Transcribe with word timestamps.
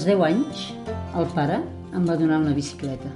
Als 0.00 0.06
10 0.08 0.22
anys, 0.24 0.60
el 1.20 1.26
pare 1.34 1.58
em 1.92 2.06
va 2.08 2.14
donar 2.16 2.38
una 2.40 2.54
bicicleta. 2.56 3.10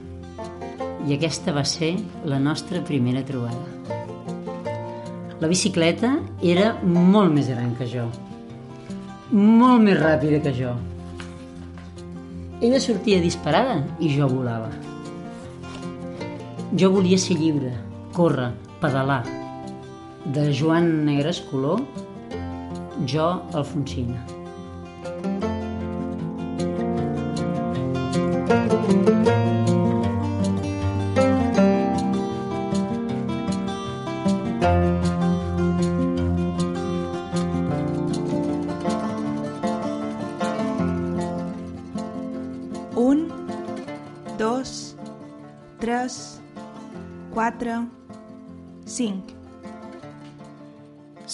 I 1.09 1.15
aquesta 1.15 1.55
va 1.57 1.63
ser 1.65 1.95
la 2.29 2.37
nostra 2.37 2.83
primera 2.85 3.23
trobada. 3.25 3.95
La 5.41 5.49
bicicleta 5.49 6.11
era 6.43 6.75
molt 6.83 7.33
més 7.33 7.49
gran 7.49 7.73
que 7.79 7.89
jo. 7.89 8.05
Molt 9.33 9.81
més 9.87 9.97
ràpida 9.97 10.43
que 10.45 10.53
jo. 10.61 10.75
Ella 12.61 12.85
sortia 12.85 13.25
disparada 13.25 13.81
i 13.97 14.13
jo 14.19 14.29
volava. 14.37 14.69
Jo 16.77 16.93
volia 16.93 17.17
ser 17.17 17.41
lliure, 17.41 17.73
córrer, 18.13 18.53
pedalar. 18.85 19.23
De 20.37 20.51
Joan 20.53 20.93
Negres 21.09 21.41
Color, 21.49 21.81
jo, 23.09 23.33
Alfonsina. 23.57 24.34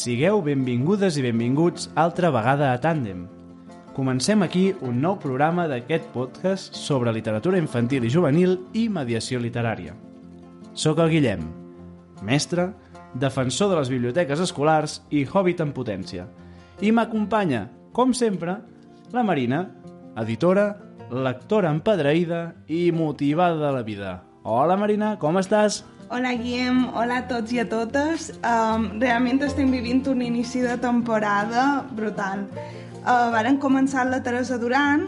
Sigueu 0.01 0.39
benvingudes 0.41 1.19
i 1.21 1.23
benvinguts 1.27 1.91
altra 1.99 2.31
vegada 2.33 2.71
a 2.73 2.79
Tàndem. 2.81 3.27
Comencem 3.93 4.41
aquí 4.41 4.71
un 4.81 5.03
nou 5.03 5.19
programa 5.21 5.67
d'aquest 5.69 6.07
podcast 6.15 6.79
sobre 6.79 7.13
literatura 7.13 7.61
infantil 7.61 8.07
i 8.09 8.13
juvenil 8.15 8.55
i 8.73 8.87
mediació 8.89 9.43
literària. 9.43 9.93
Soc 10.73 11.03
el 11.05 11.13
Guillem, 11.13 11.45
mestre, 12.25 12.71
defensor 13.13 13.75
de 13.75 13.77
les 13.83 13.93
biblioteques 13.93 14.41
escolars 14.41 15.03
i 15.13 15.27
hobbit 15.27 15.61
en 15.61 15.77
potència. 15.77 16.25
I 16.81 16.97
m'acompanya, 16.97 17.67
com 17.93 18.17
sempre, 18.17 18.57
la 19.13 19.27
Marina, 19.27 19.67
editora, 20.17 20.71
lectora 21.13 21.75
empadreïda 21.77 22.45
i 22.73 22.87
motivada 22.89 23.61
de 23.67 23.77
la 23.77 23.85
vida. 23.85 24.21
Hola 24.49 24.81
Marina, 24.81 25.19
com 25.21 25.37
estàs? 25.37 25.83
Hola 26.11 26.33
Guillem, 26.35 26.89
hola 26.99 27.21
a 27.21 27.25
tots 27.31 27.53
i 27.55 27.61
a 27.63 27.65
totes. 27.71 28.33
Um, 28.43 28.89
realment 28.99 29.45
estem 29.47 29.69
vivint 29.71 30.01
un 30.11 30.25
inici 30.27 30.59
de 30.59 30.73
temporada 30.83 31.85
brutal. 31.95 32.41
Uh, 33.05 33.29
varen 33.31 33.61
començar 33.63 34.09
la 34.09 34.19
Teresa 34.19 34.57
Duran 34.59 35.05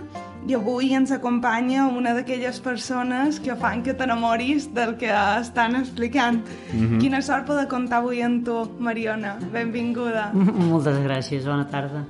i 0.47 0.55
avui 0.55 0.93
ens 0.95 1.11
acompanya 1.11 1.89
una 1.91 2.13
d'aquelles 2.15 2.61
persones 2.63 3.41
que 3.43 3.57
fan 3.59 3.83
que 3.83 3.97
t'enamoris 3.99 4.69
del 4.77 4.95
que 5.01 5.11
estan 5.41 5.75
explicant. 5.81 6.47
Mm 6.71 6.85
-hmm. 6.87 7.01
Quina 7.01 7.21
sort 7.21 7.47
poder 7.47 7.67
comptar 7.67 7.99
avui 7.99 8.23
amb 8.23 8.45
tu, 8.45 8.71
Mariona. 8.79 9.39
Benvinguda. 9.53 10.31
Moltes 10.71 11.03
gràcies, 11.03 11.45
bona 11.45 11.67
tarda. 11.67 12.07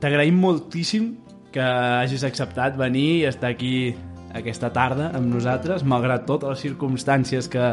T'agraïm 0.00 0.40
moltíssim 0.40 1.16
que 1.52 1.60
hagis 1.60 2.24
acceptat 2.24 2.78
venir 2.78 3.20
i 3.20 3.24
estar 3.24 3.50
aquí 3.50 3.94
aquesta 4.34 4.70
tarda 4.72 5.10
amb 5.16 5.28
nosaltres, 5.34 5.84
malgrat 5.84 6.24
totes 6.26 6.48
les 6.54 6.60
circumstàncies 6.64 7.48
que... 7.52 7.64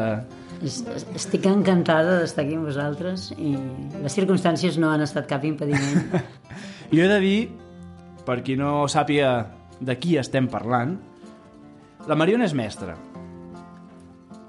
Es- 0.62 0.82
es- 0.94 1.06
Estic 1.16 1.46
encantada 1.48 2.18
d'estar 2.20 2.44
aquí 2.44 2.56
amb 2.58 2.66
vosaltres 2.68 3.30
i 3.38 3.54
les 4.02 4.12
circumstàncies 4.16 4.76
no 4.78 4.90
han 4.92 5.00
estat 5.06 5.26
cap 5.30 5.44
impediment. 5.48 6.04
Jo 6.92 7.04
he 7.04 7.08
de 7.08 7.20
dir, 7.22 7.38
per 8.26 8.40
qui 8.42 8.56
no 8.58 8.88
sàpiga 8.90 9.30
de 9.80 9.94
qui 10.02 10.16
estem 10.18 10.48
parlant, 10.50 10.96
la 12.10 12.16
Mariona 12.18 12.44
és 12.48 12.54
mestra. 12.58 12.96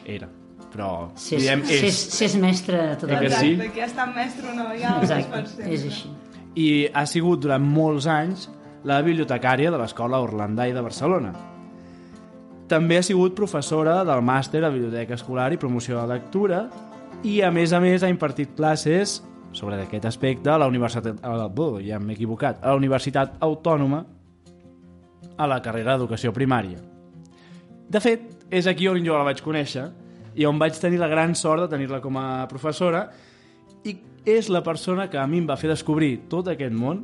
Era, 0.05 0.27
però 0.73 1.11
Si 1.15 1.35
és, 1.37 1.43
diem 1.45 1.61
si 1.67 1.75
és, 1.77 1.83
és. 1.91 1.99
si 2.17 2.25
és 2.25 2.35
mestre 2.41 2.79
tota 2.99 3.11
Eh 3.13 3.15
la 3.15 3.19
que 3.21 3.27
vida. 3.27 3.39
sí? 3.39 3.69
que 3.75 3.83
ha 3.83 3.85
estat 3.85 4.15
mestre 4.15 4.49
una 4.51 4.65
vegada, 4.71 5.03
és 5.03 5.11
Exacte, 5.11 5.69
és 5.69 5.85
així. 5.85 6.09
I 6.55 6.67
ha 6.93 7.05
sigut 7.05 7.39
durant 7.45 7.63
molts 7.63 8.07
anys 8.11 8.49
la 8.83 8.97
bibliotecària 9.05 9.69
de 9.71 9.77
l'Escola 9.77 10.19
Orlandai 10.19 10.73
de 10.73 10.81
Barcelona. 10.81 11.31
També 12.71 12.95
ha 12.95 13.03
sigut 13.03 13.33
professora 13.35 13.97
del 14.07 14.21
màster 14.23 14.61
a 14.63 14.69
Biblioteca 14.71 15.17
Escolar 15.17 15.49
i 15.51 15.57
Promoció 15.59 15.97
de 15.97 16.05
Lectura 16.07 16.61
i, 17.27 17.41
a 17.43 17.49
més 17.51 17.73
a 17.75 17.81
més, 17.83 17.99
ha 17.99 18.07
impartit 18.07 18.53
classes 18.55 19.17
sobre 19.51 19.75
aquest 19.83 20.07
aspecte 20.07 20.47
a 20.53 20.55
la 20.61 20.69
Universitat... 20.71 21.19
oh, 21.19 21.81
ja 21.83 21.99
m'he 21.99 22.15
equivocat. 22.15 22.61
A 22.63 22.71
la 22.71 22.79
Universitat 22.79 23.35
Autònoma 23.43 24.05
a 25.35 25.49
la 25.51 25.59
carrera 25.59 25.97
d'Educació 25.97 26.31
Primària. 26.31 26.79
De 27.91 27.99
fet, 27.99 28.23
és 28.47 28.71
aquí 28.71 28.87
on 28.87 29.03
jo 29.03 29.19
la 29.19 29.27
vaig 29.27 29.43
conèixer 29.43 29.89
i 30.39 30.47
on 30.47 30.55
vaig 30.61 30.79
tenir 30.79 31.03
la 31.03 31.11
gran 31.11 31.35
sort 31.35 31.65
de 31.65 31.69
tenir-la 31.75 31.99
com 31.99 32.23
a 32.23 32.47
professora 32.47 33.09
i 33.83 33.97
és 34.23 34.47
la 34.47 34.63
persona 34.63 35.11
que 35.11 35.19
a 35.19 35.27
mi 35.27 35.43
em 35.43 35.51
va 35.51 35.59
fer 35.59 35.75
descobrir 35.75 36.21
tot 36.31 36.47
aquest 36.47 36.71
món 36.71 37.03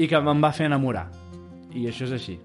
i 0.00 0.08
que 0.08 0.24
me'n 0.24 0.40
va 0.40 0.56
fer 0.56 0.72
enamorar. 0.72 1.10
I 1.76 1.84
això 1.92 2.08
és 2.08 2.16
així. 2.16 2.40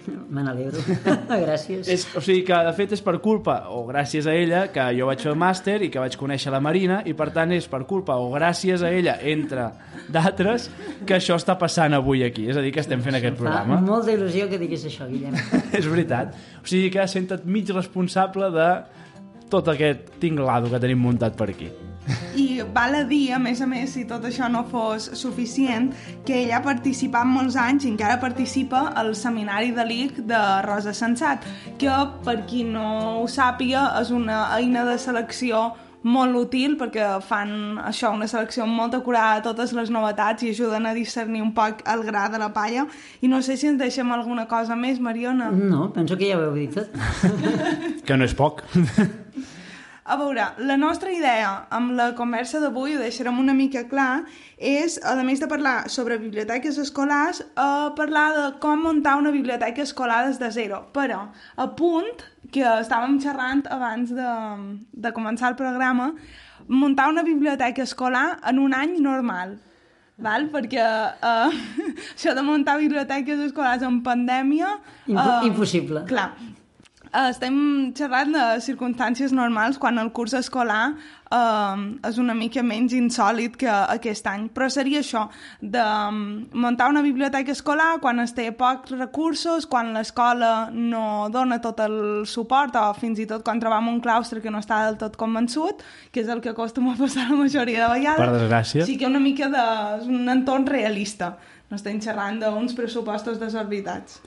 Me 0.34 0.42
n'alegro. 0.44 0.80
Gràcies. 1.46 1.88
És, 1.92 2.06
o 2.16 2.22
sigui 2.24 2.42
que, 2.48 2.56
de 2.66 2.72
fet, 2.76 2.94
és 2.96 3.02
per 3.04 3.16
culpa 3.24 3.56
o 3.72 3.82
gràcies 3.88 4.26
a 4.26 4.34
ella 4.36 4.64
que 4.72 4.84
jo 4.96 5.06
vaig 5.10 5.22
fer 5.22 5.30
el 5.32 5.38
màster 5.40 5.76
i 5.86 5.90
que 5.92 6.00
vaig 6.02 6.16
conèixer 6.20 6.52
la 6.54 6.60
Marina 6.64 7.02
i, 7.08 7.14
per 7.18 7.30
tant, 7.34 7.52
és 7.54 7.68
per 7.70 7.82
culpa 7.90 8.16
o 8.20 8.30
gràcies 8.34 8.82
a 8.82 8.90
ella, 8.90 9.18
entre 9.20 9.68
d'altres, 10.12 10.70
que 11.06 11.16
això 11.18 11.36
està 11.40 11.58
passant 11.60 11.94
avui 11.96 12.24
aquí. 12.26 12.48
És 12.50 12.56
a 12.58 12.64
dir, 12.64 12.72
que 12.74 12.82
estem 12.84 13.04
fent 13.04 13.18
aquest 13.20 13.36
Fa 13.38 13.44
programa. 13.44 13.80
molta 13.84 14.12
il·lusió 14.14 14.48
que 14.50 14.58
diguis 14.62 14.84
això, 14.88 15.08
Guillem. 15.10 15.36
és 15.78 15.86
veritat. 15.88 16.34
O 16.62 16.66
sigui 16.66 16.90
que 16.94 17.06
senta't 17.08 17.44
mig 17.46 17.70
responsable 17.74 18.50
de 18.54 18.68
tot 19.52 19.68
aquest 19.68 20.14
tinglado 20.22 20.70
que 20.72 20.80
tenim 20.80 21.02
muntat 21.04 21.36
per 21.36 21.50
aquí. 21.52 21.68
I 22.36 22.62
val 22.74 22.96
a 22.96 23.02
dir, 23.06 23.32
a 23.36 23.38
més 23.42 23.60
a 23.62 23.68
més, 23.68 23.92
si 23.94 24.04
tot 24.08 24.24
això 24.26 24.48
no 24.50 24.64
fos 24.70 25.10
suficient, 25.18 25.92
que 26.26 26.40
ella 26.42 26.58
ha 26.58 26.64
participat 26.64 27.28
molts 27.28 27.58
anys 27.60 27.86
i 27.86 27.92
encara 27.92 28.18
participa 28.22 28.88
al 28.98 29.14
seminari 29.18 29.70
de 29.76 29.86
l'IC 29.86 30.22
de 30.30 30.42
Rosa 30.66 30.94
Sensat, 30.96 31.46
que, 31.78 31.94
per 32.26 32.42
qui 32.48 32.64
no 32.66 33.22
ho 33.22 33.30
sàpiga, 33.30 33.90
és 34.00 34.10
una 34.14 34.44
eina 34.56 34.84
de 34.88 34.98
selecció 34.98 35.70
molt 36.02 36.34
útil 36.34 36.74
perquè 36.80 37.06
fan 37.22 37.78
això, 37.86 38.10
una 38.14 38.26
selecció 38.26 38.66
molt 38.66 38.96
acurada 38.98 39.38
de 39.38 39.46
totes 39.46 39.72
les 39.76 39.90
novetats 39.94 40.42
i 40.42 40.50
ajuden 40.50 40.88
a 40.90 40.94
discernir 40.96 41.42
un 41.44 41.52
poc 41.54 41.84
el 41.86 42.02
gra 42.08 42.28
de 42.32 42.42
la 42.42 42.52
palla. 42.54 42.86
I 43.22 43.30
no 43.30 43.42
sé 43.42 43.56
si 43.56 43.70
ens 43.70 43.78
deixem 43.78 44.10
alguna 44.12 44.48
cosa 44.50 44.76
més, 44.76 44.98
Mariona. 45.00 45.50
No, 45.50 45.92
penso 45.94 46.18
que 46.18 46.32
ja 46.32 46.38
ho 46.40 46.48
heu 46.48 46.56
dit 46.58 46.74
tot. 46.74 46.90
Que 48.06 48.16
no 48.18 48.26
és 48.26 48.34
poc. 48.34 48.64
A 50.02 50.16
veure, 50.18 50.42
la 50.58 50.74
nostra 50.76 51.12
idea 51.14 51.50
amb 51.70 51.92
la 51.94 52.08
conversa 52.18 52.58
d'avui, 52.58 52.96
ho 52.96 53.02
deixarem 53.02 53.36
una 53.38 53.54
mica 53.54 53.84
clar, 53.86 54.24
és, 54.58 54.96
a 55.06 55.14
més 55.22 55.38
de 55.38 55.46
parlar 55.46 55.88
sobre 55.94 56.16
biblioteques 56.18 56.78
escolars, 56.82 57.38
eh, 57.42 57.90
parlar 57.94 58.24
de 58.34 58.46
com 58.64 58.82
muntar 58.82 59.14
una 59.20 59.30
biblioteca 59.30 59.82
escolar 59.82 60.24
des 60.26 60.40
de 60.42 60.50
zero. 60.50 60.80
Però, 60.92 61.28
a 61.54 61.66
punt, 61.78 62.24
que 62.50 62.64
estàvem 62.66 63.20
xerrant 63.22 63.62
abans 63.70 64.10
de, 64.10 64.32
de 64.90 65.12
començar 65.14 65.52
el 65.52 65.58
programa, 65.60 66.10
muntar 66.66 67.06
una 67.12 67.22
biblioteca 67.22 67.86
escolar 67.86 68.40
en 68.50 68.58
un 68.58 68.74
any 68.74 68.98
normal. 68.98 69.60
Val? 70.22 70.48
Perquè 70.50 70.82
eh, 70.82 71.60
això 72.16 72.34
de 72.34 72.42
muntar 72.42 72.80
biblioteques 72.82 73.46
escolars 73.46 73.86
en 73.86 74.02
pandèmia... 74.02 74.74
Impo 75.06 75.28
eh, 75.28 75.46
impossible. 75.46 76.02
Clar, 76.10 76.32
estem 77.12 77.56
xerrant 77.92 78.32
de 78.32 78.42
circumstàncies 78.64 79.34
normals 79.36 79.76
quan 79.76 80.00
el 80.00 80.08
curs 80.16 80.32
escolar 80.32 80.94
eh, 81.28 81.82
és 82.08 82.16
una 82.20 82.32
mica 82.32 82.62
menys 82.64 82.94
insòlid 82.96 83.58
que 83.60 83.68
aquest 83.68 84.26
any. 84.30 84.46
Però 84.54 84.68
seria 84.72 85.02
això, 85.04 85.26
de 85.60 85.82
mm, 85.82 86.56
muntar 86.56 86.88
una 86.88 87.02
biblioteca 87.04 87.52
escolar 87.52 87.98
quan 88.00 88.22
es 88.24 88.32
té 88.32 88.48
pocs 88.56 88.96
recursos, 88.96 89.68
quan 89.68 89.92
l'escola 89.92 90.70
no 90.72 91.28
dona 91.32 91.60
tot 91.60 91.84
el 91.84 92.24
suport 92.24 92.80
o 92.80 92.86
fins 92.96 93.20
i 93.20 93.28
tot 93.28 93.44
quan 93.44 93.60
trobam 93.60 93.92
un 93.92 94.00
claustre 94.00 94.40
que 94.40 94.50
no 94.50 94.64
està 94.64 94.80
del 94.86 94.96
tot 94.96 95.20
convençut, 95.20 95.84
que 96.12 96.24
és 96.24 96.32
el 96.32 96.40
que 96.40 96.56
acostuma 96.56 96.96
a 96.96 97.00
passar 97.04 97.28
la 97.28 97.42
majoria 97.44 97.84
de 97.84 97.92
vegades. 97.98 98.24
Per 98.24 98.40
desgràcia. 98.40 98.88
Sí 98.88 98.96
que 98.96 99.10
una 99.10 99.20
mica 99.20 99.52
de... 99.52 99.68
és 100.00 100.08
un 100.08 100.32
entorn 100.32 100.64
realista. 100.66 101.34
No 101.68 101.76
estem 101.76 102.00
xerrant 102.00 102.40
d'uns 102.40 102.72
pressupostos 102.76 103.40
desorbitats. 103.40 104.20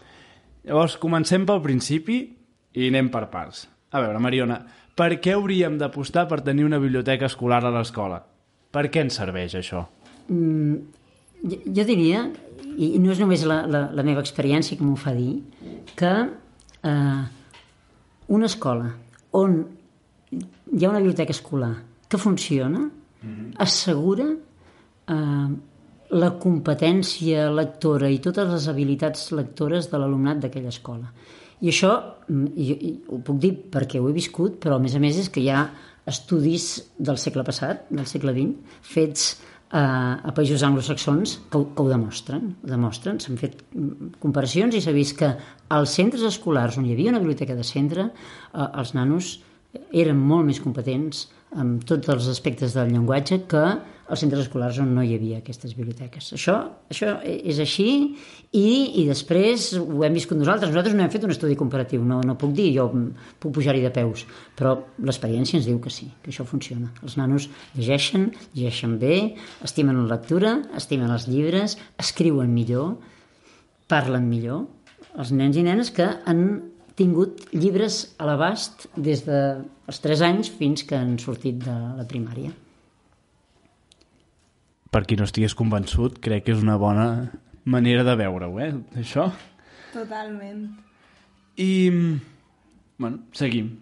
Llavors, 0.65 0.97
comencem 0.97 1.45
pel 1.45 1.61
principi 1.61 2.23
i 2.75 2.89
anem 2.91 3.09
per 3.13 3.25
parts. 3.33 3.65
A 3.95 4.01
veure, 4.03 4.19
Mariona, 4.19 4.59
per 4.95 5.15
què 5.23 5.35
hauríem 5.35 5.77
d'apostar 5.79 6.25
per 6.27 6.41
tenir 6.43 6.65
una 6.67 6.79
biblioteca 6.79 7.29
escolar 7.29 7.63
a 7.63 7.71
l'escola? 7.73 8.19
Per 8.71 8.87
què 8.91 9.05
ens 9.05 9.19
serveix 9.21 9.55
això? 9.59 9.85
Mm, 10.27 10.75
jo, 11.43 11.59
jo 11.77 11.85
diria, 11.87 12.25
i 12.75 12.95
no 12.99 13.13
és 13.13 13.21
només 13.23 13.45
la, 13.47 13.61
la, 13.71 13.85
la 13.95 14.03
meva 14.07 14.23
experiència 14.25 14.77
que 14.77 14.83
m'ho 14.83 14.97
fa 14.99 15.13
dir, 15.15 15.37
que 15.95 16.13
eh, 16.91 17.23
una 18.35 18.49
escola 18.51 18.91
on 19.35 19.61
hi 20.31 20.83
ha 20.83 20.89
una 20.89 20.99
biblioteca 20.99 21.35
escolar 21.35 21.73
que 22.09 22.19
funciona 22.19 22.83
assegura 23.63 24.25
eh, 24.31 25.47
la 26.15 26.31
competència 26.41 27.47
lectora 27.51 28.09
i 28.13 28.19
totes 28.23 28.51
les 28.51 28.67
habilitats 28.69 29.31
lectores 29.33 29.89
de 29.91 29.99
l'alumnat 29.99 30.43
d'aquella 30.43 30.73
escola. 30.73 31.09
I 31.61 31.71
això 31.71 31.91
mm, 32.27 32.53
i, 32.55 32.69
i, 32.75 32.93
ho 33.11 33.21
puc 33.25 33.39
dir 33.41 33.53
perquè 33.71 34.01
ho 34.01 34.09
he 34.09 34.15
viscut, 34.15 34.59
però 34.63 34.79
a 34.79 34.83
més 34.83 34.95
a 34.95 35.01
més 35.03 35.19
és 35.21 35.31
que 35.31 35.43
hi 35.43 35.51
ha 35.53 35.67
estudis 36.09 36.69
del 36.97 37.17
segle 37.21 37.45
passat, 37.45 37.87
del 37.89 38.07
segle 38.09 38.33
XX, 38.35 38.79
fets 38.85 39.29
a, 39.71 39.83
a 40.21 40.33
països 40.35 40.63
anglosaxons 40.63 41.39
que, 41.49 41.61
que 41.75 41.81
ho 41.83 41.89
demostren. 41.89 42.53
Demostren. 42.65 43.19
S'han 43.23 43.39
fet 43.41 43.57
mm, 43.71 44.15
comparacions 44.23 44.77
i 44.77 44.83
s'ha 44.83 44.93
vist 44.95 45.17
que 45.19 45.31
als 45.75 45.95
centres 45.97 46.25
escolars 46.27 46.77
on 46.79 46.85
hi 46.87 46.93
havia 46.95 47.13
una 47.13 47.23
biblioteca 47.23 47.57
de 47.57 47.65
centre, 47.65 48.09
eh, 48.11 48.67
els 48.67 48.93
nanos 48.97 49.37
eren 49.91 50.19
molt 50.19 50.47
més 50.47 50.61
competents 50.63 51.25
en 51.59 51.77
tots 51.87 52.11
els 52.11 52.29
aspectes 52.31 52.75
del 52.75 52.93
llenguatge 52.93 53.41
que 53.51 53.65
als 54.07 54.21
centres 54.21 54.43
escolars 54.45 54.77
on 54.81 54.91
no 54.93 55.01
hi 55.01 55.15
havia 55.15 55.39
aquestes 55.39 55.73
biblioteques. 55.77 56.27
Això, 56.37 56.55
això 56.93 57.15
és 57.25 57.57
així 57.61 57.87
i, 58.51 58.67
i 59.01 59.05
després 59.07 59.71
ho 59.79 60.03
hem 60.05 60.17
viscut 60.17 60.37
nosaltres. 60.37 60.69
Nosaltres 60.69 60.95
no 60.97 61.05
hem 61.05 61.13
fet 61.13 61.25
un 61.25 61.33
estudi 61.33 61.57
comparatiu, 61.57 62.03
no, 62.05 62.19
no 62.25 62.37
puc 62.37 62.53
dir, 62.57 62.67
jo 62.75 62.85
puc 63.41 63.55
pujar-hi 63.57 63.81
de 63.85 63.91
peus, 63.95 64.25
però 64.57 64.75
l'experiència 65.01 65.57
ens 65.59 65.69
diu 65.69 65.79
que 65.81 65.93
sí, 65.93 66.11
que 66.21 66.33
això 66.33 66.45
funciona. 66.45 66.91
Els 67.01 67.17
nanos 67.17 67.49
llegeixen, 67.73 68.29
llegeixen 68.53 68.99
bé, 69.01 69.17
estimen 69.65 70.03
la 70.03 70.11
lectura, 70.13 70.59
estimen 70.77 71.13
els 71.15 71.25
llibres, 71.31 71.77
escriuen 72.01 72.53
millor, 72.53 72.95
parlen 73.89 74.29
millor. 74.29 74.67
Els 75.15 75.31
nens 75.31 75.57
i 75.57 75.63
nenes 75.65 75.89
que 75.95 76.05
han 76.27 76.45
tingut 76.99 77.47
llibres 77.55 78.03
a 78.19 78.27
l'abast 78.29 78.85
des 78.95 79.25
dels 79.25 80.03
3 80.03 80.23
anys 80.29 80.51
fins 80.53 80.85
que 80.87 80.99
han 80.99 81.17
sortit 81.19 81.57
de 81.65 81.75
la 81.97 82.05
primària. 82.07 82.53
Per 84.95 85.01
qui 85.03 85.17
no 85.19 85.25
estigués 85.27 85.51
convençut, 85.59 86.21
crec 86.23 86.45
que 86.45 86.53
és 86.55 86.61
una 86.63 86.77
bona 86.79 87.07
manera 87.67 88.05
de 88.07 88.13
veure-ho, 88.15 88.53
eh, 88.63 88.71
això. 89.01 89.25
Totalment. 89.91 90.61
I, 91.59 91.89
bueno, 92.95 93.25
seguim. 93.35 93.73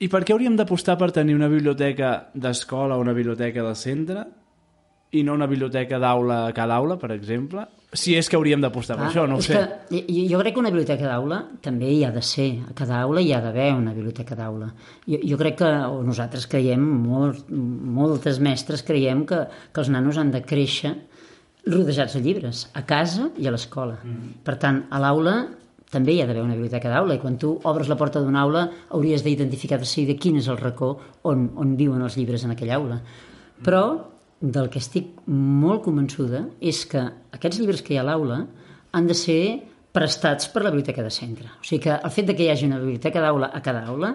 I 0.00 0.08
per 0.08 0.22
què 0.24 0.32
hauríem 0.32 0.56
d'apostar 0.56 0.96
per 0.96 1.10
tenir 1.12 1.36
una 1.36 1.50
biblioteca 1.52 2.30
d'escola 2.32 2.96
o 2.96 3.04
una 3.04 3.12
biblioteca 3.16 3.60
del 3.60 3.76
centre 3.76 4.24
i 5.12 5.22
no 5.24 5.36
una 5.36 5.48
biblioteca 5.52 6.00
d'aula 6.00 6.46
a 6.46 6.56
cada 6.56 6.80
aula, 6.80 6.96
per 6.96 7.12
exemple? 7.12 7.66
Si 7.96 8.14
és 8.18 8.28
que 8.28 8.36
hauríem 8.36 8.60
d'apostar 8.60 8.98
per 8.98 9.08
això, 9.08 9.24
no 9.26 9.38
ho 9.38 9.42
Ah, 9.42 9.46
sé. 9.46 9.56
Que, 9.88 10.02
jo, 10.04 10.22
jo 10.34 10.38
crec 10.42 10.54
que 10.54 10.60
una 10.60 10.70
biblioteca 10.70 11.08
d'aula 11.08 11.40
també 11.64 11.88
hi 11.94 12.02
ha 12.04 12.10
de 12.12 12.22
ser. 12.22 12.50
A 12.68 12.74
cada 12.76 13.00
aula 13.02 13.22
hi 13.24 13.32
ha 13.32 13.40
d'haver 13.40 13.70
una 13.74 13.94
biblioteca 13.96 14.36
d'aula. 14.36 14.70
Jo, 15.08 15.18
jo 15.32 15.38
crec 15.40 15.56
que, 15.62 15.70
o 15.88 16.02
nosaltres 16.04 16.46
creiem, 16.46 16.82
molt, 17.08 17.48
moltes 17.50 18.38
mestres 18.44 18.82
creiem 18.86 19.24
que, 19.26 19.46
que 19.72 19.80
els 19.80 19.88
nanos 19.90 20.18
han 20.20 20.30
de 20.34 20.42
créixer 20.44 20.94
rodejats 21.66 22.14
de 22.14 22.20
llibres, 22.22 22.66
a 22.78 22.84
casa 22.86 23.30
i 23.38 23.48
a 23.48 23.50
l'escola. 23.54 23.96
Mm. 24.04 24.34
Per 24.46 24.54
tant, 24.62 24.84
a 24.90 25.00
l'aula 25.02 25.36
també 25.90 26.12
hi 26.14 26.20
ha 26.22 26.26
d'haver 26.26 26.42
una 26.42 26.54
biblioteca 26.54 26.90
d'aula 26.90 27.14
i 27.16 27.20
quan 27.22 27.38
tu 27.38 27.54
obres 27.64 27.88
la 27.88 27.96
porta 27.96 28.20
d'una 28.20 28.42
aula 28.42 28.66
hauries 28.90 29.22
d'identificar 29.24 29.78
de 29.80 29.86
seguida 29.86 30.18
quin 30.18 30.36
és 30.38 30.48
el 30.50 30.58
racó 30.58 30.92
on, 31.22 31.48
on 31.56 31.76
viuen 31.78 32.02
els 32.02 32.16
llibres 32.18 32.44
en 32.44 32.52
aquella 32.54 32.76
aula. 32.76 33.00
Però 33.64 33.82
del 34.52 34.68
que 34.70 34.80
estic 34.82 35.12
molt 35.26 35.84
convençuda 35.86 36.44
és 36.60 36.84
que 36.90 37.02
aquests 37.36 37.60
llibres 37.60 37.82
que 37.82 37.94
hi 37.94 38.00
ha 38.00 38.04
a 38.04 38.08
l'aula 38.10 38.40
han 38.96 39.08
de 39.10 39.16
ser 39.18 39.40
prestats 39.96 40.50
per 40.52 40.62
la 40.62 40.72
biblioteca 40.72 41.04
de 41.04 41.12
centre. 41.12 41.48
O 41.60 41.64
sigui 41.64 41.82
que 41.86 41.94
el 41.96 42.12
fet 42.12 42.28
de 42.28 42.36
que 42.36 42.44
hi 42.44 42.50
hagi 42.52 42.68
una 42.68 42.80
biblioteca 42.82 43.22
d'aula 43.24 43.50
a 43.52 43.62
cada 43.64 43.86
aula 43.88 44.14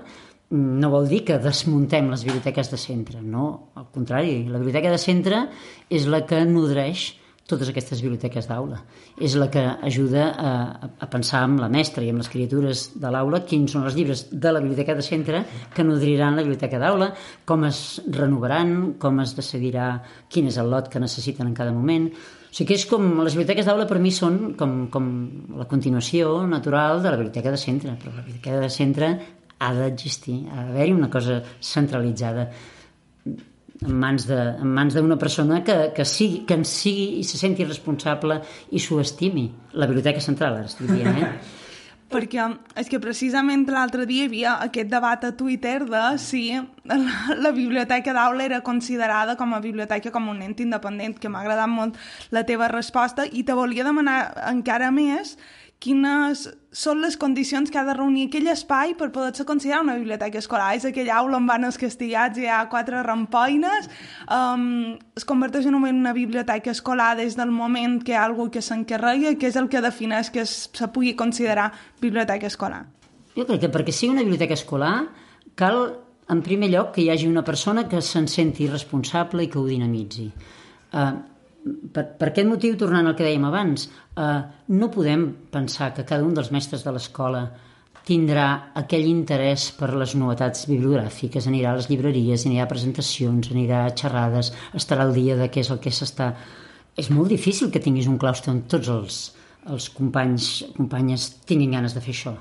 no 0.52 0.92
vol 0.92 1.08
dir 1.08 1.24
que 1.28 1.40
desmuntem 1.40 2.10
les 2.12 2.26
biblioteques 2.28 2.70
de 2.72 2.78
centre, 2.78 3.22
no, 3.24 3.72
al 3.80 3.88
contrari, 3.94 4.44
la 4.52 4.60
biblioteca 4.60 4.92
de 4.92 5.00
centre 5.00 5.46
és 5.90 6.08
la 6.12 6.26
que 6.28 6.42
nodreix 6.46 7.06
totes 7.52 7.70
aquestes 7.72 8.02
biblioteques 8.04 8.48
d'aula. 8.50 8.80
És 9.20 9.36
la 9.40 9.50
que 9.52 9.62
ajuda 9.88 10.28
a, 10.32 10.52
a 10.98 11.10
pensar 11.12 11.44
amb 11.46 11.62
la 11.62 11.70
mestra 11.72 12.04
i 12.04 12.10
amb 12.12 12.24
les 12.24 12.32
criatures 12.32 12.88
de 13.02 13.12
l'aula 13.14 13.44
quins 13.48 13.76
són 13.76 13.86
els 13.86 13.98
llibres 13.98 14.26
de 14.32 14.54
la 14.54 14.64
biblioteca 14.64 14.96
de 14.98 15.06
centre 15.06 15.44
que 15.76 15.86
nodriran 15.86 16.40
la 16.40 16.46
biblioteca 16.46 16.80
d'aula, 16.82 17.12
com 17.46 17.68
es 17.70 18.02
renovaran, 18.10 18.94
com 19.02 19.20
es 19.24 19.36
decidirà 19.38 19.94
quin 20.32 20.50
és 20.52 20.60
el 20.62 20.72
lot 20.72 20.90
que 20.92 21.04
necessiten 21.04 21.52
en 21.52 21.58
cada 21.58 21.76
moment. 21.76 22.10
O 22.52 22.56
sigui 22.56 22.74
que 22.74 22.80
és 22.80 22.88
com, 22.90 23.06
les 23.24 23.38
biblioteques 23.38 23.68
d'aula 23.68 23.88
per 23.88 24.00
mi 24.04 24.12
són 24.12 24.58
com, 24.60 24.86
com 24.92 25.06
la 25.60 25.70
continuació 25.72 26.42
natural 26.48 27.00
de 27.04 27.14
la 27.14 27.20
biblioteca 27.20 27.54
de 27.54 27.60
centre, 27.62 27.96
però 28.00 28.16
la 28.16 28.26
biblioteca 28.26 28.60
de 28.66 28.74
centre 28.74 29.14
ha 29.62 29.72
d'existir, 29.78 30.42
ha 30.50 30.66
d'haver-hi 30.66 30.94
una 30.98 31.10
cosa 31.14 31.40
centralitzada 31.62 32.50
en 33.82 33.96
mans 33.98 34.28
de, 34.30 34.38
en 34.62 34.74
mans 34.76 34.94
d'una 34.94 35.18
persona 35.18 35.64
que, 35.66 35.78
que, 35.96 36.06
sigui, 36.06 36.44
que 36.46 36.60
en 36.60 36.66
sigui 36.68 37.22
i 37.22 37.26
se 37.26 37.40
senti 37.42 37.66
responsable 37.66 38.38
i 38.72 38.82
s'ho 38.82 39.00
estimi. 39.02 39.48
La 39.74 39.90
biblioteca 39.90 40.22
central, 40.22 40.60
ara 40.60 40.70
estic 40.70 40.92
dient, 40.92 41.18
eh? 41.18 41.32
Perquè 42.12 42.44
és 42.76 42.90
que 42.92 43.00
precisament 43.00 43.64
l'altre 43.72 44.04
dia 44.04 44.26
hi 44.26 44.28
havia 44.28 44.58
aquest 44.66 44.90
debat 44.92 45.22
a 45.24 45.32
Twitter 45.40 45.78
de 45.88 46.02
si 46.20 46.42
la, 46.52 47.52
biblioteca 47.56 48.12
d'aula 48.12 48.44
era 48.44 48.60
considerada 48.68 49.38
com 49.40 49.56
a 49.56 49.62
biblioteca 49.64 50.12
com 50.12 50.28
un 50.28 50.42
ent 50.44 50.58
independent, 50.60 51.16
que 51.16 51.32
m'ha 51.32 51.40
agradat 51.40 51.72
molt 51.72 51.96
la 52.36 52.44
teva 52.44 52.68
resposta 52.68 53.24
i 53.32 53.46
te 53.48 53.56
volia 53.56 53.88
demanar 53.88 54.20
encara 54.52 54.92
més 54.92 55.38
quines 55.82 56.46
són 56.72 57.02
les 57.02 57.18
condicions 57.18 57.72
que 57.74 57.80
ha 57.80 57.84
de 57.88 57.96
reunir 57.98 58.28
aquell 58.28 58.48
espai 58.54 58.94
per 59.00 59.10
poder-se 59.12 59.44
considerar 59.50 59.82
una 59.82 59.96
biblioteca 59.98 60.38
escolar. 60.38 60.70
És 60.78 60.86
aquella 60.86 61.18
aula 61.18 61.40
on 61.40 61.48
van 61.50 61.66
els 61.68 61.80
castigats 61.82 62.38
hi 62.38 62.46
ha 62.46 62.60
quatre 62.72 63.02
rampoines, 63.08 63.90
um, 64.30 64.94
es 65.18 65.26
converteix 65.28 65.66
en 65.68 65.80
una 65.80 66.14
biblioteca 66.14 66.72
escolar 66.72 67.16
des 67.18 67.36
del 67.40 67.52
moment 67.52 67.98
que 68.06 68.14
hi 68.14 68.20
ha 68.20 68.28
algú 68.28 68.48
que 68.54 68.62
s'encarrega, 68.62 69.34
que 69.42 69.50
és 69.50 69.58
el 69.58 69.72
que 69.74 69.82
defineix 69.82 70.30
que 70.30 70.46
se 70.46 70.92
pugui 70.94 71.16
considerar 71.18 71.72
biblioteca 72.00 72.48
escolar. 72.48 72.86
Jo 73.36 73.48
crec 73.48 73.66
que 73.66 73.74
perquè 73.74 73.96
sigui 73.96 74.14
una 74.14 74.28
biblioteca 74.28 74.54
escolar 74.54 74.96
cal, 75.58 75.82
en 76.30 76.46
primer 76.46 76.70
lloc, 76.70 76.94
que 76.96 77.02
hi 77.02 77.10
hagi 77.10 77.28
una 77.28 77.44
persona 77.44 77.88
que 77.90 78.06
se'n 78.06 78.30
senti 78.30 78.70
responsable 78.70 79.44
i 79.44 79.50
que 79.50 79.60
ho 79.60 79.66
dinamitzi. 79.66 80.30
Uh, 80.92 81.12
per, 81.94 82.06
per 82.18 82.30
aquest 82.32 82.50
motiu, 82.50 82.78
tornant 82.80 83.08
al 83.08 83.16
que 83.18 83.26
dèiem 83.26 83.46
abans, 83.48 83.88
uh, 84.18 84.42
no 84.68 84.90
podem 84.92 85.28
pensar 85.52 85.92
que 85.96 86.06
cada 86.08 86.26
un 86.26 86.34
dels 86.38 86.52
mestres 86.52 86.84
de 86.84 86.94
l'escola 86.96 87.46
tindrà 88.08 88.74
aquell 88.82 89.06
interès 89.06 89.70
per 89.78 89.92
les 89.94 90.16
novetats 90.18 90.66
bibliogràfiques, 90.70 91.48
anirà 91.48 91.72
a 91.72 91.80
les 91.80 91.90
llibreries, 91.92 92.48
anirà 92.50 92.66
a 92.66 92.72
presentacions, 92.72 93.52
anirà 93.54 93.86
a 93.86 93.94
xerrades, 93.94 94.52
estarà 94.78 95.06
al 95.06 95.14
dia 95.14 95.38
de 95.38 95.50
què 95.54 95.62
és 95.64 95.72
el 95.74 95.82
que 95.84 95.94
s'està... 95.94 96.34
És 96.98 97.12
molt 97.14 97.30
difícil 97.32 97.70
que 97.72 97.80
tinguis 97.80 98.10
un 98.12 98.18
claustre 98.20 98.52
on 98.52 98.66
tots 98.72 98.90
els, 98.92 99.20
els 99.70 99.88
companys 99.96 100.50
companyes 100.76 101.30
tinguin 101.48 101.78
ganes 101.78 101.94
de 101.96 102.02
fer 102.04 102.16
això. 102.16 102.34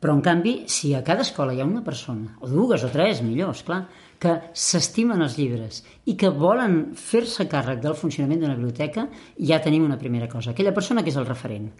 Però, 0.00 0.14
en 0.16 0.22
canvi, 0.24 0.54
si 0.68 0.92
a 0.94 1.02
cada 1.04 1.24
escola 1.24 1.54
hi 1.54 1.62
ha 1.62 1.68
una 1.68 1.84
persona, 1.84 2.36
o 2.40 2.48
dues 2.50 2.84
o 2.84 2.90
tres, 2.92 3.22
millor, 3.24 3.54
esclar, 3.56 3.84
que 4.20 4.34
s'estimen 4.56 5.22
els 5.24 5.36
llibres 5.38 5.82
i 6.08 6.14
que 6.20 6.30
volen 6.32 6.94
fer-se 6.96 7.48
càrrec 7.50 7.80
del 7.84 7.96
funcionament 7.98 8.42
d'una 8.42 8.56
biblioteca, 8.56 9.08
ja 9.50 9.60
tenim 9.64 9.84
una 9.84 10.00
primera 10.00 10.28
cosa. 10.28 10.52
Aquella 10.52 10.74
persona 10.76 11.02
que 11.02 11.12
és 11.12 11.20
el 11.20 11.28
referent 11.28 11.70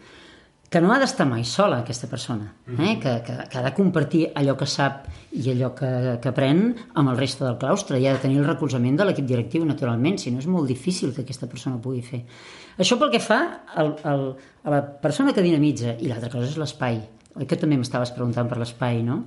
que 0.74 0.80
no 0.82 0.90
ha 0.90 0.96
d'estar 0.98 1.22
mai 1.30 1.44
sola, 1.46 1.76
aquesta 1.84 2.08
persona, 2.10 2.48
eh? 2.66 2.96
que, 2.98 3.10
que, 3.22 3.34
que 3.46 3.58
ha 3.60 3.62
de 3.62 3.70
compartir 3.76 4.24
allò 4.34 4.56
que 4.58 4.66
sap 4.66 5.04
i 5.38 5.44
allò 5.52 5.68
que, 5.76 5.90
que 6.18 6.32
aprèn 6.32 6.64
amb 6.98 7.12
el 7.12 7.20
reste 7.20 7.44
del 7.44 7.60
claustre 7.62 8.00
i 8.02 8.08
ha 8.08 8.16
de 8.16 8.22
tenir 8.24 8.40
el 8.40 8.48
recolzament 8.48 8.96
de 8.98 9.06
l'equip 9.06 9.28
directiu, 9.28 9.62
naturalment, 9.68 10.18
si 10.18 10.32
no 10.34 10.42
és 10.42 10.48
molt 10.50 10.66
difícil 10.66 11.12
que 11.14 11.22
aquesta 11.22 11.46
persona 11.46 11.78
pugui 11.84 12.02
fer. 12.02 12.24
Això 12.74 12.98
pel 12.98 13.12
que 13.14 13.22
fa 13.22 13.38
al, 13.70 13.92
al, 14.02 14.24
a 14.64 14.74
la 14.74 14.80
persona 15.04 15.36
que 15.36 15.46
dinamitza, 15.46 15.94
i 16.00 16.10
l'altra 16.10 16.32
cosa 16.32 16.50
és 16.50 16.58
l'espai. 16.58 16.98
Oi 17.34 17.48
que 17.50 17.58
també 17.58 17.78
m'estaves 17.78 18.12
preguntant 18.14 18.48
per 18.50 18.60
l'espai, 18.60 19.02
no? 19.06 19.24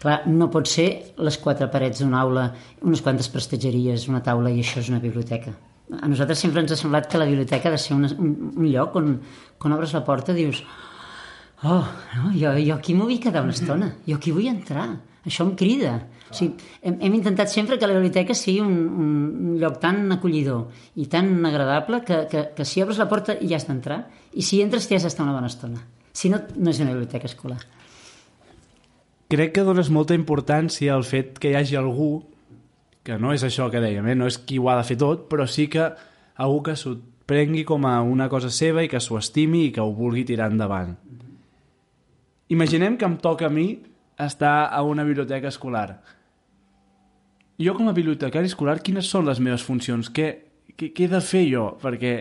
Clar, 0.00 0.22
no 0.26 0.50
pot 0.52 0.68
ser 0.68 0.88
les 1.22 1.36
quatre 1.40 1.68
parets 1.72 2.02
d'una 2.02 2.18
aula, 2.20 2.48
unes 2.82 3.02
quantes 3.04 3.30
prestatgeries, 3.30 4.08
una 4.10 4.24
taula 4.26 4.50
i 4.50 4.58
això 4.60 4.82
és 4.82 4.90
una 4.90 5.00
biblioteca. 5.00 5.54
A 6.00 6.08
nosaltres 6.08 6.40
sempre 6.40 6.64
ens 6.64 6.74
ha 6.74 6.80
semblat 6.80 7.06
que 7.10 7.20
la 7.20 7.28
biblioteca 7.28 7.70
ha 7.70 7.76
de 7.76 7.80
ser 7.80 7.94
un, 7.94 8.08
un, 8.08 8.34
un 8.56 8.66
lloc 8.72 8.96
on, 8.98 9.14
quan 9.60 9.76
obres 9.76 9.94
la 9.94 10.02
porta 10.04 10.34
dius 10.36 10.62
oh, 11.64 11.84
no, 12.16 12.30
jo, 12.34 12.52
jo 12.58 12.74
aquí 12.74 12.94
m'ho 12.96 13.06
vull 13.08 13.20
quedar 13.20 13.44
una 13.44 13.54
estona, 13.54 13.90
jo 14.08 14.18
aquí 14.18 14.32
vull 14.34 14.48
entrar, 14.50 14.88
això 15.24 15.46
em 15.46 15.54
crida. 15.56 15.94
O 16.28 16.36
sigui, 16.36 16.68
hem, 16.82 16.98
hem 17.06 17.16
intentat 17.20 17.52
sempre 17.52 17.78
que 17.78 17.88
la 17.88 17.96
biblioteca 17.96 18.36
sigui 18.36 18.60
un, 18.64 18.74
un, 18.74 19.54
lloc 19.60 19.78
tan 19.80 20.04
acollidor 20.12 20.66
i 21.00 21.06
tan 21.12 21.30
agradable 21.46 22.02
que, 22.04 22.24
que, 22.30 22.46
que 22.56 22.68
si 22.68 22.82
obres 22.84 23.00
la 23.00 23.08
porta 23.08 23.38
ja 23.40 23.56
has 23.56 23.68
d'entrar 23.70 24.02
i 24.34 24.44
si 24.44 24.60
entres 24.64 24.88
t'hi 24.88 24.98
has 24.98 25.06
d'estar 25.06 25.24
una 25.24 25.36
bona 25.36 25.52
estona. 25.52 25.84
Si 26.14 26.30
no, 26.30 26.40
no 26.56 26.70
és 26.70 26.80
una 26.80 26.94
biblioteca 26.94 27.26
escolar. 27.26 27.58
Crec 29.32 29.54
que 29.56 29.64
dones 29.66 29.90
molta 29.90 30.14
importància 30.14 30.94
al 30.94 31.04
fet 31.08 31.40
que 31.42 31.50
hi 31.50 31.58
hagi 31.58 31.78
algú 31.80 32.22
que 33.04 33.18
no 33.20 33.34
és 33.34 33.42
això 33.44 33.68
que 33.70 33.82
dèiem, 33.82 34.06
eh? 34.08 34.16
no 34.16 34.28
és 34.30 34.38
qui 34.40 34.56
ho 34.58 34.70
ha 34.72 34.78
de 34.78 34.86
fer 34.88 34.96
tot, 35.00 35.26
però 35.28 35.44
sí 35.50 35.66
que 35.68 35.90
algú 36.40 36.62
que 36.64 36.76
s'ho 36.78 36.94
prengui 37.28 37.64
com 37.68 37.84
a 37.88 37.98
una 38.04 38.30
cosa 38.32 38.50
seva 38.52 38.84
i 38.84 38.88
que 38.88 39.00
s'ho 39.00 39.18
estimi 39.20 39.66
i 39.66 39.72
que 39.74 39.82
ho 39.84 39.92
vulgui 39.96 40.24
tirar 40.28 40.50
endavant. 40.52 40.94
Imaginem 42.52 42.96
que 43.00 43.08
em 43.08 43.18
toca 43.20 43.48
a 43.48 43.52
mi 43.52 43.82
estar 44.20 44.70
a 44.72 44.82
una 44.82 45.04
biblioteca 45.04 45.48
escolar. 45.48 46.00
Jo 47.60 47.74
com 47.76 47.88
a 47.88 47.96
bibliotecari 47.96 48.50
escolar, 48.50 48.80
quines 48.82 49.08
són 49.08 49.28
les 49.28 49.40
meves 49.40 49.64
funcions? 49.64 50.10
Què, 50.10 50.28
què, 50.74 50.90
què 50.94 51.06
he 51.06 51.12
de 51.12 51.20
fer 51.24 51.44
jo? 51.48 51.68
Perquè 51.82 52.14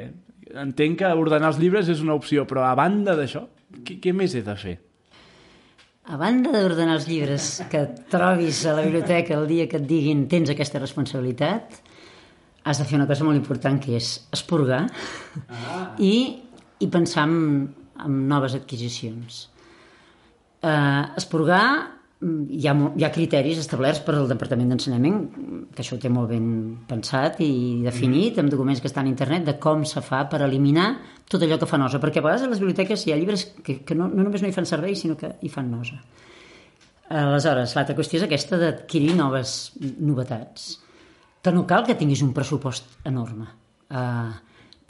entenc 0.64 1.00
que 1.02 1.16
ordenar 1.18 1.54
els 1.54 1.60
llibres 1.62 1.90
és 1.90 2.04
una 2.04 2.16
opció, 2.18 2.48
però 2.50 2.68
a 2.68 2.76
banda 2.78 3.16
d'això, 3.18 3.48
què, 3.86 4.00
què 4.04 4.14
més 4.16 4.36
he 4.36 4.44
de 4.46 4.56
fer? 4.60 4.76
A 6.04 6.18
banda 6.20 6.52
d'ordenar 6.52 6.98
els 6.98 7.08
llibres 7.08 7.48
que 7.72 7.86
trobis 8.12 8.66
a 8.68 8.76
la 8.76 8.84
biblioteca 8.84 9.38
el 9.38 9.48
dia 9.48 9.70
que 9.72 9.80
et 9.80 9.88
diguin 9.88 10.26
tens 10.32 10.52
aquesta 10.52 10.82
responsabilitat, 10.82 11.80
has 12.64 12.80
de 12.80 12.88
fer 12.88 12.98
una 13.00 13.08
cosa 13.08 13.26
molt 13.28 13.40
important 13.40 13.80
que 13.80 13.96
és 13.98 14.10
esporgar 14.36 14.84
ah. 15.48 15.96
i, 16.00 16.14
i 16.84 16.90
pensar 16.92 17.26
en, 17.28 17.40
en 18.04 18.22
noves 18.28 18.56
adquisicions. 18.60 19.48
Uh, 20.64 21.12
esporgar 21.20 21.66
hi 22.24 22.68
ha, 22.68 22.74
hi 22.74 23.04
ha 23.06 23.12
criteris 23.14 23.60
establerts 23.62 24.02
per 24.06 24.16
al 24.18 24.30
Departament 24.30 24.72
d'Ensenyament, 24.72 25.18
que 25.74 25.84
això 25.84 25.98
ho 25.98 26.02
té 26.02 26.12
molt 26.14 26.32
ben 26.32 26.48
pensat 26.90 27.42
i 27.44 27.82
definit, 27.84 28.40
amb 28.40 28.52
documents 28.54 28.82
que 28.82 28.90
estan 28.90 29.10
a 29.10 29.12
internet, 29.12 29.46
de 29.48 29.58
com 29.64 29.84
se 29.88 30.04
fa 30.06 30.24
per 30.32 30.42
eliminar 30.46 30.88
tot 31.30 31.44
allò 31.44 31.58
que 31.60 31.70
fa 31.70 31.80
nosa. 31.82 32.02
Perquè 32.04 32.22
a 32.22 32.26
vegades 32.26 32.46
a 32.46 32.52
les 32.52 32.62
biblioteques 32.64 33.06
hi 33.08 33.14
ha 33.14 33.20
llibres 33.20 33.48
que, 33.64 33.80
que 33.84 33.98
no, 33.98 34.08
no 34.08 34.26
només 34.28 34.44
no 34.44 34.52
hi 34.52 34.56
fan 34.56 34.70
servei, 34.70 34.96
sinó 35.00 35.18
que 35.20 35.36
hi 35.42 35.52
fan 35.52 35.72
nosa. 35.72 36.00
Aleshores, 37.14 37.76
l'altra 37.76 37.98
qüestió 37.98 38.22
és 38.22 38.26
aquesta 38.26 38.58
d'adquirir 38.62 39.14
noves 39.18 39.74
novetats. 39.82 40.78
Que 41.44 41.52
no 41.52 41.68
cal 41.68 41.84
que 41.86 41.98
tinguis 42.00 42.24
un 42.24 42.32
pressupost 42.34 42.88
enorme. 43.10 43.50
Uh, 43.94 44.32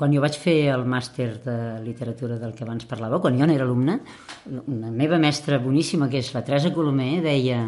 quan 0.04 0.12
jo 0.12 0.20
vaig 0.20 0.36
fer 0.36 0.68
el 0.68 0.82
màster 0.84 1.30
de 1.46 1.54
literatura 1.80 2.36
del 2.36 2.52
que 2.52 2.66
abans 2.66 2.84
parlava, 2.84 3.22
quan 3.24 3.38
jo 3.40 3.46
n'era 3.48 3.64
alumne, 3.64 3.94
una 4.52 4.90
meva 4.92 5.16
mestra 5.16 5.62
boníssima, 5.64 6.10
que 6.12 6.20
és 6.20 6.34
la 6.36 6.42
Teresa 6.44 6.74
Colomer, 6.76 7.22
deia 7.24 7.62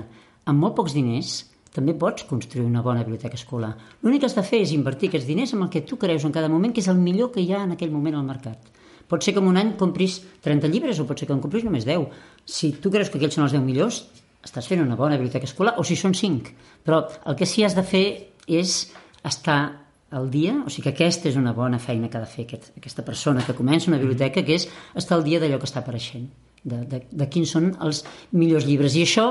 amb 0.44 0.60
molt 0.60 0.76
pocs 0.76 0.98
diners 0.98 1.38
també 1.72 1.96
pots 1.96 2.26
construir 2.28 2.66
una 2.68 2.82
bona 2.84 3.06
biblioteca 3.08 3.40
escolar. 3.40 3.70
L'únic 4.04 4.26
que 4.26 4.28
has 4.28 4.36
de 4.36 4.44
fer 4.44 4.60
és 4.66 4.74
invertir 4.76 5.08
aquests 5.08 5.30
diners 5.30 5.54
en 5.56 5.64
el 5.64 5.70
que 5.72 5.86
tu 5.88 5.96
creus 6.02 6.26
en 6.28 6.36
cada 6.36 6.50
moment, 6.52 6.74
que 6.76 6.84
és 6.84 6.92
el 6.92 7.00
millor 7.00 7.32
que 7.32 7.40
hi 7.40 7.54
ha 7.56 7.64
en 7.64 7.72
aquell 7.78 7.96
moment 7.96 8.20
al 8.20 8.28
mercat. 8.28 8.68
Pot 9.08 9.24
ser 9.24 9.32
que 9.32 9.40
en 9.40 9.48
un 9.48 9.56
any 9.56 9.72
compris 9.80 10.20
30 10.44 10.74
llibres 10.76 11.00
o 11.00 11.08
pot 11.08 11.16
ser 11.16 11.32
que 11.32 11.36
en 11.40 11.40
compris 11.40 11.64
només 11.64 11.88
10. 11.88 12.04
Si 12.44 12.74
tu 12.84 12.92
creus 12.92 13.08
que 13.08 13.16
aquells 13.16 13.40
són 13.40 13.48
els 13.48 13.56
10 13.56 13.64
millors, 13.64 14.02
estàs 14.44 14.68
fent 14.68 14.84
una 14.84 15.00
bona 15.00 15.16
biblioteca 15.16 15.48
escolar, 15.48 15.78
o 15.80 15.88
si 15.88 15.96
són 15.96 16.12
5. 16.12 16.52
Però 16.84 17.06
el 17.24 17.40
que 17.40 17.48
sí 17.48 17.64
has 17.64 17.80
de 17.80 17.88
fer 17.88 18.06
és 18.44 18.82
estar 19.24 19.85
al 20.16 20.30
dia, 20.32 20.56
o 20.64 20.72
sigui 20.72 20.88
que 20.88 20.94
aquesta 20.96 21.28
és 21.28 21.38
una 21.40 21.52
bona 21.54 21.80
feina 21.84 22.08
que 22.10 22.18
ha 22.18 22.24
de 22.24 22.32
fer 22.32 22.46
aquest, 22.46 22.72
aquesta 22.80 23.04
persona 23.04 23.44
que 23.44 23.56
comença 23.58 23.90
una 23.92 24.00
biblioteca, 24.00 24.44
que 24.48 24.56
és 24.56 24.68
estar 24.96 25.18
al 25.18 25.26
dia 25.26 25.42
d'allò 25.44 25.60
que 25.60 25.68
està 25.68 25.82
apareixent, 25.82 26.30
de, 26.64 26.82
de, 26.92 27.02
de 27.12 27.28
quins 27.32 27.52
són 27.52 27.74
els 27.84 28.04
millors 28.32 28.68
llibres. 28.70 28.96
I 28.96 29.04
això 29.04 29.26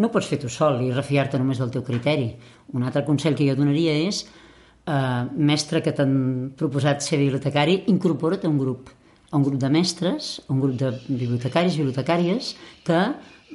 no 0.00 0.10
pots 0.14 0.30
fer 0.30 0.40
tu 0.40 0.48
sol 0.52 0.80
i 0.86 0.94
refiar-te 0.96 1.38
només 1.38 1.60
del 1.60 1.72
teu 1.74 1.84
criteri. 1.86 2.30
Un 2.72 2.86
altre 2.88 3.04
consell 3.04 3.36
que 3.36 3.48
jo 3.48 3.58
donaria 3.58 3.92
és, 4.06 4.22
eh, 4.88 5.24
mestre 5.36 5.82
que 5.84 5.92
t'han 5.92 6.16
proposat 6.56 7.04
ser 7.04 7.20
bibliotecari, 7.20 7.82
incorpora't 7.92 8.48
a 8.48 8.50
un 8.50 8.56
grup, 8.58 8.88
a 9.30 9.36
un 9.36 9.44
grup 9.44 9.60
de 9.60 9.70
mestres, 9.70 10.40
a 10.48 10.54
un 10.54 10.64
grup 10.64 10.80
de 10.80 10.94
bibliotecaris, 11.06 11.76
bibliotecàries, 11.76 12.54
que 12.88 13.04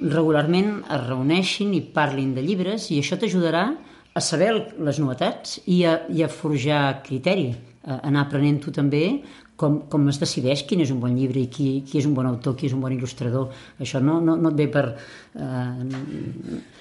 regularment 0.02 0.84
es 0.92 1.04
reuneixin 1.08 1.74
i 1.74 1.82
parlin 1.96 2.34
de 2.36 2.44
llibres 2.44 2.90
i 2.92 3.00
això 3.00 3.18
t'ajudarà 3.18 3.70
a 4.16 4.22
saber 4.24 4.52
les 4.80 5.00
novetats 5.04 5.60
i 5.68 5.84
a, 5.84 5.98
i 6.08 6.24
a 6.24 6.32
forjar 6.32 7.02
criteri, 7.04 7.50
a 7.86 8.00
anar 8.08 8.26
aprenent 8.26 8.62
tu 8.64 8.72
també 8.74 9.04
com, 9.60 9.78
com 9.92 10.08
es 10.12 10.20
decideix 10.20 10.64
quin 10.68 10.82
és 10.84 10.92
un 10.92 11.00
bon 11.04 11.14
llibre 11.16 11.42
i 11.42 11.50
qui, 11.52 11.68
qui 11.88 12.00
és 12.00 12.08
un 12.08 12.16
bon 12.16 12.28
autor, 12.28 12.56
qui 12.60 12.68
és 12.70 12.76
un 12.76 12.82
bon 12.84 12.94
il·lustrador. 12.96 13.52
Això 13.82 14.02
no, 14.04 14.18
no, 14.24 14.36
no 14.40 14.52
et 14.52 14.60
ve 14.60 14.68
per... 14.72 14.86
Eh, 15.36 15.44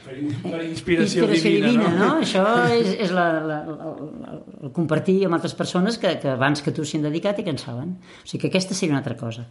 per, 0.05 0.14
per 0.47 0.62
inspiració, 0.67 1.26
inspiració 1.26 1.53
divina, 1.53 1.71
divina 1.71 1.91
no? 1.95 1.99
no? 1.99 2.11
Això 2.25 2.45
és, 2.75 2.95
és 3.07 3.14
la, 3.14 3.26
la, 3.47 3.59
la, 3.69 4.38
el 4.62 4.75
compartir 4.76 5.21
amb 5.29 5.38
altres 5.38 5.57
persones 5.59 5.99
que, 6.03 6.17
que 6.23 6.33
abans 6.35 6.64
que 6.64 6.75
tu 6.75 6.87
s'hi 6.87 7.00
han 7.00 7.09
dedicat 7.09 7.38
i 7.41 7.47
que 7.47 7.55
en 7.55 7.61
saben. 7.62 7.97
O 8.23 8.26
sigui 8.26 8.45
que 8.47 8.53
aquesta 8.55 8.79
seria 8.79 8.97
una 8.97 9.03
altra 9.05 9.19
cosa. 9.21 9.47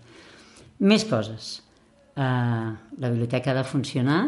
Més 0.83 1.07
coses. 1.07 1.55
Uh, 2.13 2.73
la 3.01 3.09
biblioteca 3.09 3.53
ha 3.53 3.61
de 3.61 3.65
funcionar 3.65 4.23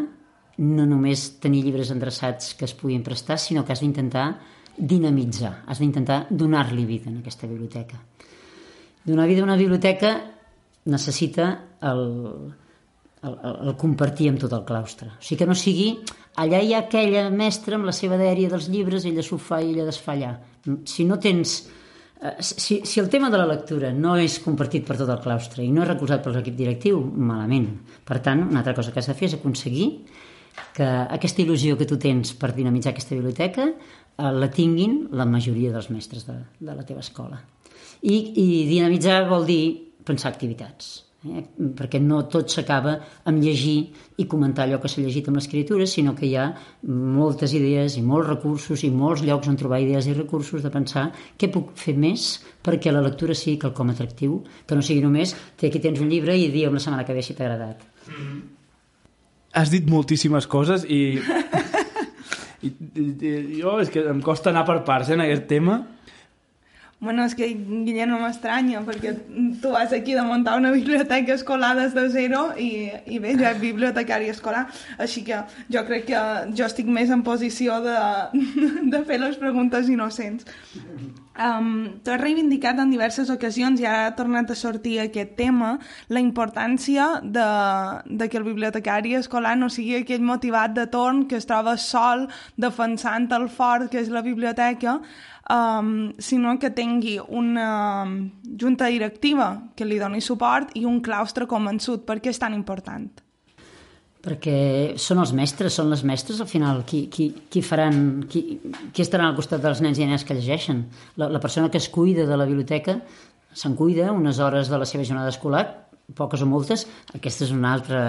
no 0.57 0.85
només 0.87 1.27
tenir 1.43 1.63
llibres 1.65 1.91
endreçats 1.91 2.53
que 2.55 2.67
es 2.67 2.73
puguin 2.77 3.03
prestar, 3.03 3.37
sinó 3.39 3.65
que 3.65 3.73
has 3.75 3.83
d'intentar 3.83 4.27
dinamitzar, 4.77 5.63
has 5.67 5.79
d'intentar 5.79 6.25
donar-li 6.29 6.85
vida 6.85 7.09
en 7.09 7.19
aquesta 7.19 7.47
biblioteca. 7.47 7.99
Donar 9.05 9.27
vida 9.27 9.41
a 9.41 9.47
una 9.47 9.57
biblioteca 9.57 10.15
necessita 10.85 11.77
el, 11.81 12.03
el, 13.23 13.37
el 13.69 13.75
compartir 13.77 14.31
amb 14.31 14.41
tot 14.41 14.53
el 14.55 14.65
claustre. 14.65 15.11
O 15.15 15.23
sigui 15.23 15.41
que 15.41 15.49
no 15.49 15.57
sigui 15.57 15.89
allà 16.41 16.59
hi 16.61 16.73
ha 16.73 16.83
aquella 16.85 17.29
mestra 17.31 17.77
amb 17.79 17.87
la 17.87 17.95
seva 17.95 18.19
dèria 18.19 18.51
dels 18.51 18.69
llibres, 18.71 19.05
ella 19.05 19.23
s'ho 19.23 19.39
fa 19.39 19.61
i 19.61 19.71
ella 19.73 19.87
desfà 19.87 20.15
allà. 20.15 20.35
Si 20.87 21.07
no 21.07 21.19
tens... 21.21 21.57
Eh, 22.15 22.35
si, 22.39 22.81
si 22.87 23.01
el 23.01 23.09
tema 23.11 23.29
de 23.29 23.39
la 23.39 23.47
lectura 23.49 23.91
no 23.93 24.15
és 24.19 24.37
compartit 24.43 24.85
per 24.87 24.97
tot 24.99 25.09
el 25.11 25.23
claustre 25.23 25.63
i 25.63 25.71
no 25.71 25.83
és 25.83 25.91
recolzat 25.91 26.23
per 26.23 26.33
l'equip 26.35 26.55
directiu, 26.57 27.01
malament. 27.01 27.67
Per 28.07 28.21
tant, 28.23 28.45
una 28.49 28.63
altra 28.63 28.75
cosa 28.77 28.93
que 28.93 29.03
has 29.03 29.11
de 29.11 29.17
fer 29.17 29.29
és 29.29 29.37
aconseguir 29.39 29.89
que 30.75 30.85
aquesta 30.85 31.43
il·lusió 31.43 31.77
que 31.79 31.87
tu 31.87 31.97
tens 32.01 32.33
per 32.39 32.51
dinamitzar 32.55 32.93
aquesta 32.93 33.15
biblioteca 33.15 33.69
eh, 33.71 34.31
la 34.41 34.51
tinguin 34.51 35.05
la 35.15 35.27
majoria 35.29 35.71
dels 35.73 35.89
mestres 35.93 36.27
de, 36.27 36.37
de 36.59 36.75
la 36.75 36.85
teva 36.87 37.03
escola. 37.03 37.39
I, 38.05 38.15
I 38.15 38.47
dinamitzar 38.69 39.23
vol 39.29 39.47
dir 39.47 39.63
pensar 40.05 40.29
activitats, 40.29 40.89
eh? 41.25 41.41
perquè 41.77 41.99
no 42.03 42.21
tot 42.29 42.51
s'acaba 42.53 42.95
amb 43.29 43.41
llegir 43.41 43.77
i 44.21 44.27
comentar 44.29 44.65
allò 44.65 44.81
que 44.81 44.91
s'ha 44.91 45.01
llegit 45.01 45.29
amb 45.31 45.39
l'escriptura, 45.39 45.87
sinó 45.89 46.13
que 46.17 46.27
hi 46.27 46.35
ha 46.37 46.49
moltes 46.91 47.55
idees 47.57 47.97
i 47.97 48.03
molts 48.05 48.29
recursos 48.29 48.83
i 48.85 48.91
molts 48.93 49.23
llocs 49.25 49.49
on 49.49 49.57
trobar 49.59 49.81
idees 49.81 50.09
i 50.11 50.17
recursos 50.17 50.63
de 50.65 50.73
pensar 50.73 51.07
què 51.39 51.49
puc 51.53 51.73
fer 51.79 51.95
més 51.97 52.27
perquè 52.65 52.93
la 52.93 53.03
lectura 53.05 53.37
sigui 53.37 53.57
quelcom 53.63 53.95
atractiu, 53.95 54.43
que 54.67 54.77
no 54.77 54.85
sigui 54.85 55.01
només 55.05 55.33
té 55.57 55.71
aquí 55.71 55.81
tens 55.81 56.03
un 56.03 56.11
llibre 56.13 56.37
i 56.37 56.51
digue'm 56.51 56.77
la 56.77 56.83
setmana 56.83 57.07
que 57.07 57.17
ve 57.17 57.25
si 57.25 57.33
t'ha 57.33 57.47
agradat. 57.47 57.81
Mm 58.05 58.13
-hmm 58.19 58.54
has 59.55 59.71
dit 59.71 59.87
moltíssimes 59.89 60.47
coses 60.51 60.83
i, 60.85 61.01
i, 62.61 62.69
i, 62.69 63.05
i 63.23 63.33
jo 63.61 63.77
és 63.81 63.91
que 63.93 64.03
em 64.11 64.21
costa 64.25 64.51
anar 64.51 64.65
per 64.67 64.81
parts 64.87 65.09
eh, 65.09 65.15
en 65.17 65.23
aquest 65.25 65.47
tema 65.51 65.79
Bueno, 67.05 67.23
és 67.29 67.35
que 67.37 67.51
Guillem 67.53 68.09
no 68.09 68.17
m'estranya, 68.17 68.79
perquè 68.81 69.11
tu 69.61 69.69
vas 69.75 69.91
aquí 69.93 70.15
de 70.17 70.23
muntar 70.25 70.55
una 70.57 70.71
biblioteca 70.73 71.35
escolar 71.37 71.75
des 71.77 71.93
de 71.93 72.07
zero 72.09 72.47
i, 72.57 72.89
i 73.05 73.19
bé, 73.21 73.35
jo 73.37 73.45
és 73.45 73.59
bibliotecari 73.61 74.31
escolar, 74.33 74.63
així 74.97 75.21
que 75.27 75.43
jo 75.69 75.83
crec 75.85 76.07
que 76.09 76.23
jo 76.57 76.65
estic 76.65 76.89
més 76.89 77.13
en 77.13 77.21
posició 77.27 77.77
de, 77.85 77.99
de 78.95 79.03
fer 79.05 79.21
les 79.21 79.37
preguntes 79.37 79.91
innocents. 79.93 80.49
Um, 81.35 81.99
tu 82.01 82.13
has 82.13 82.21
reivindicat 82.21 82.79
en 82.79 82.89
diverses 82.89 83.29
ocasions, 83.29 83.81
i 83.83 83.85
ara 83.85 84.05
ha 84.07 84.15
tornat 84.17 84.49
a 84.49 84.55
sortir 84.55 84.95
aquest 85.03 85.35
tema, 85.37 85.75
la 86.09 86.23
importància 86.23 87.19
de, 87.21 87.47
de 88.07 88.29
que 88.31 88.39
el 88.39 88.47
bibliotecari 88.47 89.13
escolar 89.19 89.53
no 89.59 89.69
sigui 89.69 89.99
aquell 89.99 90.25
motivat 90.25 90.73
de 90.73 90.87
torn 90.89 91.25
que 91.29 91.37
es 91.37 91.45
troba 91.45 91.75
sol 91.77 92.25
defensant 92.55 93.27
el 93.35 93.49
fort 93.51 93.91
que 93.91 93.99
és 93.99 94.09
la 94.09 94.23
biblioteca, 94.25 95.01
um, 95.49 96.13
sinó 96.17 96.57
que 96.59 96.71
tingui 96.71 97.19
una 97.27 98.05
junta 98.59 98.87
directiva 98.87 99.71
que 99.75 99.85
li 99.85 99.99
doni 99.99 100.21
suport 100.21 100.73
i 100.75 100.85
un 100.85 101.01
claustre 101.01 101.47
convençut. 101.47 102.05
Per 102.05 102.19
què 102.21 102.33
és 102.33 102.41
tan 102.41 102.57
important? 102.57 103.09
perquè 104.25 104.97
són 104.97 105.21
els 105.21 105.35
mestres, 105.37 105.75
són 105.77 105.91
les 105.93 106.01
mestres 106.01 106.39
al 106.41 106.49
final 106.49 106.81
qui, 106.89 107.03
qui, 107.13 107.27
qui 107.45 107.61
faran, 107.61 108.25
qui, 108.25 108.57
qui 108.89 109.03
estaran 109.03 109.29
al 109.29 109.37
costat 109.37 109.61
dels 109.61 109.83
nens 109.85 109.99
i 109.99 110.07
nenes 110.07 110.25
que 110.25 110.33
llegeixen. 110.33 110.81
La, 111.21 111.29
la 111.29 111.41
persona 111.43 111.69
que 111.69 111.77
es 111.77 111.91
cuida 111.93 112.25
de 112.25 112.39
la 112.39 112.47
biblioteca 112.49 112.97
se'n 113.55 113.75
cuida 113.77 114.09
unes 114.11 114.41
hores 114.41 114.71
de 114.71 114.79
la 114.81 114.87
seva 114.89 115.05
jornada 115.05 115.29
escolar, 115.29 115.65
poques 116.17 116.41
o 116.41 116.47
moltes, 116.49 116.83
aquesta 117.15 117.45
és 117.47 117.53
una 117.53 117.71
altra 117.73 118.01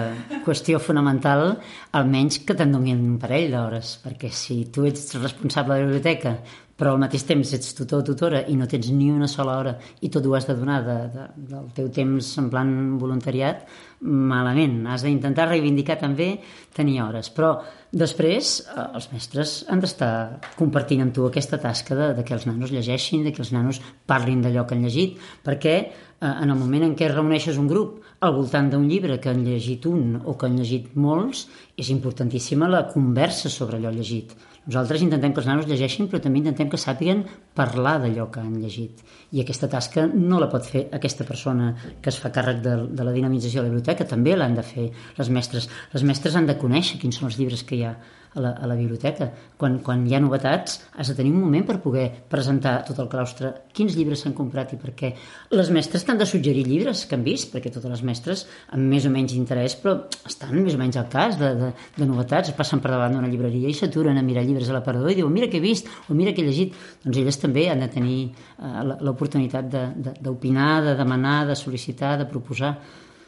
qüestió 0.45 0.81
fonamental, 0.81 1.55
almenys 1.97 2.41
que 2.45 2.57
te'n 2.57 2.73
donin 2.75 2.99
un 3.13 3.15
parell 3.21 3.53
d'hores, 3.53 3.95
perquè 4.03 4.29
si 4.33 4.63
tu 4.73 4.85
ets 4.89 5.15
responsable 5.21 5.77
de 5.77 5.85
la 5.85 5.87
biblioteca, 5.87 6.35
però 6.77 6.93
al 6.93 7.01
mateix 7.01 7.25
temps 7.25 7.51
ets 7.57 7.73
tutor 7.77 8.03
o 8.03 8.05
tutora 8.05 8.43
i 8.51 8.55
no 8.57 8.67
tens 8.69 8.91
ni 8.93 9.09
una 9.09 9.27
sola 9.31 9.57
hora 9.57 9.73
i 10.05 10.11
tot 10.13 10.25
ho 10.25 10.35
has 10.37 10.45
de 10.45 10.55
donar 10.55 10.77
de, 10.85 10.97
de, 11.13 11.25
del 11.49 11.69
teu 11.75 11.89
temps 11.93 12.29
en 12.37 12.49
plan 12.53 12.71
voluntariat, 13.01 13.65
malament. 14.05 14.83
Has 14.85 15.01
d'intentar 15.07 15.47
reivindicar 15.49 15.97
també 15.97 16.35
tenir 16.77 16.99
hores. 17.01 17.31
Però 17.33 17.55
després 17.89 18.59
eh, 18.61 18.83
els 18.99 19.09
mestres 19.13 19.55
han 19.73 19.81
d'estar 19.81 20.11
compartint 20.59 21.01
amb 21.01 21.15
tu 21.15 21.25
aquesta 21.25 21.57
tasca 21.61 21.97
de, 21.97 22.11
de 22.19 22.25
que 22.27 22.35
els 22.37 22.45
nanos 22.49 22.73
llegeixin, 22.73 23.25
de 23.25 23.33
que 23.33 23.41
els 23.41 23.53
nanos 23.55 23.81
parlin 24.05 24.43
d'allò 24.45 24.67
que 24.67 24.77
han 24.77 24.85
llegit, 24.85 25.17
perquè 25.45 25.75
eh, 25.81 25.89
en 26.29 26.45
el 26.45 26.59
moment 26.59 26.85
en 26.85 26.93
què 26.99 27.09
reuneixes 27.09 27.57
un 27.57 27.71
grup 27.71 28.03
al 28.21 28.35
voltant 28.37 28.69
d'un 28.69 28.85
llibre 28.89 29.17
que 29.21 29.33
han 29.33 29.41
llegit 29.45 29.89
un 29.89 30.19
o 30.23 30.37
que 30.37 30.45
han 30.45 30.61
llegit 30.61 30.93
molts, 30.93 31.47
és 31.77 31.89
importantíssima 31.93 32.69
la 32.69 32.85
conversa 32.91 33.49
sobre 33.49 33.81
allò 33.81 33.93
llegit 33.93 34.37
Nosaltres 34.67 35.03
intentem 35.05 35.31
que 35.31 35.39
els 35.39 35.47
nanos 35.47 35.67
llegeixin, 35.69 36.09
però 36.11 36.19
també 36.19 36.41
intentem 36.41 36.67
que 36.67 36.79
sàpiguen 36.81 37.21
parlar 37.55 37.95
d'allò 38.03 38.25
que 38.31 38.41
han 38.43 38.57
llegit. 38.59 38.99
I 39.31 39.39
aquesta 39.43 39.69
tasca 39.71 40.03
no 40.11 40.41
la 40.43 40.49
pot 40.51 40.67
fer 40.67 40.81
aquesta 40.97 41.23
persona 41.27 41.69
que 42.01 42.11
es 42.11 42.19
fa 42.19 42.33
càrrec 42.35 42.59
de, 42.65 42.73
de 42.91 43.07
la 43.07 43.13
dinamització 43.15 43.61
de 43.61 43.69
la 43.69 43.71
biblioteca, 43.71 44.07
també 44.09 44.35
l'han 44.35 44.57
de 44.59 44.65
fer 44.67 44.89
les 45.17 45.31
mestres. 45.31 45.69
Les 45.93 46.03
mestres 46.03 46.35
han 46.35 46.49
de 46.51 46.57
conèixer 46.59 46.99
quins 46.99 47.15
són 47.15 47.29
els 47.31 47.39
llibres 47.39 47.63
que 47.63 47.79
hi 47.79 47.85
ha 47.87 47.95
a 48.37 48.43
la, 48.43 48.51
a 48.53 48.69
la 48.69 48.77
biblioteca. 48.77 49.27
Quan, 49.57 49.79
quan 49.83 50.05
hi 50.07 50.15
ha 50.15 50.21
novetats 50.21 50.77
has 50.95 51.11
de 51.11 51.15
tenir 51.17 51.33
un 51.33 51.41
moment 51.41 51.65
per 51.67 51.79
poder 51.83 52.05
presentar 52.29 52.77
tot 52.87 52.99
el 53.01 53.09
claustre, 53.11 53.51
quins 53.73 53.97
llibres 53.97 54.23
s'han 54.23 54.35
comprat 54.37 54.73
i 54.75 54.79
per 54.81 54.93
què. 54.97 55.11
Les 55.57 55.71
mestres 55.73 56.05
t'han 56.05 56.21
de 56.21 56.27
suggerir 56.29 56.65
llibres 56.67 57.05
que 57.09 57.17
han 57.17 57.25
vist, 57.25 57.49
perquè 57.53 57.71
totes 57.73 57.91
les 57.91 58.03
mestres 58.07 58.45
amb 58.75 58.87
més 58.93 59.07
o 59.09 59.13
menys 59.13 59.35
interès, 59.37 59.77
però 59.81 59.97
estan 60.29 60.55
més 60.61 60.77
o 60.77 60.81
menys 60.81 60.99
al 61.01 61.09
cas 61.11 61.39
de, 61.41 61.53
de, 61.57 61.71
de 61.97 62.09
novetats, 62.09 62.53
passen 62.57 62.83
per 62.83 62.93
davant 62.93 63.17
d'una 63.17 63.31
llibreria 63.31 63.71
i 63.71 63.77
s'aturen 63.77 64.19
a 64.19 64.25
mirar 64.25 64.45
llibres 64.47 64.69
a 64.69 64.77
l'aparador 64.77 65.11
i 65.11 65.17
diuen 65.19 65.33
mira 65.33 65.49
què 65.51 65.59
he 65.59 65.63
vist 65.63 65.89
o 66.07 66.17
mira 66.17 66.35
què 66.35 66.45
he 66.45 66.49
llegit. 66.49 66.77
Doncs 67.03 67.21
elles 67.23 67.41
també 67.41 67.67
han 67.71 67.83
de 67.83 67.89
tenir 67.91 68.19
uh, 68.27 68.83
l'oportunitat 69.01 69.67
d'opinar, 69.67 70.71
de, 70.81 70.85
de, 70.85 70.93
de 70.93 70.99
demanar, 71.01 71.39
de 71.49 71.57
sol·licitar, 71.57 72.15
de 72.21 72.29
proposar. 72.29 72.75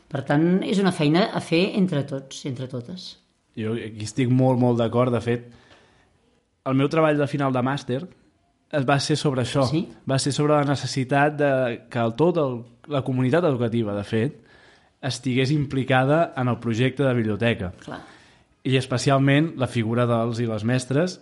Per 0.09 0.23
tant, 0.25 0.45
és 0.65 0.79
una 0.81 0.93
feina 0.95 1.29
a 1.37 1.41
fer 1.43 1.67
entre 1.77 2.05
tots, 2.09 2.45
entre 2.49 2.69
totes. 2.71 3.18
Jo 3.59 3.75
aquí 3.75 4.07
estic 4.07 4.31
molt, 4.31 4.59
molt 4.61 4.79
d'acord. 4.79 5.13
De 5.13 5.21
fet, 5.23 5.49
el 6.69 6.77
meu 6.79 6.89
treball 6.91 7.19
de 7.19 7.27
final 7.27 7.53
de 7.55 7.63
màster 7.65 8.03
es 8.71 8.85
va 8.85 8.99
ser 9.01 9.17
sobre 9.17 9.43
això. 9.43 9.65
Sí? 9.69 9.83
Va 10.09 10.19
ser 10.21 10.33
sobre 10.35 10.55
la 10.55 10.67
necessitat 10.67 11.35
de 11.39 11.51
que 11.89 12.01
el, 12.01 12.13
tot 12.19 12.37
el, 12.41 12.59
la 12.93 13.01
comunitat 13.05 13.47
educativa, 13.49 13.95
de 13.97 14.05
fet, 14.05 14.37
estigués 15.01 15.51
implicada 15.51 16.33
en 16.37 16.51
el 16.51 16.59
projecte 16.59 17.03
de 17.03 17.13
biblioteca. 17.17 17.71
Clar. 17.83 18.01
I 18.67 18.75
especialment 18.77 19.53
la 19.57 19.69
figura 19.71 20.05
dels 20.09 20.41
i 20.43 20.47
les 20.49 20.65
mestres, 20.67 21.19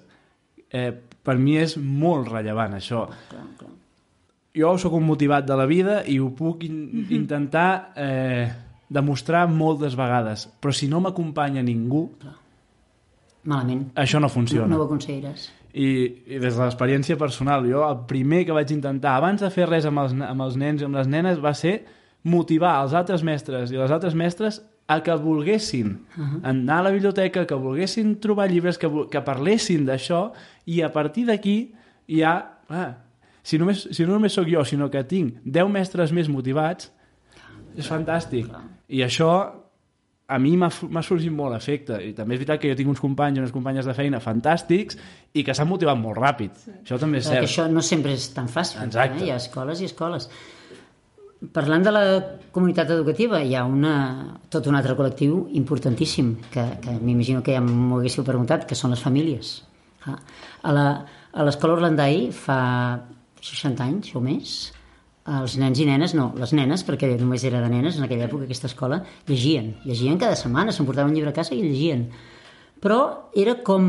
eh, 0.73 0.91
per 1.23 1.37
mi 1.39 1.57
és 1.61 1.77
molt 1.77 2.31
rellevant, 2.33 2.75
això. 2.75 3.05
Clar, 3.29 3.47
clar. 3.59 3.73
Jo 4.57 4.73
sóc 4.81 4.95
un 4.97 5.05
motivat 5.05 5.45
de 5.45 5.55
la 5.55 5.67
vida 5.69 5.99
i 6.09 6.17
ho 6.17 6.31
puc 6.33 6.63
in 6.65 7.05
intentar 7.13 7.93
eh, 7.95 8.47
demostrar 8.89 9.47
moltes 9.49 9.95
vegades, 9.95 10.47
però 10.61 10.71
si 10.73 10.87
no 10.87 10.99
m'acompanya 11.03 11.61
ningú, 11.63 12.09
Malament. 13.43 13.91
això 13.95 14.19
no 14.19 14.27
No, 14.27 14.29
funciona. 14.29 14.67
no 14.67 14.81
ho 14.81 14.85
aconseguiràs. 14.87 15.49
I, 15.73 15.87
I 16.27 16.39
des 16.39 16.55
de 16.55 16.61
l'experiència 16.63 17.17
personal, 17.19 17.67
jo 17.69 17.83
el 17.87 17.99
primer 18.07 18.45
que 18.45 18.55
vaig 18.55 18.71
intentar, 18.73 19.15
abans 19.17 19.41
de 19.43 19.49
fer 19.53 19.67
res 19.69 19.85
amb 19.85 19.99
els, 19.99 20.13
amb 20.13 20.41
els 20.41 20.55
nens 20.57 20.81
i 20.81 20.85
amb 20.87 20.95
les 20.95 21.07
nenes, 21.07 21.39
va 21.43 21.53
ser 21.53 21.85
motivar 22.23 22.81
els 22.83 22.93
altres 22.97 23.23
mestres 23.23 23.71
i 23.71 23.77
les 23.77 23.91
altres 23.91 24.15
mestres 24.17 24.61
a 24.87 25.01
que 25.03 25.13
volguessin 25.15 25.87
uh 26.17 26.23
-huh. 26.23 26.39
anar 26.43 26.79
a 26.79 26.83
la 26.83 26.91
biblioteca, 26.91 27.45
que 27.45 27.55
volguessin 27.55 28.19
trobar 28.19 28.49
llibres, 28.49 28.77
que, 28.77 28.89
que 29.11 29.21
parlessin 29.21 29.85
d'això, 29.85 30.31
i 30.65 30.81
a 30.81 30.91
partir 30.91 31.25
d'aquí 31.25 31.73
ja... 32.07 32.53
Ah, 32.69 32.97
si, 33.43 33.57
només, 33.57 33.87
si 33.91 34.03
no 34.05 34.13
només 34.13 34.33
sóc 34.33 34.47
jo, 34.47 34.63
sinó 34.65 34.89
que 34.89 35.03
tinc 35.03 35.35
10 35.45 35.69
mestres 35.69 36.11
més 36.11 36.27
motivats, 36.27 36.91
és 37.77 37.87
fantàstic. 37.87 38.49
I 38.89 39.03
això 39.05 39.29
a 40.27 40.37
mi 40.43 40.57
m'ha 40.59 41.01
sorgit 41.07 41.31
molt 41.31 41.55
efecte 41.55 42.01
i 42.03 42.09
també 42.13 42.35
és 42.35 42.41
veritat 42.41 42.59
que 42.59 42.67
jo 42.73 42.75
tinc 42.75 42.89
uns 42.91 42.99
companys 42.99 43.37
i 43.37 43.39
unes 43.45 43.53
companyes 43.55 43.85
de 43.87 43.93
feina 43.95 44.19
fantàstics 44.19 44.97
i 45.39 45.43
que 45.47 45.53
s'han 45.55 45.69
motivat 45.69 45.95
molt 46.01 46.19
ràpid 46.19 46.51
sí. 46.59 46.73
això 46.83 46.97
també 46.99 47.21
és 47.21 47.29
Clar, 47.29 47.39
que 47.39 47.47
cert 47.47 47.53
això 47.53 47.67
no 47.71 47.81
sempre 47.85 48.11
és 48.17 48.25
tan 48.35 48.49
fàcil. 48.51 48.81
Exacte. 48.83 49.21
Eh? 49.21 49.27
Hi 49.29 49.31
ha 49.31 49.37
escoles 49.39 49.79
i 49.79 49.87
escoles. 49.87 50.27
Parlant 51.53 51.83
de 51.85 51.91
la 51.93 52.01
comunitat 52.51 52.89
educativa, 52.95 53.39
hi 53.45 53.53
ha 53.55 53.63
una, 53.69 53.93
tot 54.49 54.65
un 54.67 54.75
altre 54.75 54.95
col·lectiu 54.97 55.43
importantíssim, 55.59 56.31
que, 56.51 56.63
que 56.81 56.95
m'imagino 56.97 57.43
que 57.45 57.53
ja 57.53 57.61
m'ho 57.61 57.99
haguéssiu 57.99 58.25
preguntat, 58.25 58.65
que 58.65 58.75
són 58.75 58.89
les 58.95 59.03
famílies. 59.05 59.51
A 60.07 60.73
la- 60.73 61.05
a 61.37 61.43
l'escola 61.45 61.75
Orlandai 61.77 62.31
fa 62.33 62.57
60 63.39 63.83
anys 63.85 64.15
o 64.17 64.21
més, 64.25 64.73
els 65.27 65.57
nens 65.59 65.79
i 65.83 65.85
nenes, 65.87 66.13
no, 66.15 66.29
les 66.39 66.53
nenes, 66.55 66.85
perquè 66.87 67.09
només 67.19 67.43
era 67.47 67.59
de 67.63 67.69
nenes 67.71 67.99
en 67.99 68.07
aquella 68.07 68.27
època, 68.29 68.47
aquesta 68.47 68.69
escola, 68.71 69.01
llegien. 69.27 69.73
Llegien 69.85 70.19
cada 70.21 70.39
setmana, 70.39 70.71
s'emportaven 70.71 71.11
un 71.11 71.17
llibre 71.17 71.33
a 71.33 71.35
casa 71.35 71.55
i 71.55 71.61
llegien. 71.61 72.07
Però 72.81 72.99
era 73.35 73.57
com, 73.67 73.87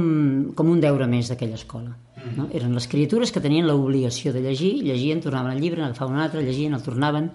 com 0.59 0.71
un 0.73 0.83
deure 0.83 1.07
més 1.07 1.31
d'aquella 1.31 1.59
escola. 1.61 1.95
No? 2.35 2.49
Eren 2.57 2.75
les 2.75 2.89
criatures 2.91 3.31
que 3.33 3.43
tenien 3.45 3.69
l'obligació 3.69 4.33
de 4.35 4.43
llegir, 4.43 4.75
llegien, 4.83 5.23
tornaven 5.23 5.55
al 5.55 5.61
llibre, 5.63 5.85
n'agafaven 5.85 6.17
un 6.17 6.25
altre, 6.25 6.43
llegien, 6.43 6.75
el 6.75 6.83
tornaven. 6.83 7.31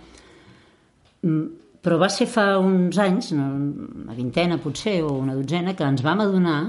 Mm, 1.23 1.43
Però 1.83 1.97
va 1.99 2.07
ser 2.07 2.29
fa 2.31 2.45
uns 2.63 2.95
anys, 3.03 3.33
una 3.35 4.15
vintena 4.15 4.55
potser, 4.63 5.01
o 5.03 5.17
una 5.19 5.33
dotzena, 5.35 5.73
que 5.75 5.83
ens 5.83 6.03
vam 6.05 6.21
adonar 6.23 6.59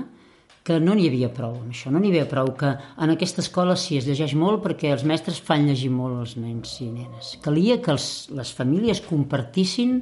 que 0.65 0.79
no 0.81 0.95
n'hi 0.97 1.11
havia 1.11 1.29
prou 1.29 1.59
amb 1.59 1.75
això, 1.75 1.91
no 1.93 2.01
n'hi 2.01 2.09
havia 2.09 2.29
prou 2.29 2.49
que 2.57 2.71
en 2.73 3.13
aquesta 3.13 3.43
escola 3.45 3.77
sí 3.77 3.99
es 4.01 4.07
llegeix 4.09 4.33
molt 4.41 4.63
perquè 4.65 4.95
els 4.95 5.05
mestres 5.05 5.43
fan 5.45 5.67
llegir 5.69 5.91
molt 5.93 6.23
els 6.23 6.39
nens 6.41 6.79
i 6.81 6.89
nenes. 6.89 7.35
Calia 7.45 7.77
que 7.85 7.93
els, 7.93 8.07
les 8.33 8.53
famílies 8.57 9.03
compartissin 9.05 9.99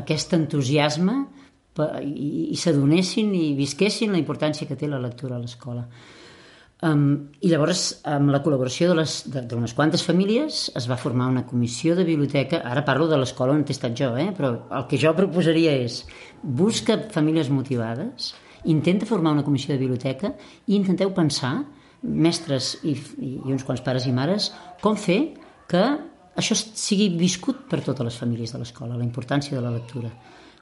aquest 0.00 0.32
entusiasme 0.38 1.18
i, 2.00 2.48
i 2.54 2.56
s'adonessin 2.56 3.34
i 3.36 3.52
visquessin 3.58 4.16
la 4.16 4.22
importància 4.22 4.66
que 4.66 4.80
té 4.80 4.88
la 4.88 5.02
lectura 5.02 5.36
a 5.36 5.42
l'escola. 5.42 5.84
Um, 6.88 7.28
I 7.42 7.50
llavors, 7.50 7.84
amb 8.06 8.30
la 8.30 8.38
col·laboració 8.40 8.92
d'unes 8.94 9.74
quantes 9.74 10.04
famílies, 10.06 10.68
es 10.78 10.88
va 10.88 10.96
formar 10.96 11.26
una 11.28 11.44
comissió 11.46 11.96
de 11.98 12.04
biblioteca. 12.06 12.62
Ara 12.64 12.84
parlo 12.86 13.08
de 13.10 13.18
l'escola 13.18 13.52
on 13.52 13.64
he 13.66 13.74
estat 13.74 13.96
jo, 13.98 14.12
eh? 14.16 14.30
però 14.32 14.54
el 14.78 14.88
que 14.88 15.00
jo 15.02 15.12
proposaria 15.18 15.74
és 15.84 16.04
busca 16.40 17.00
famílies 17.12 17.50
motivades, 17.50 18.32
intenta 18.70 19.08
formar 19.08 19.32
una 19.32 19.44
comissió 19.44 19.74
de 19.74 19.80
biblioteca 19.80 20.34
i 20.66 20.76
intenteu 20.76 21.12
pensar, 21.16 21.54
mestres 22.02 22.76
i, 22.84 22.94
i, 22.94 23.34
uns 23.48 23.64
quants 23.66 23.82
pares 23.84 24.06
i 24.06 24.14
mares, 24.14 24.52
com 24.84 24.96
fer 24.96 25.20
que 25.68 25.84
això 26.38 26.54
sigui 26.56 27.10
viscut 27.18 27.64
per 27.70 27.82
totes 27.82 28.06
les 28.06 28.18
famílies 28.20 28.52
de 28.54 28.60
l'escola, 28.60 28.96
la 28.96 29.06
importància 29.06 29.56
de 29.56 29.64
la 29.64 29.74
lectura. 29.74 30.12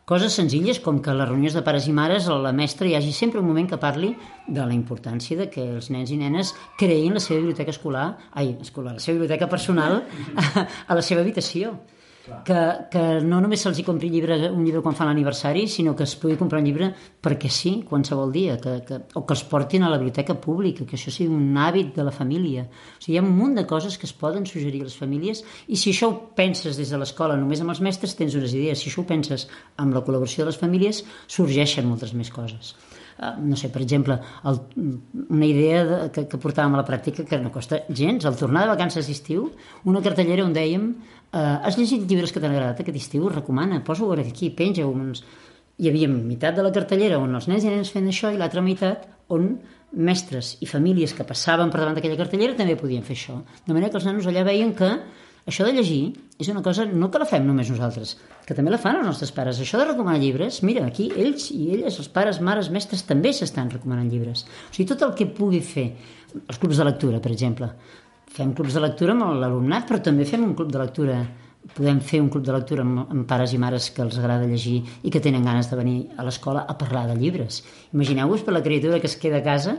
Coses 0.07 0.37
senzilles 0.38 0.79
com 0.79 1.01
que 1.03 1.11
a 1.11 1.16
les 1.19 1.27
reunions 1.27 1.57
de 1.59 1.64
pares 1.66 1.88
i 1.90 1.92
mares 1.92 2.29
la 2.31 2.53
mestra 2.55 2.87
hi 2.87 2.95
hagi 2.95 3.11
sempre 3.12 3.40
un 3.42 3.49
moment 3.49 3.66
que 3.66 3.79
parli 3.83 4.12
de 4.47 4.62
la 4.62 4.75
importància 4.75 5.35
de 5.40 5.49
que 5.51 5.64
els 5.66 5.90
nens 5.90 6.12
i 6.14 6.19
nenes 6.21 6.53
creïn 6.79 7.19
la 7.19 7.23
seva 7.25 7.40
biblioteca 7.40 7.75
escolar, 7.75 8.07
ai, 8.31 8.53
escolar, 8.62 8.95
la 8.95 9.03
seva 9.03 9.19
biblioteca 9.19 9.51
personal 9.51 9.99
a, 9.99 10.64
a 10.95 10.95
la 10.95 11.03
seva 11.03 11.27
habitació. 11.27 11.75
Que, 12.47 12.61
que 12.91 13.03
no 13.23 13.39
només 13.43 13.62
se'ls 13.62 13.79
compri 13.87 14.09
llibre, 14.11 14.37
un 14.49 14.65
llibre 14.67 14.83
quan 14.83 14.97
fan 14.99 15.11
l'aniversari, 15.11 15.67
sinó 15.71 15.95
que 15.97 16.07
es 16.07 16.17
pugui 16.19 16.39
comprar 16.41 16.59
un 16.62 16.67
llibre 16.67 16.89
perquè 17.23 17.51
sí, 17.53 17.73
qualsevol 17.87 18.33
dia, 18.35 18.57
que, 18.62 18.81
que, 18.89 18.99
o 19.15 19.23
que 19.27 19.37
els 19.37 19.45
portin 19.47 19.87
a 19.87 19.91
la 19.93 20.01
biblioteca 20.01 20.35
pública, 20.43 20.87
que 20.89 20.99
això 20.99 21.15
sigui 21.15 21.31
un 21.35 21.55
hàbit 21.62 21.95
de 21.95 22.07
la 22.07 22.15
família. 22.15 22.67
O 22.67 23.05
sigui, 23.05 23.17
hi 23.17 23.21
ha 23.21 23.25
un 23.25 23.33
munt 23.37 23.55
de 23.59 23.67
coses 23.71 23.99
que 23.99 24.09
es 24.11 24.15
poden 24.17 24.47
suggerir 24.49 24.83
a 24.83 24.91
les 24.91 24.99
famílies 24.99 25.45
i 25.69 25.79
si 25.79 25.95
això 25.95 26.11
ho 26.11 26.19
penses 26.39 26.79
des 26.81 26.91
de 26.91 27.01
l'escola 27.01 27.39
només 27.39 27.62
amb 27.62 27.75
els 27.75 27.83
mestres 27.85 28.19
tens 28.19 28.35
unes 28.39 28.55
idees, 28.59 28.83
si 28.83 28.91
això 28.91 29.05
ho 29.05 29.09
penses 29.09 29.47
amb 29.83 29.95
la 29.95 30.03
col·laboració 30.03 30.45
de 30.45 30.51
les 30.51 30.61
famílies 30.61 31.05
sorgeixen 31.31 31.87
moltes 31.89 32.15
més 32.17 32.33
coses. 32.35 32.75
Uh, 33.17 33.33
no 33.41 33.57
sé, 33.57 33.71
per 33.73 33.81
exemple, 33.81 34.19
el, 34.45 34.59
una 35.31 35.47
idea 35.47 35.85
de, 35.89 35.99
que, 36.12 36.27
que 36.29 36.41
portàvem 36.41 36.75
a 36.77 36.83
la 36.83 36.85
pràctica 36.85 37.25
que 37.25 37.39
no 37.41 37.49
costa 37.55 37.79
gens, 37.89 38.27
al 38.29 38.37
tornar 38.37 38.67
de 38.67 38.75
vacances 38.75 39.09
d'estiu, 39.09 39.47
una 39.89 40.03
cartellera 40.05 40.45
on 40.45 40.53
dèiem 40.53 40.91
uh, 41.37 41.59
has 41.66 41.77
llegit 41.77 42.07
llibres 42.09 42.33
que 42.33 42.40
t'han 42.40 42.55
agradat 42.57 42.81
aquest 42.83 42.96
estiu? 43.03 43.29
Recomana, 43.33 43.83
posa-ho 43.85 44.16
aquí, 44.22 44.51
penja-ho. 44.51 44.90
Uns... 44.92 45.22
Hi 45.77 45.90
havia 45.90 46.09
meitat 46.09 46.57
de 46.57 46.64
la 46.64 46.72
cartellera 46.72 47.20
on 47.20 47.37
els 47.37 47.51
nens 47.53 47.66
i 47.66 47.68
nenes 47.68 47.92
feien 47.92 48.09
això 48.09 48.33
i 48.33 48.38
l'altra 48.40 48.62
meitat 48.64 49.05
on 49.29 49.59
mestres 49.92 50.57
i 50.64 50.68
famílies 50.68 51.12
que 51.14 51.27
passaven 51.29 51.68
per 51.70 51.83
davant 51.83 51.96
d'aquella 51.96 52.16
cartellera 52.16 52.57
també 52.57 52.79
podien 52.81 53.05
fer 53.05 53.16
això. 53.16 53.37
De 53.66 53.75
manera 53.77 53.92
que 53.92 54.01
els 54.01 54.09
nanos 54.09 54.27
allà 54.31 54.44
veien 54.46 54.72
que 54.77 54.88
això 55.46 55.66
de 55.66 55.72
llegir 55.77 56.16
és 56.42 56.49
una 56.51 56.62
cosa, 56.62 56.85
no 56.90 57.07
que 57.11 57.20
la 57.22 57.29
fem 57.29 57.44
només 57.46 57.68
nosaltres, 57.70 58.16
que 58.44 58.55
també 58.57 58.72
la 58.72 58.81
fan 58.83 58.99
els 58.99 59.07
nostres 59.07 59.31
pares. 59.33 59.61
Això 59.62 59.79
de 59.79 59.87
recomanar 59.87 60.18
llibres, 60.20 60.59
mira, 60.66 60.83
aquí 60.85 61.07
ells 61.14 61.53
i 61.55 61.68
elles, 61.77 62.01
els 62.03 62.11
pares, 62.12 62.40
mares, 62.42 62.68
mestres, 62.75 63.05
també 63.07 63.33
s'estan 63.33 63.70
recomanant 63.70 64.11
llibres. 64.11 64.42
O 64.42 64.75
sigui, 64.75 64.88
tot 64.90 65.07
el 65.07 65.14
que 65.16 65.29
pugui 65.38 65.62
fer, 65.62 65.87
els 66.42 66.59
clubs 66.59 66.83
de 66.83 66.88
lectura, 66.88 67.22
per 67.22 67.31
exemple. 67.33 67.70
Fem 68.37 68.53
clubs 68.53 68.75
de 68.77 68.81
lectura 68.85 69.14
amb 69.16 69.31
l'alumnat, 69.40 69.87
però 69.88 70.03
també 70.05 70.27
fem 70.29 70.42
un 70.44 70.55
club 70.57 70.68
de 70.72 70.81
lectura 70.83 71.14
podem 71.75 71.99
fer 72.05 72.20
un 72.20 72.29
club 72.31 72.44
de 72.46 72.53
lectura 72.55 72.85
amb, 72.85 72.99
amb 73.11 73.25
pares 73.29 73.55
i 73.57 73.59
mares 73.59 73.88
que 73.94 74.03
els 74.05 74.18
agrada 74.20 74.46
llegir 74.46 74.77
i 75.03 75.11
que 75.11 75.22
tenen 75.25 75.46
ganes 75.49 75.70
de 75.70 75.79
venir 75.79 75.96
a 76.16 76.27
l'escola 76.27 76.66
a 76.68 76.77
parlar 76.79 77.07
de 77.09 77.16
llibres. 77.18 77.62
Imagineu-vos 77.96 78.44
per 78.46 78.55
la 78.55 78.62
criatura 78.62 79.01
que 79.01 79.09
es 79.11 79.16
queda 79.16 79.40
a 79.40 79.46
casa 79.46 79.79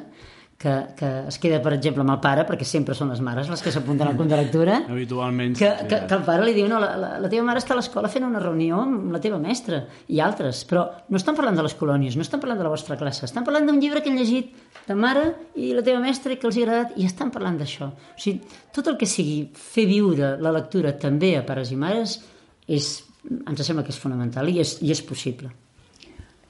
que, 0.57 0.87
que 0.97 1.09
es 1.29 1.37
queda, 1.37 1.59
per 1.61 1.75
exemple, 1.75 2.01
amb 2.01 2.15
el 2.15 2.19
pare, 2.21 2.43
perquè 2.47 2.65
sempre 2.65 2.95
són 2.97 3.11
les 3.13 3.19
mares 3.21 3.49
les 3.51 3.61
que 3.61 3.71
s'apunten 3.73 4.09
al 4.09 4.15
club 4.17 4.29
de 4.31 4.39
lectura, 4.39 4.79
habitualment 4.93 5.53
que, 5.57 5.69
sí, 5.69 5.87
que, 5.91 5.99
que 6.09 6.15
el 6.17 6.23
pare 6.25 6.47
li 6.47 6.55
diu 6.55 6.65
no, 6.71 6.79
la, 6.81 6.95
la, 6.97 7.11
la 7.21 7.29
teva 7.29 7.45
mare 7.45 7.61
està 7.61 7.75
a 7.75 7.77
l'escola 7.77 8.09
fent 8.09 8.25
una 8.25 8.41
reunió 8.41 8.79
amb 8.81 9.11
la 9.13 9.21
teva 9.21 9.37
mestra 9.41 9.83
i 10.09 10.21
altres, 10.23 10.63
però 10.69 10.87
no 11.13 11.21
estan 11.21 11.37
parlant 11.37 11.59
de 11.59 11.67
les 11.67 11.77
colònies, 11.77 12.17
no 12.17 12.25
estan 12.25 12.41
parlant 12.41 12.57
de 12.57 12.65
la 12.65 12.73
vostra 12.73 12.97
classe, 12.97 13.27
estan 13.29 13.45
parlant 13.45 13.69
d'un 13.69 13.77
llibre 13.83 14.01
que 14.01 14.09
han 14.09 14.17
llegit 14.17 14.49
ta 14.87 14.97
mare 14.97 15.27
i 15.61 15.69
la 15.77 15.85
teva 15.85 16.01
mestra 16.01 16.33
i 16.33 16.39
que 16.41 16.49
els 16.49 16.57
ha 16.57 16.65
agradat 16.65 16.97
i 16.97 17.05
estan 17.05 17.29
parlant 17.33 17.61
d'això. 17.61 17.91
O 17.91 18.17
sigui, 18.17 18.41
tot 18.73 18.89
el 18.89 18.97
que 18.97 19.09
sigui 19.09 19.43
fer 19.53 19.85
viure 19.85 20.35
la 20.41 20.55
lectura 20.55 20.95
també 20.97 21.35
a 21.37 21.45
pares 21.45 21.69
i 21.75 21.77
mares 21.77 22.17
és, 22.65 22.89
ens 23.29 23.61
sembla 23.61 23.85
que 23.85 23.93
és 23.93 24.01
fonamental 24.01 24.49
i 24.49 24.57
és, 24.63 24.79
i 24.81 24.89
és 24.95 25.05
possible. 25.05 25.53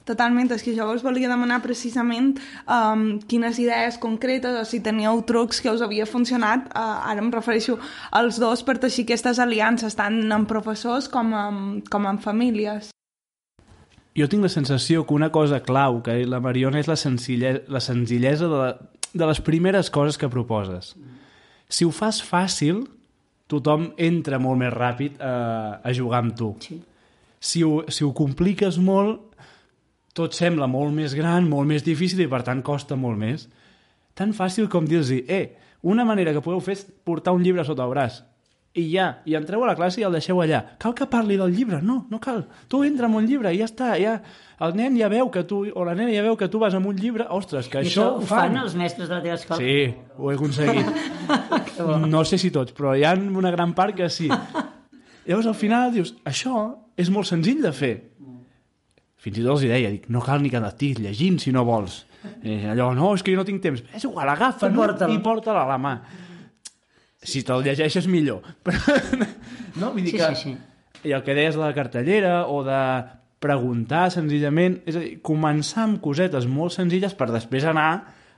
Totalment, 0.07 0.47
és 0.55 0.63
que 0.63 0.71
jo 0.71 0.85
us 0.93 1.03
volia 1.03 1.27
demanar 1.27 1.59
precisament 1.59 2.37
um, 2.63 3.17
quines 3.27 3.57
idees 3.59 3.97
concretes 3.99 4.55
o 4.55 4.63
si 4.63 4.79
teníeu 4.79 5.19
trucs 5.27 5.59
que 5.59 5.71
us 5.73 5.83
havia 5.83 6.07
funcionat, 6.07 6.69
uh, 6.71 7.03
ara 7.11 7.19
em 7.19 7.31
refereixo 7.33 7.75
als 8.15 8.39
dos 8.39 8.63
per 8.63 8.77
teixir 8.79 9.03
aquestes 9.03 9.41
aliances, 9.43 9.97
tant 9.99 10.21
amb 10.31 10.47
professors 10.47 11.11
com 11.11 11.35
amb, 11.35 11.83
com 11.91 12.07
amb 12.07 12.23
famílies. 12.23 12.93
Jo 14.17 14.31
tinc 14.31 14.47
la 14.47 14.53
sensació 14.53 15.03
que 15.05 15.13
una 15.13 15.29
cosa 15.29 15.59
clau 15.61 15.99
que 16.05 16.21
la 16.25 16.39
Mariona 16.41 16.79
és 16.79 16.87
la, 16.87 16.95
senzille, 16.95 17.57
la 17.67 17.83
senzillesa 17.83 18.47
de, 18.47 18.63
la, 18.63 18.71
de 19.11 19.27
les 19.27 19.43
primeres 19.43 19.91
coses 19.91 20.17
que 20.17 20.31
proposes. 20.31 20.95
Si 21.67 21.83
ho 21.83 21.91
fas 21.91 22.23
fàcil, 22.23 22.85
tothom 23.51 23.91
entra 23.99 24.39
molt 24.39 24.63
més 24.63 24.71
ràpid 24.71 25.19
a, 25.19 25.33
a 25.83 25.93
jugar 25.93 26.23
amb 26.23 26.39
tu. 26.39 26.53
Sí. 26.63 26.79
Si 27.37 27.61
ho, 27.63 27.83
si 27.91 28.07
ho 28.07 28.15
compliques 28.17 28.79
molt, 28.81 29.26
tot 30.17 30.33
sembla 30.37 30.67
molt 30.71 30.95
més 30.95 31.13
gran, 31.17 31.47
molt 31.49 31.69
més 31.69 31.85
difícil 31.85 32.25
i 32.25 32.31
per 32.31 32.41
tant 32.47 32.63
costa 32.65 32.97
molt 32.97 33.21
més. 33.21 33.45
Tan 34.17 34.33
fàcil 34.33 34.69
com 34.71 34.87
dir-los 34.89 35.13
eh, 35.13 35.45
una 35.85 36.05
manera 36.05 36.33
que 36.33 36.41
podeu 36.41 36.63
fer 36.63 36.79
és 36.79 36.87
portar 37.05 37.35
un 37.37 37.45
llibre 37.45 37.65
sota 37.67 37.85
el 37.85 37.93
braç 37.93 38.23
i 38.77 38.85
ja, 38.91 39.07
i 39.25 39.35
entreu 39.37 39.63
a 39.65 39.71
la 39.71 39.75
classe 39.77 39.99
i 40.01 40.05
el 40.05 40.13
deixeu 40.13 40.39
allà. 40.43 40.61
Cal 40.81 40.93
que 40.97 41.07
parli 41.09 41.37
del 41.39 41.53
llibre? 41.53 41.79
No, 41.83 42.03
no 42.11 42.19
cal. 42.23 42.43
Tu 42.69 42.83
entra 42.85 43.07
amb 43.09 43.17
un 43.19 43.25
llibre 43.29 43.53
i 43.53 43.61
ja 43.61 43.69
està, 43.69 43.95
ja... 44.01 44.19
El 44.57 44.71
nen 44.73 44.95
ja 44.97 45.05
veu 45.05 45.27
que 45.29 45.43
tu, 45.45 45.59
o 45.69 45.83
la 45.85 45.93
nena 45.93 46.09
ja 46.09 46.23
veu 46.25 46.33
que 46.33 46.47
tu 46.49 46.57
vas 46.57 46.73
amb 46.73 46.87
un 46.89 46.97
llibre, 46.97 47.27
ostres, 47.29 47.67
que 47.69 47.83
I 47.83 47.91
això, 47.91 48.07
això 48.07 48.23
ho 48.23 48.25
fan 48.25 48.55
els 48.57 48.73
mestres 48.73 49.05
de 49.05 49.13
la 49.13 49.19
teva 49.21 49.35
escola? 49.37 49.59
Sí, 49.61 49.83
ho 50.17 50.31
he 50.31 50.33
aconseguit. 50.33 50.87
no 52.15 52.23
sé 52.25 52.39
si 52.41 52.49
tots, 52.55 52.73
però 52.73 52.95
hi 52.97 53.05
ha 53.05 53.11
una 53.13 53.51
gran 53.53 53.75
part 53.77 53.93
que 53.99 54.09
sí. 54.09 54.31
Llavors, 54.31 55.51
al 55.51 55.57
final, 55.59 55.93
dius, 55.93 56.15
això 56.25 56.63
és 56.97 57.13
molt 57.13 57.29
senzill 57.29 57.61
de 57.61 57.69
fer. 57.69 57.93
Fins 59.27 59.41
i 59.41 59.43
tot 59.43 59.57
els 59.57 59.63
hi 59.65 59.69
deia, 59.73 59.89
dic, 59.91 60.05
no 60.07 60.21
cal 60.23 60.39
ni 60.39 60.47
que 60.47 60.59
t'estiguis 60.63 61.01
llegint 61.03 61.41
si 61.43 61.51
no 61.51 61.65
vols. 61.67 61.97
I 62.47 62.61
allò, 62.71 62.93
no, 62.95 63.09
és 63.17 63.23
que 63.25 63.33
jo 63.33 63.41
no 63.41 63.43
tinc 63.47 63.59
temps. 63.59 63.81
És 63.91 64.05
igual, 64.07 64.29
agafa 64.31 64.69
no? 64.71 64.79
porta'l. 64.79 65.11
i 65.11 65.19
porta-la 65.25 65.65
a 65.65 65.67
la 65.67 65.75
mà. 65.83 65.91
Si 67.27 67.41
te'l 67.43 67.65
llegeixes, 67.65 68.07
millor. 68.07 68.45
Però, 68.63 68.95
no, 69.81 69.91
vull 69.91 70.05
dir 70.05 70.13
Sí, 70.13 70.21
que... 70.21 70.29
sí, 70.39 70.53
I 71.03 71.11
el 71.17 71.25
que 71.27 71.35
deies 71.35 71.59
de 71.59 71.65
la 71.65 71.73
cartellera 71.75 72.37
o 72.47 72.61
de 72.63 72.79
preguntar 73.43 74.05
senzillament, 74.15 74.79
és 74.87 74.95
a 74.95 75.03
dir, 75.03 75.17
començar 75.27 75.83
amb 75.83 75.99
cosetes 76.03 76.47
molt 76.47 76.77
senzilles 76.77 77.17
per 77.19 77.27
després 77.33 77.67
anar 77.67 77.89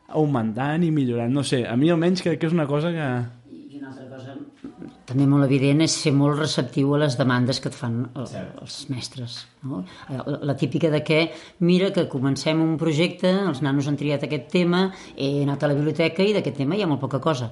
augmentant 0.09 0.81
i 0.81 0.89
millorant. 0.89 1.29
No 1.37 1.45
sé, 1.45 1.67
a 1.69 1.77
mi 1.77 1.93
almenys 1.93 2.25
crec 2.25 2.41
que 2.41 2.49
és 2.49 2.57
una 2.57 2.65
cosa 2.65 2.89
que... 2.97 3.11
I 3.53 3.77
una 3.77 3.93
altra 3.93 4.09
cosa 4.09 4.33
també 5.09 5.25
molt 5.29 5.47
evident 5.47 5.81
és 5.85 5.95
ser 6.03 6.13
molt 6.13 6.37
receptiu 6.37 6.93
a 6.93 7.01
les 7.01 7.17
demandes 7.17 7.59
que 7.61 7.71
et 7.71 7.77
fan 7.77 8.03
el, 8.13 8.29
els 8.61 8.77
mestres. 8.93 9.39
No? 9.65 9.81
La, 10.11 10.37
la 10.51 10.57
típica 10.59 10.91
de 10.93 11.01
que, 11.05 11.23
mira, 11.65 11.89
que 11.95 12.07
comencem 12.11 12.61
un 12.61 12.77
projecte, 12.81 13.31
els 13.49 13.63
nanos 13.65 13.89
han 13.89 13.97
triat 13.99 14.27
aquest 14.27 14.47
tema, 14.53 14.85
he 15.17 15.41
anat 15.47 15.65
a 15.65 15.71
la 15.71 15.77
biblioteca 15.79 16.25
i 16.25 16.35
d'aquest 16.37 16.61
tema 16.61 16.77
hi 16.77 16.85
ha 16.85 16.91
molt 16.91 17.01
poca 17.01 17.21
cosa. 17.23 17.49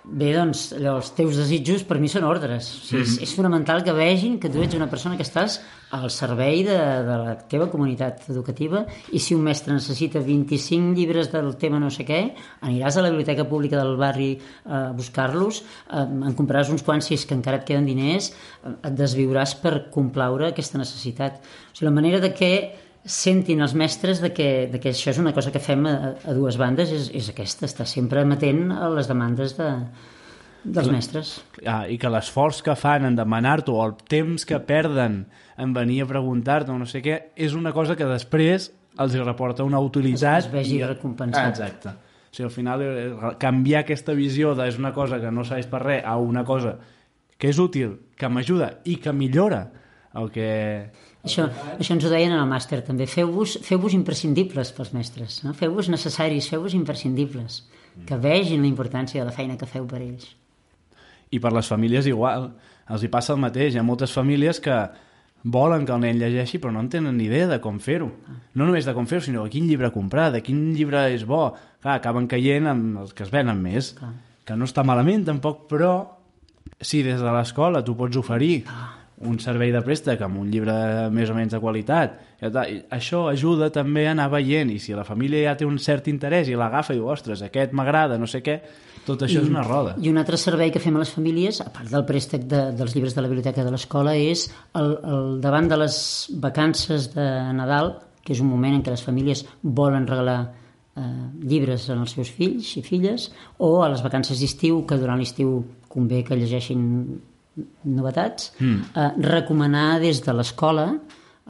Bé, 0.00 0.30
doncs, 0.32 0.70
allò, 0.72 0.94
els 0.96 1.10
teus 1.12 1.36
desitjos 1.36 1.82
per 1.84 1.98
mi 2.00 2.08
són 2.08 2.24
ordres. 2.24 2.70
O 2.78 2.86
sigui, 2.88 3.02
és, 3.04 3.18
és 3.26 3.34
fonamental 3.36 3.82
que 3.84 3.92
vegin 3.92 4.38
que 4.40 4.48
tu 4.48 4.62
ets 4.64 4.76
una 4.78 4.88
persona 4.88 5.18
que 5.18 5.26
estàs 5.26 5.58
al 5.92 6.08
servei 6.14 6.62
de, 6.64 6.78
de 7.04 7.18
la 7.20 7.34
teva 7.50 7.66
comunitat 7.68 8.24
educativa 8.32 8.86
i 9.12 9.20
si 9.20 9.36
un 9.36 9.44
mestre 9.44 9.74
necessita 9.76 10.22
25 10.24 10.96
llibres 10.96 11.28
del 11.34 11.52
tema 11.60 11.82
no 11.82 11.92
sé 11.92 12.06
què, 12.08 12.22
aniràs 12.64 12.96
a 12.96 13.04
la 13.04 13.12
biblioteca 13.12 13.44
pública 13.50 13.76
del 13.76 13.98
barri 14.00 14.32
a 14.64 14.86
buscar-los, 14.96 15.60
eh, 15.90 16.04
en 16.06 16.36
compraràs 16.38 16.72
uns 16.72 16.86
quants 16.86 17.10
si 17.10 17.18
és 17.18 17.26
que 17.28 17.36
encara 17.36 17.60
et 17.60 17.68
queden 17.68 17.88
diners, 17.90 18.32
eh, 18.64 18.76
et 18.88 18.94
desviuràs 18.96 19.58
per 19.60 19.90
complaure 19.92 20.48
aquesta 20.48 20.80
necessitat. 20.80 21.42
O 21.44 21.74
sigui, 21.74 21.90
la 21.90 21.98
manera 22.00 22.24
de 22.24 22.32
que 22.32 22.54
sentin 23.04 23.62
els 23.64 23.72
mestres 23.74 24.20
de 24.20 24.32
que, 24.36 24.68
de 24.70 24.78
que 24.80 24.90
això 24.92 25.10
és 25.10 25.18
una 25.18 25.32
cosa 25.32 25.50
que 25.52 25.58
fem 25.62 25.86
a, 25.88 26.14
a 26.24 26.34
dues 26.36 26.58
bandes 26.60 26.90
és, 26.92 27.10
és 27.16 27.30
aquesta, 27.32 27.64
estar 27.66 27.86
sempre 27.88 28.20
amatent 28.22 28.70
a 28.76 28.88
les 28.92 29.08
demandes 29.08 29.54
de, 29.56 29.70
dels 30.64 30.90
mestres. 30.92 31.30
Ah, 31.64 31.86
I 31.88 31.96
que 31.98 32.10
l'esforç 32.12 32.60
que 32.66 32.74
fan 32.76 33.06
en 33.08 33.16
demanar-t'ho 33.16 33.78
o 33.78 33.86
el 33.88 33.94
temps 34.10 34.44
que 34.44 34.58
perden 34.60 35.22
en 35.56 35.72
venir 35.76 36.02
a 36.04 36.10
preguntar-te 36.10 36.72
no 36.76 36.86
sé 36.88 37.00
què, 37.04 37.16
és 37.36 37.56
una 37.56 37.72
cosa 37.72 37.96
que 37.96 38.04
després 38.08 38.70
els 39.00 39.14
hi 39.16 39.24
reporta 39.24 39.64
una 39.64 39.80
utilitat. 39.80 40.38
Es- 40.44 40.46
es 40.46 40.52
vegi 40.52 40.76
i- 40.80 40.84
recompensat. 40.84 41.44
Ah, 41.46 41.48
exacte. 41.50 41.88
O 42.30 42.34
sigui, 42.36 42.46
al 42.46 42.52
final, 42.54 42.82
eh, 42.84 43.34
canviar 43.40 43.80
aquesta 43.82 44.12
visió 44.14 44.54
de 44.54 44.68
és 44.68 44.76
una 44.78 44.92
cosa 44.94 45.18
que 45.20 45.30
no 45.32 45.42
serveix 45.44 45.66
per 45.66 45.80
res 45.82 46.04
a 46.06 46.16
una 46.20 46.44
cosa 46.44 46.76
que 47.40 47.48
és 47.48 47.58
útil, 47.58 47.96
que 48.14 48.28
m'ajuda 48.28 48.74
i 48.84 48.96
que 49.00 49.12
millora 49.12 49.70
el 50.14 50.28
que... 50.30 50.90
Això, 51.24 51.46
això 51.76 51.94
ens 51.94 52.04
ho 52.06 52.10
deien 52.12 52.32
en 52.32 52.40
el 52.40 52.48
màster 52.48 52.80
també. 52.86 53.06
Feu-vos 53.06 53.58
feu 53.66 53.78
-vos 53.78 53.92
imprescindibles 53.92 54.72
pels 54.72 54.92
mestres. 54.92 55.42
No? 55.44 55.52
Feu-vos 55.52 55.88
necessaris, 55.88 56.48
feu-vos 56.48 56.74
imprescindibles. 56.74 57.66
Que 58.06 58.16
vegin 58.16 58.62
la 58.62 58.68
importància 58.68 59.20
de 59.20 59.26
la 59.26 59.32
feina 59.32 59.56
que 59.58 59.66
feu 59.66 59.86
per 59.86 60.00
ells. 60.00 60.36
I 61.30 61.38
per 61.38 61.52
les 61.52 61.66
famílies 61.66 62.06
igual, 62.06 62.52
els 62.88 63.02
hi 63.02 63.08
passa 63.08 63.34
el 63.34 63.40
mateix. 63.40 63.74
Hi 63.74 63.78
ha 63.78 63.82
moltes 63.82 64.12
famílies 64.12 64.60
que 64.60 64.88
volen 65.42 65.86
que 65.86 65.92
el 65.92 66.00
nen 66.00 66.18
llegeixi 66.18 66.58
però 66.58 66.72
no 66.72 66.80
en 66.80 66.88
tenen 66.88 67.16
ni 67.16 67.24
idea 67.24 67.46
de 67.48 67.60
com 67.60 67.78
fer-ho. 67.78 68.10
No 68.54 68.66
només 68.66 68.84
de 68.84 68.94
com 68.94 69.06
fer-ho, 69.06 69.22
sinó 69.24 69.44
de 69.44 69.50
quin 69.50 69.66
llibre 69.68 69.90
comprar, 69.92 70.30
de 70.32 70.42
quin 70.42 70.72
llibre 70.74 71.08
és 71.12 71.24
bo. 71.24 71.54
Clar, 71.80 71.96
acaben 71.96 72.26
caient 72.28 72.66
amb 72.66 72.98
els 73.04 73.12
que 73.12 73.24
es 73.24 73.30
venen 73.30 73.60
més, 73.62 73.92
Clar. 73.98 74.12
que 74.44 74.56
no 74.56 74.64
està 74.64 74.84
malament 74.84 75.24
tampoc, 75.24 75.66
però 75.68 75.92
si 76.80 77.02
des 77.02 77.20
de 77.20 77.32
l'escola 77.32 77.84
tu 77.84 77.94
pots 77.96 78.16
oferir 78.16 78.64
un 79.20 79.38
servei 79.38 79.68
de 79.72 79.80
préstec 79.84 80.22
amb 80.24 80.38
un 80.40 80.48
llibre 80.48 80.74
més 81.12 81.28
o 81.28 81.34
menys 81.36 81.52
de 81.52 81.60
qualitat, 81.60 82.14
i 82.40 82.78
això 82.96 83.26
ajuda 83.28 83.68
també 83.72 84.06
a 84.06 84.14
anar 84.14 84.30
veient, 84.32 84.70
i 84.72 84.78
si 84.80 84.94
la 84.96 85.04
família 85.04 85.50
ja 85.50 85.56
té 85.60 85.68
un 85.68 85.76
cert 85.78 86.08
interès 86.08 86.48
i 86.48 86.56
l'agafa 86.56 86.94
i 86.94 86.98
diu, 86.98 87.08
ostres, 87.12 87.42
aquest 87.44 87.74
m'agrada, 87.76 88.16
no 88.18 88.28
sé 88.30 88.40
què, 88.44 88.56
tot 89.04 89.26
això 89.26 89.42
és 89.42 89.50
una 89.50 89.64
roda. 89.66 89.94
I 90.00 90.08
un 90.08 90.20
altre 90.20 90.40
servei 90.40 90.72
que 90.72 90.80
fem 90.80 90.96
a 90.96 91.02
les 91.02 91.12
famílies, 91.12 91.60
a 91.60 91.68
part 91.74 91.92
del 91.92 92.06
préstec 92.08 92.46
de, 92.48 92.62
dels 92.76 92.96
llibres 92.96 93.16
de 93.16 93.24
la 93.24 93.28
biblioteca 93.28 93.64
de 93.66 93.74
l'escola, 93.74 94.16
és 94.16 94.46
el, 94.78 94.96
el, 95.04 95.36
davant 95.44 95.68
de 95.68 95.80
les 95.84 95.98
vacances 96.40 97.10
de 97.12 97.28
Nadal, 97.56 97.98
que 98.24 98.32
és 98.32 98.40
un 98.40 98.48
moment 98.48 98.76
en 98.76 98.84
què 98.84 98.92
les 98.94 99.04
famílies 99.04 99.44
volen 99.60 100.08
regalar 100.08 100.40
eh, 100.96 101.08
llibres 101.44 101.90
als 101.92 102.16
seus 102.16 102.32
fills 102.32 102.76
i 102.80 102.84
filles, 102.86 103.30
o 103.58 103.80
a 103.84 103.90
les 103.92 104.04
vacances 104.04 104.40
d'estiu, 104.40 104.84
que 104.88 105.00
durant 105.00 105.20
l'estiu 105.20 105.58
convé 105.92 106.22
que 106.24 106.38
llegeixin 106.38 106.86
novetats, 107.84 108.52
mm. 108.58 108.92
eh, 108.94 109.08
recomanar 109.30 110.00
des 110.02 110.22
de 110.24 110.36
l'escola 110.36 110.86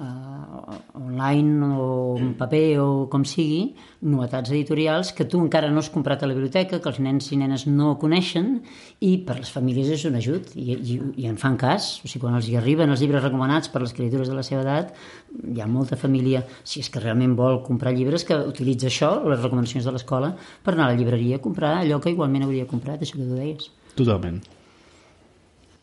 eh, 0.01 0.81
online 0.95 1.67
o 1.77 2.17
en 2.19 2.35
paper 2.35 2.79
o 2.81 2.89
com 3.13 3.25
sigui, 3.25 3.75
novetats 4.01 4.51
editorials 4.51 5.13
que 5.17 5.27
tu 5.29 5.41
encara 5.43 5.71
no 5.71 5.81
has 5.83 5.91
comprat 5.93 6.23
a 6.23 6.29
la 6.29 6.35
biblioteca, 6.35 6.81
que 6.81 6.91
els 6.91 7.01
nens 7.05 7.31
i 7.33 7.39
nenes 7.41 7.67
no 7.69 7.97
coneixen 8.01 8.61
i 9.01 9.17
per 9.27 9.39
les 9.41 9.51
famílies 9.53 9.91
és 9.97 10.05
un 10.09 10.17
ajut 10.21 10.55
i, 10.57 10.77
i, 10.77 10.99
i 11.25 11.29
en 11.31 11.39
fan 11.41 11.59
cas. 11.61 11.93
O 12.05 12.09
sigui, 12.09 12.25
quan 12.27 12.39
els 12.39 12.49
hi 12.49 12.57
arriben 12.61 12.91
els 12.91 13.03
llibres 13.05 13.25
recomanats 13.25 13.73
per 13.73 13.83
les 13.85 13.95
criatures 13.97 14.31
de 14.31 14.39
la 14.39 14.47
seva 14.47 14.65
edat, 14.65 14.95
hi 15.41 15.61
ha 15.61 15.69
molta 15.71 15.99
família, 16.01 16.45
si 16.65 16.85
és 16.85 16.91
que 16.91 17.03
realment 17.03 17.37
vol 17.39 17.61
comprar 17.67 17.95
llibres, 17.97 18.25
que 18.29 18.39
utilitza 18.49 18.89
això, 18.91 19.13
les 19.29 19.43
recomanacions 19.43 19.87
de 19.87 19.95
l'escola, 19.97 20.33
per 20.65 20.75
anar 20.75 20.89
a 20.89 20.95
la 20.95 21.01
llibreria 21.01 21.41
a 21.41 21.45
comprar 21.45 21.77
allò 21.81 22.01
que 22.01 22.15
igualment 22.15 22.49
hauria 22.49 22.69
comprat, 22.71 23.03
això 23.03 23.19
que 23.19 23.27
tu 23.27 23.37
deies. 23.37 23.71
Totalment. 23.99 24.41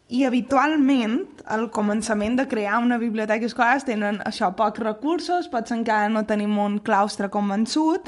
I 0.09 0.21
habitualment, 0.23 1.17
al 1.51 1.65
començament 1.75 2.37
de 2.39 2.45
crear 2.47 2.77
una 2.79 2.97
biblioteca 2.97 3.45
escolar 3.45 3.81
tenen 3.83 4.21
això, 4.23 4.53
pocs 4.55 4.79
recursos, 4.79 5.49
potser 5.51 5.75
encara 5.81 6.07
no 6.09 6.23
tenim 6.29 6.53
un 6.63 6.77
claustre 6.79 7.27
convençut, 7.33 8.07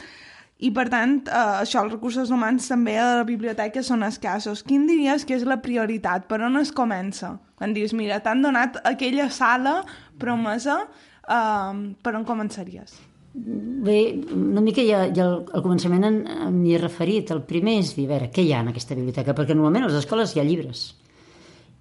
i 0.59 0.71
per 0.75 0.87
tant, 0.91 1.17
eh, 1.27 1.41
això, 1.63 1.83
els 1.83 1.93
recursos 1.93 2.31
humans 2.31 2.67
també 2.67 2.97
a 2.99 3.17
la 3.19 3.23
biblioteca 3.27 3.83
són 3.83 4.03
escassos. 4.03 4.63
Quin 4.63 4.87
diries 4.87 5.23
que 5.25 5.35
és 5.35 5.43
la 5.47 5.59
prioritat? 5.63 6.25
Per 6.27 6.39
on 6.43 6.55
es 6.59 6.71
comença? 6.75 7.37
Quan 7.59 7.73
dius, 7.75 7.93
mira, 7.93 8.19
t'han 8.23 8.41
donat 8.43 8.79
aquella 8.83 9.29
sala 9.29 9.81
promesa, 10.19 10.81
eh, 11.27 11.93
per 12.03 12.15
on 12.15 12.25
començaries? 12.25 12.95
Bé, 13.33 13.99
una 14.33 14.59
mica 14.61 14.81
ja, 14.83 15.05
ja 15.15 15.27
al, 15.27 15.45
al 15.53 15.63
començament 15.63 16.03
en- 16.07 16.23
m'hi 16.61 16.73
he 16.75 16.79
referit. 16.81 17.31
El 17.31 17.43
primer 17.43 17.77
és 17.79 17.93
dir, 17.95 18.07
a 18.07 18.15
veure, 18.15 18.31
què 18.31 18.43
hi 18.43 18.51
ha 18.53 18.59
en 18.63 18.71
aquesta 18.73 18.95
biblioteca? 18.95 19.35
Perquè 19.35 19.55
normalment 19.55 19.83
a 19.83 19.87
les 19.91 19.99
escoles 19.99 20.35
hi 20.35 20.39
ha 20.41 20.47
llibres. 20.47 20.95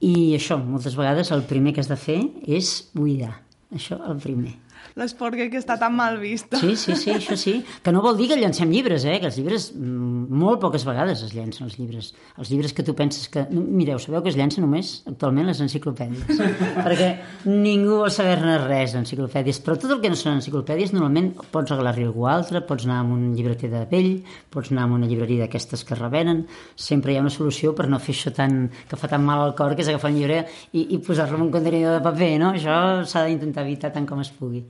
I 0.04 0.36
això, 0.36 0.58
moltes 0.62 0.94
vegades, 0.98 1.32
el 1.34 1.42
primer 1.48 1.74
que 1.74 1.82
has 1.82 1.90
de 1.90 1.98
fer 1.98 2.20
és 2.46 2.72
buidar. 2.94 3.34
Això, 3.74 3.98
el 4.06 4.20
primer. 4.22 4.54
L'esporga 4.98 5.44
que 5.46 5.60
està 5.60 5.76
tan 5.78 5.92
mal 5.94 6.16
vista. 6.18 6.58
Sí, 6.58 6.72
sí, 6.74 6.96
sí, 6.98 7.12
això 7.14 7.36
sí. 7.38 7.52
Que 7.84 7.92
no 7.94 8.00
vol 8.02 8.16
dir 8.18 8.26
que 8.32 8.38
llancem 8.40 8.70
llibres, 8.72 9.04
eh? 9.06 9.20
Que 9.22 9.28
els 9.28 9.36
llibres, 9.38 9.68
mm, 9.76 10.38
molt 10.40 10.58
poques 10.64 10.82
vegades 10.88 11.22
es 11.22 11.34
llancen 11.36 11.68
els 11.68 11.76
llibres. 11.78 12.08
Els 12.34 12.50
llibres 12.50 12.74
que 12.74 12.82
tu 12.82 12.96
penses 12.98 13.28
que... 13.30 13.44
Mireu, 13.52 14.00
sabeu 14.02 14.24
que 14.24 14.32
es 14.32 14.38
llancen 14.38 14.66
només 14.66 14.90
actualment 15.06 15.46
les 15.46 15.60
enciclopèdies. 15.62 16.40
perquè 16.86 17.12
ningú 17.46 18.00
vol 18.00 18.10
saber-ne 18.10 18.56
res 18.64 18.96
d'enciclopèdies. 18.96 19.62
Però 19.62 19.76
tot 19.78 19.94
el 19.94 20.02
que 20.02 20.10
no 20.10 20.18
són 20.18 20.40
enciclopèdies, 20.40 20.96
normalment 20.96 21.30
pots 21.54 21.70
regalar-li 21.70 22.02
a 22.02 22.10
algú 22.10 22.26
altre, 22.26 22.64
pots 22.66 22.88
anar 22.90 22.98
a 23.04 23.06
un 23.06 23.30
llibreter 23.38 23.70
de 23.70 23.84
vell, 23.92 24.10
pots 24.50 24.74
anar 24.74 24.88
a 24.88 24.92
una 24.98 25.06
llibreria 25.06 25.46
d'aquestes 25.46 25.86
que 25.86 26.00
revenen. 26.00 26.42
Sempre 26.74 27.14
hi 27.14 27.20
ha 27.20 27.22
una 27.22 27.34
solució 27.34 27.70
per 27.78 27.86
no 27.86 28.02
fer 28.02 28.16
això 28.18 28.34
tan, 28.34 28.64
que 28.90 28.98
fa 28.98 29.14
tan 29.14 29.22
mal 29.22 29.46
al 29.46 29.54
cor, 29.54 29.78
que 29.78 29.86
és 29.86 29.94
agafar 29.94 30.10
un 30.10 30.18
llibre 30.18 30.42
i, 30.72 30.88
i 30.90 30.98
posar-lo 30.98 31.38
en 31.38 31.46
un 31.46 31.54
contenidor 31.54 32.00
de 32.00 32.04
paper, 32.10 32.34
no? 32.42 32.52
Això 32.58 33.06
s'ha 33.06 33.28
d'intentar 33.30 33.62
evitar 33.62 33.94
tant 33.94 34.10
com 34.10 34.26
es 34.26 34.34
pugui. 34.34 34.66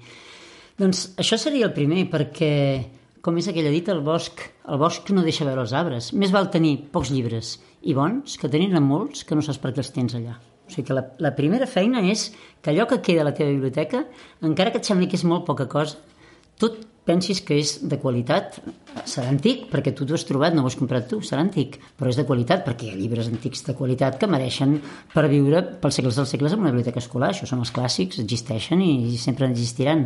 Doncs 0.78 1.08
això 1.18 1.34
seria 1.40 1.66
el 1.66 1.74
primer, 1.74 2.04
perquè, 2.10 2.50
com 3.24 3.38
és 3.40 3.48
aquella 3.50 3.72
dita, 3.74 3.90
el 3.96 4.04
bosc, 4.06 4.44
el 4.70 4.78
bosc 4.78 5.10
no 5.10 5.24
deixa 5.26 5.46
veure 5.48 5.64
els 5.64 5.74
arbres. 5.74 6.12
Més 6.14 6.30
val 6.34 6.52
tenir 6.54 6.76
pocs 6.92 7.10
llibres 7.10 7.56
i 7.82 7.96
bons 7.98 8.36
que 8.38 8.50
tenir-ne 8.52 8.82
molts 8.84 9.24
que 9.26 9.34
no 9.34 9.42
saps 9.42 9.58
per 9.62 9.72
què 9.74 9.82
els 9.82 9.90
tens 9.94 10.14
allà. 10.14 10.36
O 10.38 10.70
sigui 10.70 10.86
que 10.86 10.94
la, 10.94 11.02
la 11.24 11.32
primera 11.34 11.66
feina 11.66 12.04
és 12.06 12.28
que 12.62 12.70
allò 12.70 12.86
que 12.86 13.00
queda 13.02 13.24
a 13.24 13.26
la 13.26 13.34
teva 13.34 13.50
biblioteca, 13.50 14.04
encara 14.44 14.70
que 14.70 14.78
et 14.78 14.86
sembli 14.86 15.08
que 15.10 15.18
és 15.18 15.26
molt 15.26 15.48
poca 15.48 15.66
cosa, 15.70 15.98
tot 16.62 16.78
pensis 17.08 17.40
que 17.40 17.56
és 17.58 17.70
de 17.88 17.96
qualitat, 17.98 18.58
serà 19.08 19.30
antic 19.32 19.64
perquè 19.72 19.94
tu 19.96 20.06
t'ho 20.06 20.14
has 20.14 20.26
trobat, 20.28 20.54
no 20.54 20.62
ho 20.62 20.68
has 20.68 20.76
comprat 20.78 21.06
tu, 21.10 21.22
serà 21.24 21.40
antic, 21.40 21.78
però 21.98 22.12
és 22.12 22.18
de 22.20 22.26
qualitat 22.28 22.66
perquè 22.66 22.86
hi 22.86 22.92
ha 22.92 22.98
llibres 22.98 23.30
antics 23.32 23.64
de 23.66 23.74
qualitat 23.78 24.18
que 24.20 24.28
mereixen 24.30 24.76
per 25.14 25.24
viure 25.32 25.64
pels 25.80 25.98
segles 25.98 26.18
dels 26.20 26.34
segles 26.36 26.54
en 26.54 26.62
una 26.62 26.74
biblioteca 26.74 27.00
escolar. 27.00 27.32
Això 27.32 27.48
són 27.48 27.64
els 27.64 27.72
clàssics, 27.74 28.20
existeixen 28.22 28.84
i 28.84 29.16
sempre 29.18 29.48
existiran. 29.48 30.04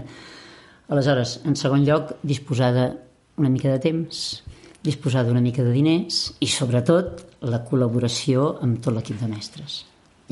Aleshores, 0.93 1.39
en 1.49 1.57
segon 1.57 1.87
lloc, 1.87 2.19
disposar 2.21 2.73
d'una 2.77 3.49
mica 3.49 3.71
de 3.73 3.81
temps, 3.81 4.43
disposar 4.85 5.23
d'una 5.25 5.41
mica 5.41 5.65
de 5.65 5.73
diners 5.73 6.19
i, 6.43 6.49
sobretot, 6.53 7.23
la 7.49 7.63
col·laboració 7.65 8.59
amb 8.63 8.83
tot 8.85 8.93
l'equip 8.93 9.23
de 9.23 9.31
mestres 9.31 9.79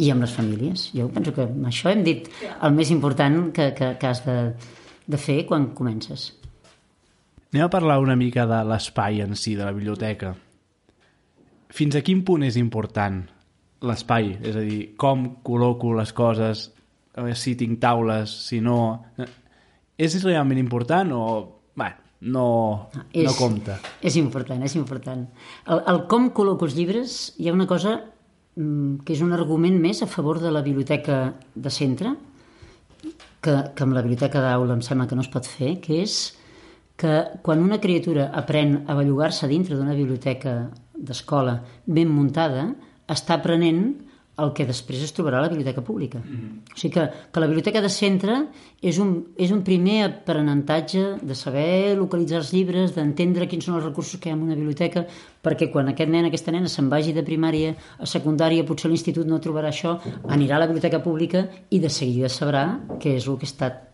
i 0.00 0.10
amb 0.12 0.24
les 0.24 0.34
famílies. 0.36 0.90
Jo 0.96 1.08
penso 1.12 1.32
que 1.36 1.46
amb 1.48 1.70
això 1.70 1.88
hem 1.90 2.04
dit 2.04 2.28
el 2.52 2.76
més 2.76 2.92
important 2.92 3.48
que, 3.56 3.70
que, 3.76 3.94
que 3.96 4.10
has 4.10 4.20
de, 4.26 4.36
de 5.08 5.20
fer 5.20 5.40
quan 5.48 5.70
comences. 5.76 6.30
Anem 7.50 7.66
a 7.66 7.72
parlar 7.72 7.98
una 8.04 8.18
mica 8.18 8.44
de 8.46 8.60
l'espai 8.68 9.24
en 9.24 9.34
si, 9.40 9.56
de 9.56 9.64
la 9.64 9.74
biblioteca. 9.74 10.34
Fins 11.72 11.96
a 11.96 12.04
quin 12.04 12.20
punt 12.26 12.44
és 12.46 12.60
important 12.60 13.22
l'espai? 13.86 14.34
És 14.44 14.60
a 14.60 14.62
dir, 14.66 14.80
com 15.00 15.26
col·loco 15.46 15.96
les 15.96 16.12
coses, 16.12 16.68
a 17.16 17.24
veure 17.24 17.38
si 17.38 17.56
tinc 17.56 17.80
taules, 17.82 18.42
si 18.50 18.60
no... 18.60 18.80
És 20.00 20.16
realment 20.24 20.60
important 20.60 21.12
o... 21.12 21.24
Bé, 21.76 21.90
no, 22.32 22.46
és, 23.12 23.24
no 23.26 23.34
compta. 23.36 23.78
És 24.04 24.16
important, 24.20 24.62
és 24.64 24.74
important. 24.76 25.26
El, 25.66 25.84
el 25.92 26.02
com 26.10 26.30
col·loco 26.36 26.68
els 26.68 26.76
llibres, 26.76 27.20
hi 27.40 27.48
ha 27.48 27.54
una 27.56 27.68
cosa 27.68 27.98
mm, 28.00 29.04
que 29.04 29.14
és 29.16 29.22
un 29.24 29.32
argument 29.36 29.78
més 29.80 30.02
a 30.04 30.08
favor 30.10 30.40
de 30.42 30.52
la 30.52 30.64
biblioteca 30.64 31.22
de 31.54 31.72
centre, 31.72 32.14
que, 33.40 33.54
que 33.74 33.86
amb 33.86 33.96
la 33.96 34.04
biblioteca 34.04 34.42
d'aula 34.44 34.76
em 34.76 34.84
sembla 34.84 35.08
que 35.08 35.16
no 35.16 35.24
es 35.24 35.32
pot 35.32 35.48
fer, 35.48 35.78
que 35.84 36.02
és 36.02 36.18
que 37.00 37.14
quan 37.44 37.62
una 37.64 37.80
criatura 37.80 38.28
aprèn 38.36 38.82
a 38.84 38.96
bellugar-se 38.98 39.48
dintre 39.48 39.78
d'una 39.78 39.96
biblioteca 39.96 40.68
d'escola 40.92 41.56
ben 41.88 42.10
muntada, 42.12 42.66
està 43.08 43.38
aprenent 43.38 43.94
el 44.44 44.52
que 44.56 44.66
després 44.68 45.02
es 45.04 45.12
trobarà 45.16 45.38
a 45.38 45.44
la 45.46 45.50
biblioteca 45.52 45.82
pública. 45.84 46.18
Mm 46.18 46.36
-hmm. 46.36 46.74
O 46.74 46.78
sigui 46.78 46.94
que, 46.94 47.10
que 47.32 47.40
la 47.40 47.46
biblioteca 47.46 47.80
de 47.80 47.88
centre 47.88 48.48
és 48.82 48.98
un, 48.98 49.26
és 49.36 49.50
un 49.50 49.62
primer 49.62 50.04
aprenentatge 50.04 51.18
de 51.22 51.34
saber 51.34 51.96
localitzar 51.96 52.38
els 52.38 52.52
llibres, 52.52 52.94
d'entendre 52.94 53.46
quins 53.46 53.64
són 53.64 53.76
els 53.76 53.84
recursos 53.84 54.20
que 54.20 54.28
hi 54.28 54.32
ha 54.32 54.36
en 54.36 54.42
una 54.42 54.54
biblioteca, 54.54 55.06
perquè 55.42 55.70
quan 55.70 55.88
aquest 55.88 56.10
nen, 56.10 56.24
aquesta 56.24 56.52
nena 56.52 56.68
se'n 56.68 56.88
vagi 56.88 57.12
de 57.12 57.22
primària 57.22 57.74
a 57.98 58.06
secundària, 58.06 58.64
potser 58.64 58.88
l'institut 58.90 59.26
no 59.26 59.38
trobarà 59.38 59.68
això, 59.68 59.98
anirà 60.28 60.56
a 60.56 60.60
la 60.60 60.66
biblioteca 60.66 61.02
pública 61.02 61.48
i 61.70 61.78
de 61.78 61.88
seguida 61.88 62.28
sabrà 62.28 62.80
què 62.98 63.16
és 63.16 63.26
el 63.26 63.38
que 63.38 63.46
està 63.46 63.90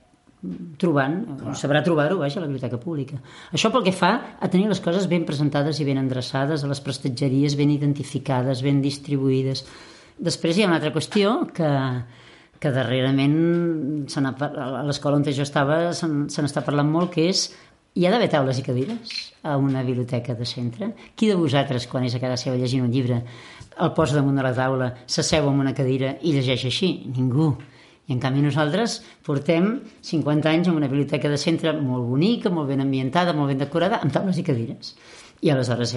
trobant, 0.79 1.17
sabrà 1.57 1.83
trobar-ho, 1.85 2.19
vaja, 2.21 2.39
a 2.39 2.45
la 2.45 2.51
biblioteca 2.51 2.79
pública. 2.81 3.19
Això 3.57 3.71
pel 3.73 3.85
que 3.87 3.95
fa 3.97 4.13
a 4.39 4.51
tenir 4.53 4.69
les 4.71 4.83
coses 4.85 5.09
ben 5.11 5.25
presentades 5.29 5.81
i 5.81 5.87
ben 5.89 6.01
endreçades, 6.01 6.63
a 6.63 6.71
les 6.71 6.83
prestatgeries 6.85 7.57
ben 7.59 7.73
identificades, 7.73 8.63
ben 8.63 8.83
distribuïdes, 8.85 9.65
Després 10.19 10.57
hi 10.57 10.65
ha 10.65 10.71
una 10.71 10.79
altra 10.79 10.93
qüestió 10.95 11.39
que, 11.53 11.71
que 12.61 12.73
darrerament 12.73 13.37
a 14.17 14.83
l'escola 14.89 15.19
on 15.19 15.27
jo 15.29 15.45
estava 15.45 15.93
se 15.93 16.09
n'està 16.09 16.65
parlant 16.65 16.89
molt, 16.89 17.13
que 17.13 17.29
és 17.29 17.51
hi 17.97 18.05
ha 18.05 18.11
d'haver 18.13 18.29
taules 18.29 18.59
i 18.61 18.65
cadires 18.65 19.13
a 19.43 19.57
una 19.57 19.83
biblioteca 19.83 20.35
de 20.37 20.45
centre? 20.45 20.91
Qui 21.17 21.31
de 21.31 21.37
vosaltres, 21.37 21.87
quan 21.89 22.05
és 22.05 22.17
a 22.17 22.21
casa 22.21 22.37
seva 22.43 22.57
llegint 22.61 22.85
un 22.85 22.93
llibre, 22.93 23.23
el 23.81 23.93
posa 23.97 24.19
damunt 24.19 24.37
de 24.37 24.45
la 24.45 24.53
taula, 24.57 24.91
s'asseu 25.07 25.49
en 25.49 25.63
una 25.65 25.73
cadira 25.77 26.15
i 26.21 26.35
llegeix 26.37 26.67
així? 26.69 26.91
Ningú. 27.17 27.55
I 28.07 28.15
en 28.15 28.21
canvi 28.23 28.45
nosaltres 28.45 29.01
portem 29.27 29.71
50 30.05 30.51
anys 30.53 30.69
en 30.69 30.77
una 30.77 30.91
biblioteca 30.93 31.29
de 31.33 31.41
centre 31.41 31.73
molt 31.77 32.05
bonica, 32.07 32.53
molt 32.53 32.69
ben 32.69 32.85
ambientada, 32.85 33.35
molt 33.35 33.51
ben 33.55 33.65
decorada, 33.65 34.03
amb 34.05 34.13
taules 34.15 34.39
i 34.39 34.45
cadires. 34.47 34.93
I 35.45 35.53
aleshores 35.53 35.95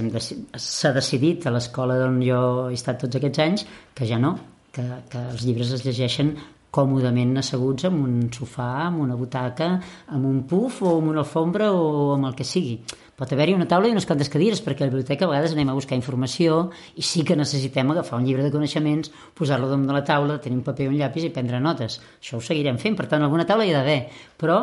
s'ha 0.59 0.93
decidit 0.95 1.47
a 1.47 1.53
l'escola 1.55 1.95
on 2.05 2.21
jo 2.25 2.69
he 2.69 2.77
estat 2.77 2.99
tots 3.05 3.19
aquests 3.19 3.43
anys 3.45 3.67
que 3.95 4.07
ja 4.09 4.19
no, 4.19 4.35
que, 4.75 4.83
que 5.09 5.25
els 5.31 5.45
llibres 5.47 5.71
es 5.75 5.85
llegeixen 5.85 6.33
còmodament 6.69 7.37
asseguts 7.41 7.87
en 7.89 7.95
un 7.97 8.17
sofà, 8.33 8.87
en 8.87 8.99
una 9.01 9.15
butaca, 9.17 9.71
amb 10.13 10.25
un 10.29 10.43
puf 10.49 10.83
o 10.85 10.97
amb 10.99 11.09
una 11.13 11.23
alfombra 11.23 11.71
o 11.73 12.13
amb 12.13 12.29
el 12.29 12.35
que 12.37 12.45
sigui. 12.45 12.75
Pot 13.19 13.33
haver-hi 13.33 13.55
una 13.57 13.67
taula 13.67 13.89
i 13.89 13.95
unes 13.95 14.05
quantes 14.07 14.29
cadires, 14.31 14.61
perquè 14.63 14.85
a 14.85 14.87
la 14.87 14.93
biblioteca 14.93 15.25
a 15.25 15.31
vegades 15.31 15.55
anem 15.55 15.71
a 15.73 15.75
buscar 15.75 15.97
informació 15.97 16.59
i 16.95 17.03
sí 17.03 17.25
que 17.27 17.35
necessitem 17.35 17.89
agafar 17.91 18.19
un 18.21 18.27
llibre 18.27 18.45
de 18.45 18.53
coneixements, 18.53 19.11
posar-lo 19.35 19.67
damunt 19.71 19.89
de 19.89 19.97
la 19.97 20.05
taula, 20.07 20.37
tenir 20.39 20.59
un 20.61 20.67
paper 20.67 20.85
i 20.85 20.91
un 20.93 20.99
llapis 21.01 21.25
i 21.27 21.33
prendre 21.33 21.59
notes. 21.59 21.97
Això 22.21 22.37
ho 22.37 22.45
seguirem 22.45 22.77
fent, 22.79 22.95
per 22.95 23.09
tant, 23.11 23.25
alguna 23.25 23.47
taula 23.49 23.65
hi 23.65 23.73
ha 23.73 23.81
d'haver. 23.81 23.99
Però 24.39 24.61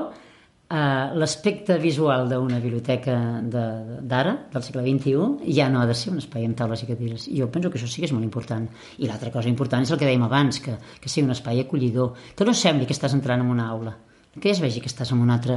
Uh, 0.66 1.14
l'aspecte 1.14 1.76
visual 1.78 2.24
d'una 2.26 2.56
biblioteca 2.58 3.12
d'ara, 3.38 4.32
de, 4.34 4.48
del 4.50 4.64
segle 4.66 4.82
XXI, 4.82 5.52
ja 5.54 5.68
no 5.70 5.78
ha 5.78 5.86
de 5.86 5.94
ser 5.94 6.10
un 6.10 6.18
espai 6.18 6.42
amb 6.42 6.58
taules 6.58 6.82
i 6.82 6.88
cadires. 6.88 7.28
Jo 7.30 7.46
penso 7.54 7.70
que 7.70 7.78
això 7.78 7.86
sí 7.86 8.02
que 8.02 8.08
és 8.08 8.14
molt 8.16 8.26
important. 8.26 8.64
I 8.98 9.06
l'altra 9.06 9.30
cosa 9.30 9.46
important 9.52 9.86
és 9.86 9.92
el 9.94 10.00
que 10.00 10.08
dèiem 10.08 10.24
abans, 10.26 10.58
que, 10.64 10.74
que 10.98 11.12
sigui 11.12 11.28
un 11.28 11.36
espai 11.36 11.62
acollidor, 11.62 12.18
que 12.34 12.48
no 12.48 12.54
sembli 12.54 12.88
que 12.88 12.96
estàs 12.98 13.14
entrant 13.14 13.44
en 13.44 13.52
una 13.54 13.68
aula, 13.70 13.94
que 14.40 14.50
es 14.50 14.58
vegi 14.64 14.82
que 14.82 14.90
estàs 14.90 15.14
en 15.14 15.22
un 15.22 15.30
altre, 15.30 15.54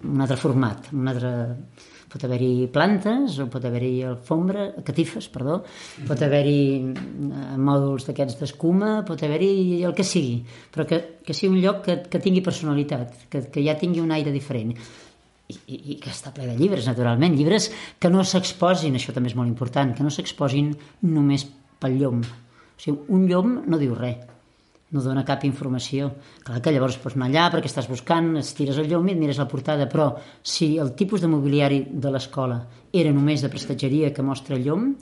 un 0.00 0.24
altre 0.24 0.40
format, 0.40 0.88
un 0.96 1.12
altre 1.12 1.34
pot 2.16 2.24
haver-hi 2.24 2.66
plantes, 2.72 3.36
o 3.44 3.46
pot 3.52 3.64
haver-hi 3.68 4.00
alfombra, 4.08 4.70
catifes, 4.86 5.28
perdó, 5.32 5.60
pot 6.08 6.22
haver-hi 6.24 6.60
eh, 6.80 7.56
mòduls 7.60 8.08
d'aquests 8.08 8.40
d'escuma, 8.40 9.02
pot 9.06 9.22
haver-hi 9.26 9.82
el 9.84 9.92
que 9.96 10.06
sigui, 10.06 10.38
però 10.72 10.86
que, 10.88 11.02
que 11.26 11.36
sigui 11.36 11.52
un 11.58 11.60
lloc 11.64 11.82
que, 11.84 11.98
que 12.08 12.22
tingui 12.24 12.44
personalitat, 12.46 13.28
que, 13.32 13.44
que 13.52 13.64
ja 13.66 13.76
tingui 13.78 14.00
un 14.00 14.14
aire 14.16 14.32
diferent. 14.34 14.72
I, 15.46 15.54
i, 15.70 15.76
i 15.92 15.96
que 16.02 16.10
està 16.10 16.32
ple 16.34 16.48
de 16.48 16.56
llibres, 16.58 16.88
naturalment, 16.90 17.36
llibres 17.38 17.68
que 18.02 18.10
no 18.10 18.24
s'exposin, 18.26 18.96
això 18.98 19.12
també 19.14 19.30
és 19.30 19.36
molt 19.38 19.52
important, 19.52 19.92
que 19.94 20.02
no 20.02 20.10
s'exposin 20.10 20.72
només 21.06 21.44
pel 21.78 22.00
llom. 22.00 22.24
O 22.24 22.82
sigui, 22.82 23.04
un 23.14 23.28
llom 23.30 23.60
no 23.70 23.78
diu 23.78 23.94
res, 23.94 24.24
no 24.94 25.02
dona 25.02 25.24
cap 25.26 25.44
informació. 25.48 26.12
Clar 26.46 26.60
que 26.62 26.72
llavors 26.74 26.98
pots 27.02 27.16
anar 27.18 27.28
allà 27.30 27.46
perquè 27.54 27.70
estàs 27.70 27.88
buscant, 27.90 28.36
estires 28.38 28.78
el 28.78 28.90
llum 28.90 29.08
i 29.08 29.16
et 29.16 29.20
mires 29.20 29.40
la 29.42 29.48
portada, 29.50 29.88
però 29.90 30.12
si 30.42 30.76
el 30.78 30.94
tipus 30.98 31.24
de 31.24 31.30
mobiliari 31.30 31.82
de 31.90 32.12
l'escola 32.14 32.60
era 32.92 33.12
només 33.12 33.42
de 33.42 33.50
prestatgeria 33.52 34.12
que 34.14 34.26
mostra 34.26 34.58
llum, 34.58 34.92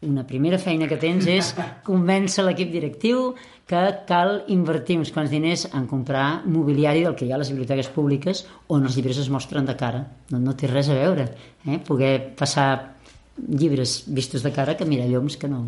una 0.00 0.22
primera 0.26 0.58
feina 0.62 0.86
que 0.86 0.98
tens 0.98 1.26
és 1.26 1.54
convèncer 1.88 2.44
l'equip 2.46 2.70
directiu 2.70 3.32
que 3.68 3.80
cal 4.08 4.44
invertir 4.54 4.96
uns 4.98 5.10
quants 5.12 5.30
diners 5.30 5.66
en 5.74 5.88
comprar 5.90 6.44
mobiliari 6.46 7.02
del 7.04 7.16
que 7.18 7.26
hi 7.26 7.32
ha 7.32 7.36
a 7.36 7.42
les 7.42 7.50
biblioteques 7.52 7.90
públiques 7.94 8.44
on 8.68 8.86
els 8.86 8.96
llibres 8.96 9.18
es 9.18 9.30
mostren 9.30 9.66
de 9.68 9.74
cara. 9.76 10.04
No, 10.30 10.38
no 10.38 10.54
té 10.56 10.70
res 10.70 10.88
a 10.88 10.96
veure. 10.96 11.26
Eh? 11.66 11.80
Poder 11.84 12.14
passar 12.38 12.94
llibres 13.38 14.04
vistos 14.06 14.42
de 14.42 14.54
cara 14.54 14.76
que 14.76 14.86
mirar 14.88 15.10
llums 15.10 15.36
que 15.36 15.50
no, 15.50 15.66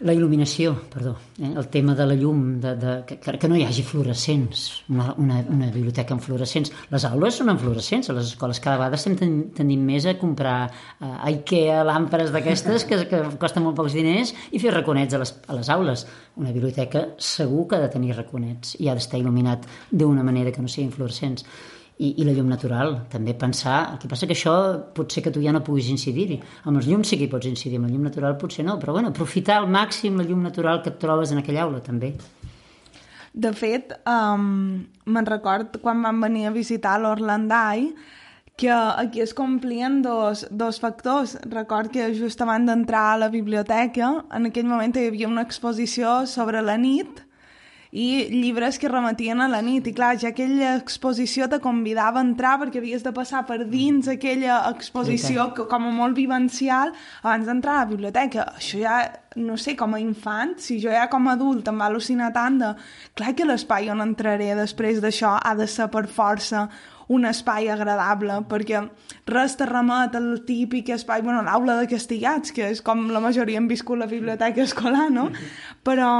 la 0.00 0.12
il·luminació, 0.12 0.72
perdó, 0.90 1.12
eh? 1.38 1.52
el 1.54 1.68
tema 1.70 1.94
de 1.94 2.06
la 2.06 2.16
llum, 2.18 2.58
de, 2.60 2.72
de, 2.76 2.94
que, 3.06 3.18
que 3.38 3.48
no 3.48 3.54
hi 3.54 3.62
hagi 3.62 3.84
fluorescents, 3.86 4.64
una, 4.90 5.12
una, 5.22 5.38
una 5.54 5.68
biblioteca 5.70 6.16
amb 6.16 6.24
fluorescents. 6.24 6.72
Les 6.90 7.06
aules 7.06 7.38
són 7.38 7.52
amb 7.52 7.62
fluorescents, 7.62 8.10
a 8.10 8.16
les 8.16 8.32
escoles 8.32 8.58
cada 8.64 8.80
vegada 8.80 8.98
estem 8.98 9.14
ten, 9.20 9.36
tenint 9.54 9.84
més 9.86 10.08
a 10.10 10.16
comprar 10.18 10.56
eh, 10.66 11.06
a 11.06 11.30
Ikea 11.30 11.84
làmperes 11.86 12.34
d'aquestes 12.34 12.88
que, 12.90 13.04
que 13.10 13.22
costen 13.38 13.62
molt 13.62 13.78
pocs 13.78 13.94
diners 13.94 14.34
i 14.50 14.62
fer 14.62 14.74
raconets 14.74 15.14
a 15.14 15.22
les, 15.22 15.34
a 15.46 15.60
les 15.60 15.70
aules. 15.76 16.06
Una 16.42 16.50
biblioteca 16.50 17.06
segur 17.22 17.68
que 17.70 17.78
ha 17.78 17.84
de 17.86 17.92
tenir 17.94 18.18
raconets 18.18 18.74
i 18.82 18.90
ha 18.90 18.98
d'estar 18.98 19.22
il·luminat 19.22 19.70
d'una 19.92 20.26
manera 20.26 20.50
que 20.50 20.64
no 20.64 20.70
siguin 20.70 20.90
fluorescents 20.94 21.46
i, 21.98 22.14
i 22.20 22.24
la 22.26 22.32
llum 22.34 22.48
natural, 22.50 22.96
també 23.10 23.36
pensar 23.38 23.76
el 23.92 24.00
que 24.02 24.10
passa 24.10 24.26
que 24.26 24.34
això 24.34 24.54
pot 24.96 25.12
ser 25.14 25.22
que 25.22 25.30
tu 25.34 25.42
ja 25.44 25.52
no 25.54 25.62
puguis 25.66 25.90
incidir-hi 25.92 26.40
amb 26.64 26.80
els 26.80 26.88
llums 26.90 27.10
sí 27.10 27.18
que 27.20 27.28
hi 27.28 27.30
pots 27.30 27.46
incidir 27.46 27.78
amb 27.78 27.86
la 27.86 27.92
llum 27.92 28.08
natural 28.08 28.34
potser 28.40 28.66
no, 28.66 28.78
però 28.82 28.96
bueno, 28.96 29.14
aprofitar 29.14 29.60
al 29.60 29.68
màxim 29.70 30.18
la 30.18 30.26
llum 30.26 30.42
natural 30.42 30.82
que 30.82 30.90
et 30.90 30.98
trobes 30.98 31.30
en 31.30 31.42
aquella 31.42 31.68
aula 31.68 31.82
també 31.84 32.14
de 33.34 33.50
fet, 33.50 33.90
um, 34.06 34.84
me'n 35.10 35.26
record 35.26 35.80
quan 35.82 36.02
vam 36.06 36.20
venir 36.22 36.44
a 36.46 36.52
visitar 36.54 37.00
l'Orlandai 37.02 37.88
que 38.56 38.70
aquí 38.70 39.20
es 39.20 39.34
complien 39.34 40.02
dos, 40.02 40.46
dos 40.50 40.78
factors. 40.78 41.34
Record 41.50 41.90
que 41.90 42.12
just 42.14 42.40
abans 42.40 42.70
d'entrar 42.70 43.14
a 43.14 43.18
la 43.24 43.28
biblioteca, 43.28 44.12
en 44.30 44.46
aquell 44.46 44.70
moment 44.70 44.94
hi 44.94 45.08
havia 45.10 45.26
una 45.26 45.42
exposició 45.42 46.20
sobre 46.30 46.62
la 46.62 46.78
nit 46.78 47.23
i 47.94 48.26
llibres 48.26 48.80
que 48.82 48.90
remetien 48.90 49.38
a 49.38 49.46
la 49.46 49.60
nit. 49.62 49.86
I 49.86 49.94
clar, 49.94 50.16
ja 50.18 50.32
aquella 50.32 50.72
exposició 50.80 51.46
te 51.50 51.60
convidava 51.62 52.18
a 52.18 52.26
entrar 52.26 52.56
perquè 52.58 52.80
havies 52.82 53.04
de 53.06 53.12
passar 53.14 53.44
per 53.46 53.60
dins 53.70 54.08
aquella 54.10 54.56
exposició 54.72 55.52
que, 55.54 55.68
com 55.70 55.86
a 55.86 55.92
molt 55.94 56.18
vivencial 56.18 56.90
abans 57.22 57.46
d'entrar 57.46 57.76
a 57.76 57.84
la 57.84 57.90
biblioteca. 57.92 58.48
Això 58.58 58.80
ja, 58.82 58.96
no 59.38 59.54
sé, 59.60 59.76
com 59.78 59.94
a 59.94 60.02
infant, 60.02 60.56
si 60.58 60.80
jo 60.82 60.90
ja 60.90 61.06
com 61.12 61.30
a 61.30 61.36
adult 61.38 61.70
em 61.70 61.78
va 61.78 61.86
al·lucinar 61.86 62.32
tant 62.34 62.58
de... 62.64 62.72
Clar 63.14 63.36
que 63.38 63.46
l'espai 63.46 63.86
on 63.94 64.02
entraré 64.02 64.50
després 64.58 64.98
d'això 64.98 65.36
ha 65.38 65.54
de 65.54 65.70
ser 65.70 65.86
per 65.94 66.08
força 66.10 66.66
un 67.14 67.28
espai 67.28 67.68
agradable, 67.68 68.40
perquè 68.48 68.80
res 69.28 69.54
te 69.60 69.68
remet 69.68 70.16
al 70.18 70.40
típic 70.48 70.90
espai, 70.96 71.22
bueno, 71.22 71.44
l'aula 71.46 71.76
de 71.78 71.88
castigats, 71.90 72.50
que 72.56 72.70
és 72.72 72.82
com 72.82 73.06
la 73.12 73.22
majoria 73.22 73.60
han 73.60 73.68
viscut 73.70 74.00
la 74.00 74.10
biblioteca 74.10 74.64
escolar, 74.64 75.10
no? 75.12 75.28
Però, 75.84 76.10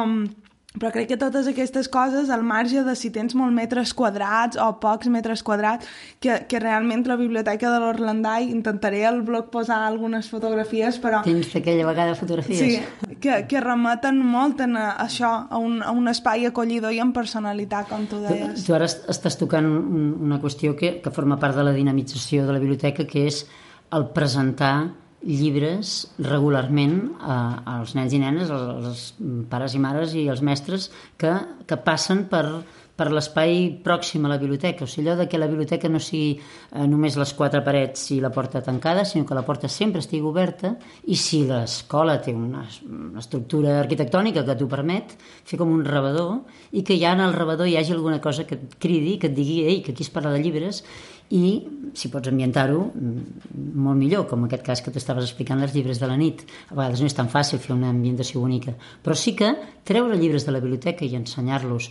però 0.74 0.90
crec 0.90 1.06
que 1.12 1.16
totes 1.16 1.46
aquestes 1.46 1.86
coses, 1.86 2.30
al 2.34 2.42
marge 2.42 2.82
de 2.82 2.96
si 2.98 3.12
tens 3.14 3.36
molts 3.38 3.54
metres 3.54 3.92
quadrats 3.94 4.58
o 4.58 4.66
pocs 4.82 5.06
metres 5.12 5.44
quadrats, 5.46 5.86
que, 6.18 6.40
que 6.50 6.58
realment 6.58 7.04
la 7.06 7.14
biblioteca 7.20 7.70
de 7.70 7.78
l'Orlandai, 7.78 8.48
intentaré 8.50 9.04
al 9.06 9.20
blog 9.22 9.52
posar 9.54 9.84
algunes 9.86 10.26
fotografies, 10.32 10.98
però... 10.98 11.22
Tens 11.22 11.52
d'aquella 11.52 11.86
vegada 11.86 12.16
fotografies? 12.18 12.58
Sí, 12.58 13.14
que, 13.22 13.44
que 13.46 13.62
remeten 13.62 14.18
molt 14.18 14.64
en 14.66 14.74
això, 14.80 15.30
a 15.46 15.62
un, 15.62 15.78
a 15.78 15.94
un 15.94 16.10
espai 16.10 16.48
acollidor 16.50 16.96
i 16.96 16.98
amb 17.04 17.14
personalitat, 17.14 17.86
com 17.92 18.08
tu 18.10 18.18
deies. 18.24 18.58
Tu, 18.58 18.66
tu 18.66 18.74
ara 18.74 18.90
estàs 18.90 19.38
tocant 19.38 19.70
una 19.70 20.40
qüestió 20.42 20.74
que, 20.74 20.96
que 21.04 21.14
forma 21.14 21.38
part 21.38 21.54
de 21.54 21.68
la 21.70 21.76
dinamització 21.76 22.48
de 22.48 22.58
la 22.58 22.62
biblioteca, 22.62 23.06
que 23.06 23.28
és 23.30 23.44
el 23.94 24.10
presentar 24.10 25.03
llibres 25.24 25.96
regularment 26.20 27.14
a, 27.20 27.36
als 27.78 27.96
nens 27.96 28.14
i 28.14 28.20
nenes, 28.22 28.52
als, 28.52 28.86
als 28.90 29.04
pares 29.50 29.74
i 29.74 29.82
mares 29.82 30.14
i 30.14 30.28
els 30.28 30.44
mestres 30.44 30.90
que, 31.20 31.32
que 31.66 31.78
passen 31.80 32.26
per, 32.30 32.44
per 32.94 33.08
l'espai 33.10 33.80
pròxim 33.82 34.26
a 34.26 34.30
la 34.30 34.38
biblioteca. 34.38 34.86
O 34.86 34.90
sigui, 34.90 35.08
allò 35.08 35.16
de 35.22 35.26
que 35.30 35.40
la 35.40 35.48
biblioteca 35.50 35.90
no 35.90 36.00
sigui 36.02 36.36
eh, 36.38 36.84
només 36.90 37.16
les 37.18 37.32
quatre 37.34 37.62
parets 37.66 38.06
i 38.14 38.20
la 38.22 38.30
porta 38.34 38.62
tancada, 38.62 39.04
sinó 39.04 39.26
que 39.26 39.34
la 39.34 39.44
porta 39.46 39.68
sempre 39.68 40.02
estigui 40.04 40.22
oberta 40.28 40.74
i 41.10 41.18
si 41.18 41.42
l'escola 41.48 42.20
té 42.22 42.34
una, 42.36 42.62
una 42.86 43.22
estructura 43.22 43.80
arquitectònica 43.80 44.44
que 44.46 44.58
t'ho 44.60 44.70
permet, 44.70 45.16
fer 45.44 45.58
com 45.60 45.72
un 45.74 45.82
rebedor 45.86 46.44
i 46.72 46.84
que 46.86 46.98
ja 47.00 47.16
en 47.16 47.24
el 47.24 47.34
rebedor 47.34 47.70
hi 47.70 47.78
hagi 47.80 47.96
alguna 47.96 48.20
cosa 48.22 48.46
que 48.46 48.60
et 48.60 48.78
cridi, 48.78 49.18
que 49.18 49.32
et 49.32 49.36
digui 49.36 49.62
ei, 49.66 49.82
que 49.82 49.92
aquí 49.92 50.06
es 50.06 50.14
parla 50.14 50.34
de 50.34 50.44
llibres 50.44 50.84
i 51.32 51.44
si 51.94 52.10
pots 52.12 52.28
ambientar-ho 52.28 52.80
molt 52.94 53.98
millor, 53.98 54.26
com 54.28 54.44
aquest 54.44 54.64
cas 54.66 54.82
que 54.84 54.92
t'estaves 54.92 55.24
explicant 55.24 55.62
els 55.62 55.72
llibres 55.76 56.00
de 56.02 56.08
la 56.10 56.18
nit. 56.20 56.42
A 56.68 56.74
vegades 56.74 57.00
no 57.00 57.08
és 57.08 57.16
tan 57.16 57.30
fàcil 57.32 57.62
fer 57.62 57.72
una 57.74 57.92
ambientació 57.94 58.42
única, 58.44 58.74
però 59.02 59.16
sí 59.16 59.32
que 59.38 59.54
treure 59.86 60.18
llibres 60.18 60.44
de 60.44 60.52
la 60.52 60.60
biblioteca 60.60 61.06
i 61.06 61.16
ensenyar-los 61.16 61.90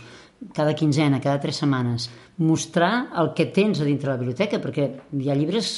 cada 0.52 0.74
quinzena, 0.74 1.20
cada 1.20 1.40
tres 1.40 1.56
setmanes, 1.62 2.10
mostrar 2.36 3.08
el 3.20 3.30
que 3.34 3.46
tens 3.54 3.80
a 3.80 3.86
dintre 3.86 4.10
la 4.10 4.18
biblioteca, 4.18 4.58
perquè 4.62 4.88
hi 5.14 5.30
ha 5.30 5.36
llibres 5.38 5.70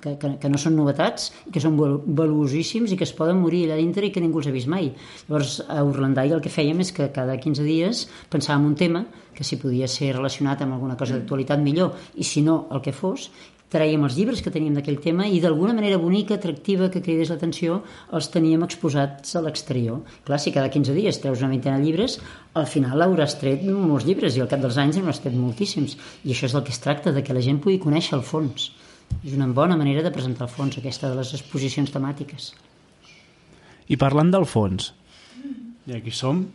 que, 0.00 0.14
que, 0.20 0.30
que 0.40 0.50
no 0.50 0.60
són 0.60 0.76
novetats, 0.78 1.32
que 1.52 1.62
són 1.62 1.76
valuosíssims 1.76 2.94
i 2.94 2.98
que 2.98 3.06
es 3.06 3.14
poden 3.16 3.40
morir 3.42 3.64
allà 3.66 3.80
dintre 3.80 4.06
i 4.06 4.12
que 4.14 4.22
ningú 4.22 4.40
els 4.40 4.48
ha 4.50 4.54
vist 4.54 4.70
mai. 4.70 4.92
Llavors, 5.26 5.58
a 5.66 5.82
Orlandai 5.84 6.32
el 6.32 6.42
que 6.44 6.52
fèiem 6.52 6.80
és 6.84 6.94
que 6.94 7.10
cada 7.14 7.36
15 7.42 7.66
dies 7.66 8.06
pensàvem 8.32 8.70
un 8.70 8.78
tema 8.78 9.04
que 9.36 9.44
si 9.44 9.58
podia 9.60 9.88
ser 9.90 10.14
relacionat 10.14 10.62
amb 10.64 10.78
alguna 10.78 10.96
cosa 10.96 11.18
d'actualitat 11.18 11.60
millor, 11.60 11.92
i 12.16 12.24
si 12.24 12.40
no, 12.46 12.64
el 12.72 12.80
que 12.80 12.94
fos, 12.96 13.28
traiem 13.76 14.06
els 14.06 14.16
llibres 14.16 14.40
que 14.40 14.52
teníem 14.52 14.76
d'aquell 14.78 14.96
tema 15.04 15.26
i 15.28 15.40
d'alguna 15.42 15.74
manera 15.76 15.98
bonica, 16.00 16.38
atractiva, 16.38 16.88
que 16.92 17.02
cridés 17.04 17.28
l'atenció, 17.32 17.82
els 18.16 18.30
teníem 18.32 18.64
exposats 18.64 19.36
a 19.36 19.42
l'exterior. 19.44 20.00
Clar, 20.24 20.40
si 20.40 20.52
cada 20.54 20.70
15 20.72 20.96
dies 20.96 21.20
treus 21.20 21.44
una 21.44 21.52
vintena 21.52 21.76
de 21.76 21.84
llibres, 21.84 22.16
al 22.56 22.68
final 22.70 23.04
hauràs 23.04 23.36
tret 23.40 23.66
molts 23.68 24.08
llibres 24.08 24.36
i 24.36 24.44
al 24.44 24.48
cap 24.48 24.62
dels 24.64 24.78
anys 24.80 24.96
n'hauràs 24.96 25.20
tret 25.24 25.36
moltíssims. 25.36 25.98
I 26.24 26.32
això 26.32 26.48
és 26.48 26.56
el 26.56 26.64
que 26.64 26.72
es 26.72 26.80
tracta, 26.80 27.12
de 27.12 27.24
que 27.26 27.36
la 27.36 27.44
gent 27.44 27.60
pugui 27.60 27.82
conèixer 27.82 28.16
el 28.16 28.24
fons. 28.24 28.70
És 29.22 29.36
una 29.36 29.50
bona 29.52 29.76
manera 29.76 30.02
de 30.02 30.14
presentar 30.14 30.48
el 30.48 30.54
fons, 30.54 30.78
aquesta 30.80 31.12
de 31.12 31.20
les 31.20 31.34
exposicions 31.36 31.92
temàtiques. 31.92 32.54
I 33.92 34.00
parlant 34.00 34.32
del 34.32 34.48
fons, 34.48 34.90
i 35.86 35.94
aquí 35.94 36.10
som, 36.10 36.46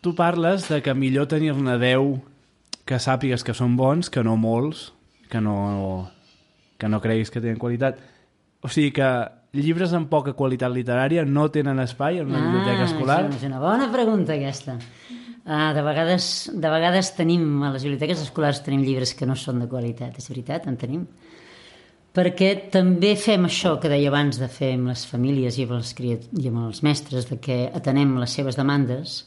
tu 0.00 0.14
parles 0.16 0.66
de 0.72 0.80
que 0.82 0.96
millor 0.96 1.28
tenir-ne 1.28 1.76
10 1.78 2.29
que 2.90 2.98
sàpigues 2.98 3.44
que 3.46 3.54
són 3.54 3.76
bons, 3.78 4.10
que 4.10 4.24
no 4.26 4.34
molts, 4.34 4.88
que 5.30 5.38
no, 5.38 6.10
que 6.74 6.90
no 6.90 6.98
creguis 6.98 7.30
que 7.30 7.38
tenen 7.38 7.60
qualitat. 7.62 8.00
O 8.66 8.68
sigui 8.68 8.90
que 8.96 9.06
llibres 9.54 9.94
amb 9.94 10.10
poca 10.10 10.34
qualitat 10.34 10.74
literària 10.74 11.22
no 11.26 11.46
tenen 11.54 11.78
espai 11.84 12.18
en 12.18 12.32
una 12.32 12.40
ah, 12.40 12.48
biblioteca 12.48 12.88
escolar? 12.88 13.20
És 13.30 13.46
una 13.46 13.62
bona 13.62 13.86
pregunta 13.94 14.34
aquesta. 14.34 14.80
Ah, 15.46 15.70
de, 15.74 15.84
vegades, 15.86 16.50
de 16.52 16.72
vegades 16.74 17.14
tenim, 17.14 17.46
a 17.62 17.70
les 17.76 17.86
biblioteques 17.86 18.26
escolars 18.26 18.64
tenim 18.66 18.82
llibres 18.82 19.14
que 19.14 19.26
no 19.26 19.38
són 19.38 19.62
de 19.62 19.70
qualitat, 19.70 20.18
és 20.18 20.26
veritat, 20.32 20.66
en 20.66 20.78
tenim. 20.80 21.06
Perquè 22.10 22.50
també 22.74 23.14
fem 23.14 23.46
això 23.46 23.76
que 23.78 23.90
deia 23.90 24.10
abans 24.10 24.40
de 24.42 24.50
fer 24.50 24.72
amb 24.74 24.90
les 24.90 25.06
famílies 25.06 25.60
i 25.60 25.68
amb 25.68 25.76
els, 25.78 25.94
i 25.94 26.50
amb 26.50 26.64
els 26.66 26.82
mestres, 26.82 27.30
de 27.30 27.38
que 27.38 27.68
atenem 27.70 28.18
les 28.18 28.34
seves 28.34 28.58
demandes, 28.58 29.20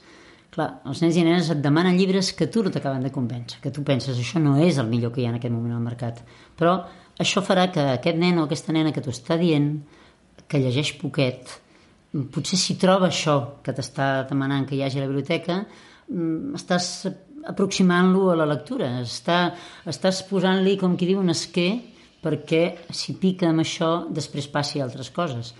Clar, 0.54 0.68
els 0.86 1.00
nens 1.02 1.16
i 1.18 1.24
nenes 1.26 1.48
et 1.50 1.62
demanen 1.64 1.96
llibres 1.98 2.30
que 2.38 2.46
tu 2.54 2.62
no 2.62 2.70
t'acaben 2.70 3.02
de 3.02 3.10
convèncer, 3.14 3.58
que 3.64 3.72
tu 3.74 3.82
penses 3.86 4.20
això 4.20 4.38
no 4.42 4.54
és 4.62 4.78
el 4.78 4.92
millor 4.92 5.10
que 5.14 5.24
hi 5.24 5.26
ha 5.26 5.32
en 5.32 5.40
aquest 5.40 5.54
moment 5.54 5.74
al 5.74 5.82
mercat. 5.82 6.20
Però 6.60 6.76
això 7.26 7.42
farà 7.42 7.72
que 7.74 7.82
aquest 7.96 8.20
nen 8.22 8.38
o 8.38 8.46
aquesta 8.46 8.76
nena 8.76 8.92
que 8.94 9.02
t'ho 9.02 9.14
està 9.14 9.40
dient, 9.42 9.72
que 10.46 10.62
llegeix 10.62 10.94
poquet, 11.02 11.56
potser 12.36 12.60
si 12.62 12.78
troba 12.78 13.10
això 13.10 13.64
que 13.66 13.74
t'està 13.74 14.28
demanant 14.30 14.68
que 14.70 14.78
hi 14.78 14.84
hagi 14.86 15.02
a 15.02 15.08
la 15.08 15.10
biblioteca, 15.10 15.64
mm, 16.06 16.54
estàs 16.62 17.08
aproximant-lo 17.50 18.30
a 18.30 18.38
la 18.38 18.46
lectura, 18.46 19.00
està, 19.02 19.56
estàs 19.90 20.22
posant-li, 20.30 20.78
com 20.78 20.94
qui 20.96 21.10
diu, 21.10 21.20
un 21.20 21.34
esquer 21.34 21.72
perquè 22.24 22.64
si 22.94 23.18
pica 23.20 23.50
amb 23.50 23.66
això 23.66 24.06
després 24.14 24.48
passi 24.48 24.80
altres 24.80 25.10
coses 25.10 25.56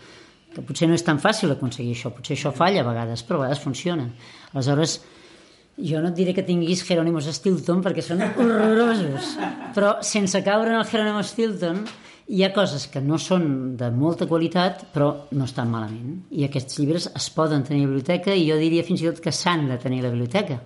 que 0.54 0.64
potser 0.66 0.88
no 0.90 0.98
és 0.98 1.06
tan 1.06 1.20
fàcil 1.22 1.52
aconseguir 1.54 1.96
això, 1.96 2.14
potser 2.14 2.38
això 2.38 2.54
falla 2.56 2.84
a 2.84 2.88
vegades, 2.88 3.26
però 3.28 3.42
a 3.42 3.46
vegades 3.48 3.64
funciona. 3.64 4.08
Aleshores, 4.54 5.00
jo 5.78 6.02
no 6.02 6.12
et 6.12 6.18
diré 6.18 6.34
que 6.38 6.46
tinguis 6.46 6.86
Jerónimos 6.86 7.28
Stilton 7.34 7.82
perquè 7.82 8.06
són 8.06 8.22
horrorosos, 8.22 9.36
però 9.74 9.98
sense 10.06 10.44
caure 10.46 10.74
en 10.74 10.80
el 10.80 10.90
Jerónimo 10.90 11.24
Stilton 11.26 11.84
hi 12.28 12.44
ha 12.46 12.54
coses 12.56 12.86
que 12.88 13.02
no 13.04 13.18
són 13.20 13.76
de 13.80 13.90
molta 13.92 14.28
qualitat 14.30 14.86
però 14.94 15.10
no 15.36 15.48
estan 15.50 15.72
malament 15.72 16.22
i 16.32 16.46
aquests 16.46 16.80
llibres 16.80 17.10
es 17.10 17.28
poden 17.36 17.66
tenir 17.68 17.84
a 17.84 17.88
la 17.88 17.92
biblioteca 17.92 18.36
i 18.38 18.46
jo 18.48 18.56
diria 18.62 18.86
fins 18.88 19.04
i 19.04 19.10
tot 19.10 19.20
que 19.24 19.34
s'han 19.36 19.68
de 19.68 19.80
tenir 19.82 20.00
a 20.00 20.08
la 20.08 20.14
biblioteca 20.14 20.62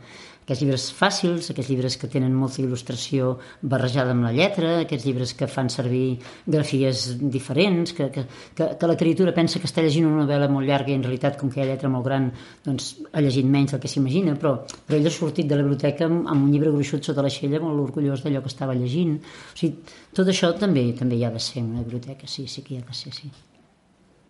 aquests 0.47 0.63
llibres 0.63 0.83
fàcils, 0.95 1.49
aquests 1.51 1.67
llibres 1.67 1.97
que 1.99 2.07
tenen 2.07 2.31
molta 2.31 2.61
il·lustració 2.63 3.33
barrejada 3.67 4.13
amb 4.15 4.23
la 4.23 4.31
lletra, 4.31 4.77
aquests 4.85 5.03
llibres 5.03 5.33
que 5.35 5.49
fan 5.51 5.67
servir 5.67 6.21
grafies 6.45 7.17
diferents, 7.19 7.91
que, 7.97 8.07
que, 8.15 8.23
que, 8.55 8.67
que 8.79 8.87
la 8.87 8.95
criatura 8.95 9.33
pensa 9.35 9.59
que 9.59 9.67
està 9.67 9.83
llegint 9.83 10.07
una 10.07 10.21
novel·la 10.21 10.47
molt 10.47 10.63
llarga 10.69 10.93
i 10.93 10.95
en 10.95 11.03
realitat, 11.03 11.35
com 11.35 11.51
que 11.51 11.59
hi 11.59 11.65
ha 11.65 11.67
lletra 11.67 11.91
molt 11.91 12.07
gran, 12.07 12.29
doncs 12.63 12.93
ha 13.11 13.23
llegit 13.25 13.49
menys 13.57 13.75
del 13.75 13.81
que 13.83 13.91
s'imagina, 13.91 14.37
però, 14.39 14.53
però 14.87 14.99
ell 15.01 15.09
ha 15.09 15.13
sortit 15.13 15.49
de 15.49 15.57
la 15.59 15.65
biblioteca 15.65 16.07
amb, 16.07 16.21
amb 16.31 16.45
un 16.45 16.53
llibre 16.53 16.71
gruixut 16.71 17.03
sota 17.03 17.25
l'aixella 17.25 17.59
molt 17.63 17.83
orgullós 17.89 18.23
d'allò 18.23 18.39
que 18.45 18.51
estava 18.53 18.77
llegint. 18.77 19.17
O 19.19 19.57
sigui, 19.59 19.97
tot 20.15 20.31
això 20.31 20.53
també 20.55 20.85
també 20.95 21.19
hi 21.19 21.25
ha 21.27 21.33
de 21.33 21.41
ser 21.43 21.59
en 21.59 21.73
una 21.73 21.83
biblioteca, 21.83 22.29
sí, 22.31 22.47
sí 22.47 22.63
que 22.63 22.77
hi 22.77 22.79
ha 22.79 22.87
de 22.87 22.95
ser, 22.95 23.11
sí. 23.11 23.27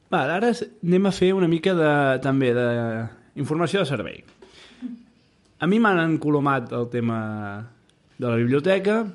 Va, 0.10 0.24
ara 0.40 0.50
anem 0.50 1.06
a 1.06 1.14
fer 1.14 1.30
una 1.38 1.52
mica 1.52 1.76
de, 1.78 1.94
també 2.26 2.56
de 2.58 2.68
informació 3.38 3.86
de 3.86 3.92
servei. 3.92 4.24
A 5.58 5.66
mi 5.66 5.80
m'han 5.82 5.98
encolomat 6.04 6.70
el 6.78 6.86
tema 6.94 7.20
de 8.18 8.28
la 8.28 8.36
biblioteca. 8.38 9.08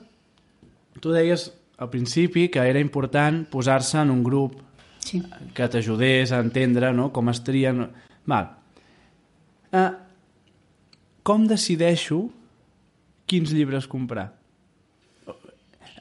Tu 0.99 1.13
deies 1.15 1.53
al 1.79 1.91
principi 1.91 2.49
que 2.51 2.65
era 2.67 2.83
important 2.83 3.45
posar-se 3.51 4.01
en 4.03 4.11
un 4.11 4.25
grup 4.27 4.59
sí. 4.99 5.23
que 5.55 5.69
t'ajudés 5.71 6.33
a 6.33 6.41
entendre 6.43 6.93
no? 6.93 7.13
com 7.15 7.31
es 7.31 7.43
trien... 7.47 7.87
Val. 8.27 8.51
Uh, 9.73 9.95
com 11.23 11.47
decideixo 11.47 12.25
quins 13.31 13.55
llibres 13.55 13.87
comprar? 13.87 14.33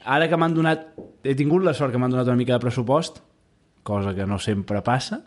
Ara 0.02 0.26
que 0.26 0.38
m'han 0.38 0.54
donat... 0.58 0.88
He 1.22 1.36
tingut 1.38 1.62
la 1.62 1.74
sort 1.74 1.94
que 1.94 2.02
m'han 2.02 2.10
donat 2.10 2.26
una 2.26 2.38
mica 2.38 2.56
de 2.56 2.62
pressupost, 2.64 3.22
cosa 3.86 4.10
que 4.14 4.26
no 4.26 4.42
sempre 4.42 4.82
passa, 4.82 5.22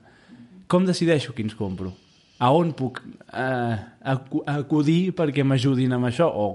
com 0.68 0.84
decideixo 0.84 1.32
quins 1.36 1.56
compro? 1.56 1.94
A 2.40 2.52
on 2.52 2.74
puc 2.76 3.00
eh, 3.32 3.76
acudir 4.56 5.14
perquè 5.16 5.46
m'ajudin 5.48 5.96
amb 5.96 6.10
això? 6.10 6.28
O... 6.28 6.48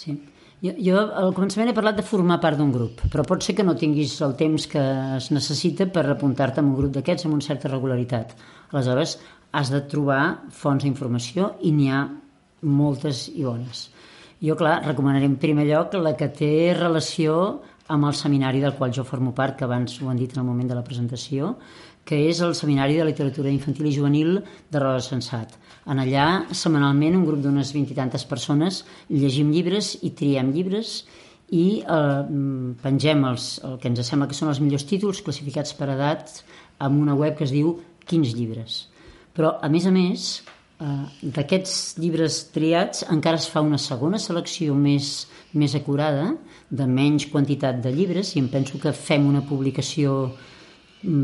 Sí. 0.00 0.16
Jo, 0.60 0.74
jo 0.76 1.00
al 1.00 1.30
començament 1.32 1.70
he 1.70 1.76
parlat 1.76 1.96
de 1.96 2.04
formar 2.04 2.36
part 2.42 2.58
d'un 2.60 2.72
grup, 2.72 3.00
però 3.08 3.24
pot 3.24 3.40
ser 3.40 3.54
que 3.56 3.64
no 3.64 3.78
tinguis 3.80 4.18
el 4.26 4.34
temps 4.36 4.66
que 4.68 4.82
es 5.16 5.30
necessita 5.32 5.86
per 5.88 6.04
apuntar-te 6.12 6.60
en 6.60 6.68
un 6.68 6.76
grup 6.76 6.92
d'aquests 6.98 7.24
amb 7.24 7.38
una 7.38 7.46
certa 7.46 7.70
regularitat. 7.72 8.34
Aleshores, 8.68 9.16
has 9.56 9.72
de 9.72 9.80
trobar 9.88 10.50
fonts 10.52 10.84
d'informació 10.84 11.54
i 11.64 11.72
n'hi 11.72 11.88
ha 11.88 12.04
moltes 12.60 13.28
i 13.32 13.46
bones. 13.46 13.88
Jo, 14.40 14.56
clar, 14.56 14.82
recomanaré 14.84 15.24
en 15.28 15.40
primer 15.40 15.66
lloc 15.68 15.96
la 15.96 16.12
que 16.16 16.28
té 16.28 16.52
relació 16.76 17.60
amb 17.90 18.06
el 18.06 18.14
seminari 18.14 18.60
del 18.62 18.76
qual 18.76 18.92
jo 18.94 19.04
formo 19.04 19.32
part, 19.34 19.56
que 19.58 19.66
abans 19.66 19.96
ho 20.00 20.08
han 20.08 20.20
dit 20.20 20.36
en 20.36 20.44
el 20.44 20.46
moment 20.46 20.68
de 20.70 20.76
la 20.76 20.84
presentació, 20.86 21.56
que 22.10 22.18
és 22.26 22.40
el 22.42 22.56
Seminari 22.58 22.96
de 22.98 23.04
Literatura 23.06 23.52
Infantil 23.54 23.86
i 23.86 23.94
Juvenil 23.94 24.40
de 24.42 24.80
Roda 24.82 24.98
Sensat. 25.06 25.54
En 25.86 26.02
allà, 26.02 26.26
setmanalment, 26.50 27.14
un 27.20 27.26
grup 27.28 27.38
d'unes 27.44 27.70
vint 27.76 27.86
i 27.86 27.94
tantes 27.94 28.26
persones 28.26 28.82
llegim 29.08 29.52
llibres 29.54 29.92
i 30.02 30.10
triem 30.18 30.50
llibres 30.50 31.04
i 31.54 31.82
eh, 31.86 32.24
pengem 32.82 33.22
els, 33.30 33.46
el 33.66 33.78
que 33.78 33.90
ens 33.92 34.02
sembla 34.06 34.26
que 34.26 34.38
són 34.38 34.50
els 34.50 34.58
millors 34.58 34.88
títols 34.90 35.22
classificats 35.22 35.76
per 35.78 35.92
edats 35.94 36.42
amb 36.82 36.98
una 36.98 37.14
web 37.14 37.38
que 37.38 37.46
es 37.46 37.54
diu 37.54 37.76
Quins 38.10 38.34
llibres. 38.34 38.88
Però, 39.36 39.54
a 39.62 39.70
més 39.70 39.86
a 39.86 39.94
més, 39.94 40.28
eh, 40.82 40.92
d'aquests 41.22 42.00
llibres 42.02 42.42
triats 42.50 43.04
encara 43.06 43.38
es 43.38 43.46
fa 43.46 43.62
una 43.62 43.78
segona 43.78 44.18
selecció 44.18 44.74
més, 44.74 45.28
més 45.54 45.78
acurada, 45.78 46.32
de 46.70 46.86
menys 46.90 47.30
quantitat 47.30 47.78
de 47.84 47.94
llibres, 47.94 48.34
i 48.34 48.42
em 48.42 48.50
penso 48.50 48.82
que 48.82 48.94
fem 48.94 49.30
una 49.30 49.46
publicació 49.46 50.32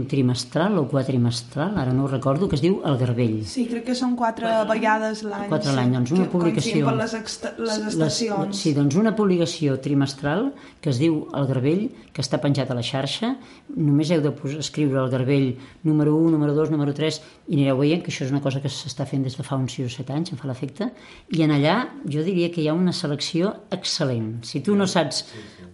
trimestral 0.09 0.79
o 0.81 0.87
quatrimestral, 0.89 1.77
ara 1.77 1.93
no 1.93 2.05
ho 2.05 2.09
recordo, 2.09 2.49
que 2.49 2.57
es 2.57 2.63
diu 2.65 2.79
El 2.89 2.97
Garbell. 2.97 3.43
Sí, 3.45 3.67
crec 3.69 3.85
que 3.91 3.97
són 3.99 4.15
quatre 4.17 4.49
vegades 4.71 5.21
l'any. 5.27 5.51
Quatre 5.51 5.75
l'any, 5.77 5.93
doncs 5.99 6.15
una 6.17 6.25
publicació... 6.33 6.87
Per 6.87 6.95
les, 6.97 7.13
les 7.61 7.85
estacions. 7.93 8.55
Les, 8.55 8.63
sí, 8.63 8.73
doncs 8.77 8.97
una 8.97 9.13
publicació 9.19 9.77
trimestral 9.85 10.49
que 10.81 10.89
es 10.95 11.01
diu 11.03 11.27
El 11.37 11.49
Garbell, 11.51 11.85
que 12.17 12.25
està 12.25 12.41
penjat 12.41 12.73
a 12.73 12.79
la 12.79 12.87
xarxa. 12.87 13.35
Només 13.77 14.15
heu 14.15 14.25
de 14.25 14.33
posar, 14.33 14.63
escriure 14.65 15.03
El 15.05 15.13
Garbell 15.13 15.51
número 15.85 16.17
1, 16.17 16.33
número 16.33 16.57
2, 16.57 16.73
número 16.73 16.97
3, 16.97 17.21
i 17.53 17.61
anireu 17.61 17.85
veient 17.85 18.01
que 18.01 18.15
això 18.15 18.25
és 18.25 18.33
una 18.33 18.41
cosa 18.45 18.65
que 18.65 18.73
s'està 18.73 19.05
fent 19.05 19.29
des 19.29 19.37
de 19.37 19.45
fa 19.45 19.61
uns 19.61 19.77
6 19.77 19.91
o 19.91 19.97
7 20.01 20.17
anys, 20.17 20.33
em 20.33 20.41
fa 20.41 20.49
l'efecte. 20.49 20.89
I 21.37 21.45
en 21.45 21.53
allà 21.53 21.83
jo 22.09 22.25
diria 22.25 22.49
que 22.49 22.65
hi 22.65 22.71
ha 22.73 22.79
una 22.79 22.97
selecció 22.97 23.53
excel·lent. 23.77 24.39
Si 24.49 24.65
tu 24.65 24.73
no 24.73 24.89
saps 24.89 25.27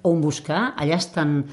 on 0.02 0.18
buscar, 0.18 0.72
allà 0.74 0.98
estan 0.98 1.44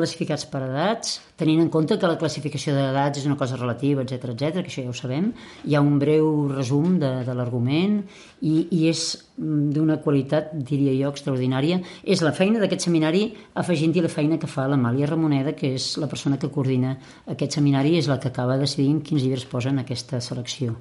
classificats 0.00 0.46
per 0.48 0.64
edats, 0.64 1.18
tenint 1.38 1.60
en 1.62 1.68
compte 1.72 1.96
que 2.00 2.08
la 2.08 2.16
classificació 2.18 2.72
d'edats 2.74 3.20
és 3.20 3.26
una 3.28 3.36
cosa 3.38 3.58
relativa, 3.60 4.02
etc 4.02 4.32
etc, 4.32 4.62
que 4.64 4.70
això 4.72 4.84
ja 4.84 4.90
ho 4.90 4.96
sabem. 4.96 5.30
Hi 5.68 5.76
ha 5.76 5.82
un 5.84 5.98
breu 6.00 6.48
resum 6.50 6.96
de, 7.02 7.10
de 7.26 7.36
l'argument 7.36 8.00
i, 8.40 8.54
i 8.64 8.80
és 8.90 9.04
mm, 9.36 9.70
d'una 9.76 10.00
qualitat, 10.04 10.50
diria 10.72 10.96
jo, 10.96 11.12
extraordinària. 11.14 11.78
És 12.02 12.24
la 12.26 12.34
feina 12.36 12.62
d'aquest 12.62 12.88
seminari 12.88 13.26
afegint-hi 13.62 14.04
la 14.04 14.12
feina 14.12 14.40
que 14.40 14.50
fa 14.50 14.66
l'Amàlia 14.70 15.08
Ramoneda, 15.12 15.54
que 15.54 15.74
és 15.78 15.92
la 16.02 16.10
persona 16.10 16.40
que 16.40 16.50
coordina 16.50 16.96
aquest 17.30 17.60
seminari 17.60 17.96
és 18.00 18.10
la 18.10 18.18
que 18.18 18.32
acaba 18.32 18.58
decidint 18.60 19.00
quins 19.06 19.22
llibres 19.22 19.46
posen 19.50 19.78
en 19.78 19.84
aquesta 19.84 20.20
selecció. 20.24 20.76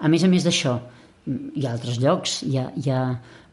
A 0.00 0.10
més 0.10 0.24
a 0.24 0.32
més 0.32 0.48
d'això, 0.48 0.78
mm, 1.28 1.54
hi 1.54 1.66
ha 1.66 1.74
altres 1.76 2.00
llocs, 2.02 2.42
hi 2.48 2.58
ha, 2.58 2.70
hi 2.74 2.90
ha 2.90 3.02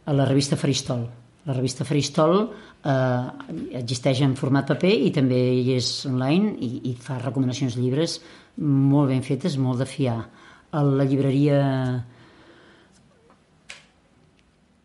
a 0.05 0.15
la 0.17 0.25
revista 0.25 0.57
Faristol, 0.57 1.05
la 1.47 1.55
revista 1.55 1.85
Faristol 1.87 2.35
eh, 2.43 3.75
existeix 3.79 4.21
en 4.25 4.35
format 4.37 4.67
paper 4.73 4.93
i 5.07 5.11
també 5.15 5.39
hi 5.57 5.75
és 5.77 5.91
online 6.09 6.55
i, 6.61 6.71
i 6.91 6.95
fa 6.99 7.17
recomanacions 7.21 7.77
de 7.77 7.83
llibres 7.85 8.19
molt 8.61 9.09
ben 9.09 9.23
fetes, 9.25 9.57
molt 9.57 9.81
de 9.81 9.87
fiar. 9.89 10.19
A 10.71 10.83
la 10.85 11.07
llibreria... 11.07 11.61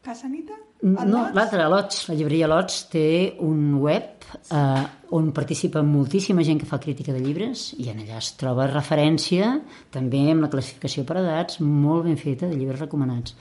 Casa 0.07 0.31
Nita? 0.31 0.55
No, 0.87 1.27
l'altra, 1.35 1.67
Lots. 1.73 2.05
La 2.11 2.15
llibreria 2.15 2.47
Lots 2.51 2.85
té 2.93 3.07
un 3.43 3.75
web 3.83 4.27
eh, 4.55 4.85
on 5.17 5.31
participa 5.35 5.83
moltíssima 5.83 6.45
gent 6.47 6.61
que 6.61 6.69
fa 6.69 6.79
crítica 6.83 7.15
de 7.15 7.23
llibres 7.25 7.73
i 7.81 7.89
en 7.91 8.03
allà 8.05 8.21
es 8.21 8.33
troba 8.39 8.69
referència 8.71 9.55
també 9.95 10.27
amb 10.31 10.47
la 10.47 10.51
classificació 10.53 11.07
per 11.09 11.19
edats 11.23 11.61
molt 11.65 12.07
ben 12.07 12.21
feta 12.21 12.47
de 12.51 12.59
llibres 12.59 12.83
recomanats. 12.85 13.35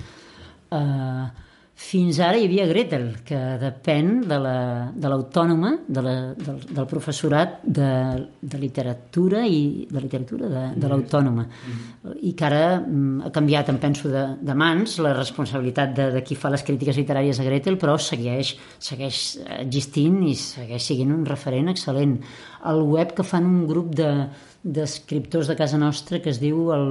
Eh, 0.74 1.45
fins 1.76 2.22
ara 2.24 2.40
hi 2.40 2.46
havia 2.48 2.66
Gretel, 2.70 3.10
que 3.28 3.38
depèn 3.60 4.22
de 4.24 4.38
l'autònoma, 4.40 5.74
la, 5.76 5.82
de 5.98 6.04
la, 6.06 6.14
del, 6.40 6.62
del 6.70 6.88
professorat 6.88 7.58
de, 7.68 7.90
de 8.40 8.60
literatura 8.62 9.42
i 9.44 9.84
de 9.90 10.00
literatura 10.00 10.48
de, 10.54 10.64
de 10.80 10.92
l'autònoma. 10.92 11.44
I 12.24 12.32
que 12.32 12.48
ara 12.48 12.80
mm, 12.80 13.28
ha 13.28 13.34
canviat, 13.36 13.74
em 13.74 13.82
penso, 13.84 14.08
de, 14.14 14.24
de 14.40 14.56
mans 14.56 14.96
la 15.04 15.12
responsabilitat 15.18 15.92
de, 16.00 16.10
de 16.16 16.24
qui 16.24 16.40
fa 16.40 16.54
les 16.54 16.64
crítiques 16.64 16.96
literàries 17.02 17.44
a 17.44 17.48
Gretel, 17.50 17.76
però 17.82 17.98
segueix, 18.00 18.56
segueix 18.80 19.22
existint 19.60 20.22
i 20.24 20.36
segueix 20.40 20.92
sent 20.94 21.12
un 21.12 21.28
referent 21.28 21.76
excel·lent. 21.76 22.22
El 22.72 22.86
web 22.88 23.12
que 23.20 23.28
fan 23.28 23.46
un 23.52 23.66
grup 23.68 23.92
de, 24.00 24.10
d'escriptors 24.66 25.48
de 25.52 25.56
casa 25.56 25.78
nostra 25.78 26.20
que 26.24 26.32
es 26.34 26.42
diu 26.42 26.72
el, 26.74 26.90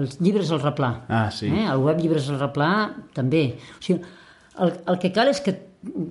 els 0.00 0.16
llibres 0.24 0.50
al 0.54 0.62
replà. 0.64 0.94
Ah, 1.12 1.28
sí. 1.34 1.50
Eh? 1.52 1.66
El 1.68 1.84
web 1.84 2.00
llibres 2.00 2.30
al 2.32 2.40
replà 2.40 2.72
també. 3.16 3.44
O 3.76 3.84
sigui, 3.84 4.00
el, 4.64 4.76
el 4.88 5.00
que 5.02 5.12
cal 5.12 5.28
és 5.28 5.42
que 5.44 5.58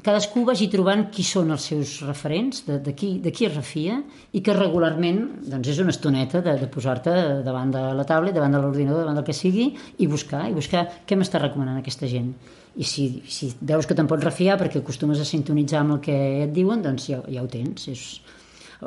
cadascú 0.06 0.44
vagi 0.46 0.68
trobant 0.70 1.08
qui 1.14 1.24
són 1.26 1.54
els 1.56 1.66
seus 1.72 1.96
referents, 2.06 2.62
de, 2.68 2.78
de, 2.84 2.94
qui, 2.98 3.16
de 3.24 3.32
qui 3.34 3.48
es 3.48 3.56
refia, 3.56 3.98
i 4.38 4.44
que 4.46 4.54
regularment 4.54 5.24
doncs 5.50 5.72
és 5.74 5.80
una 5.82 5.94
estoneta 5.96 6.44
de, 6.46 6.54
de 6.62 6.68
posar-te 6.70 7.16
davant 7.46 7.74
de 7.74 7.82
la 7.98 8.06
taula, 8.10 8.34
davant 8.36 8.54
de 8.54 8.62
l'ordinador, 8.62 9.02
davant 9.02 9.18
del 9.18 9.28
que 9.28 9.36
sigui, 9.38 9.72
i 9.98 10.10
buscar, 10.12 10.46
i 10.52 10.54
buscar 10.54 10.86
què 11.08 11.18
m'està 11.18 11.41
recomanant 11.41 11.80
aquesta 11.82 12.10
gent. 12.12 12.36
I 12.78 12.86
si, 12.89 13.08
si 13.30 13.52
veus 13.62 13.89
que 13.89 13.98
te'n 13.98 14.10
pots 14.10 14.26
refiar 14.26 14.60
perquè 14.62 14.82
acostumes 14.82 15.22
a 15.22 15.28
sintonitzar 15.30 15.82
amb 15.82 15.98
el 15.98 16.06
que 16.06 16.20
et 16.46 16.54
diuen, 16.54 16.86
doncs 16.86 17.10
ja, 17.10 17.22
ja 17.30 17.41
ho 17.41 17.50
tens. 17.50 17.89
És, 17.89 18.06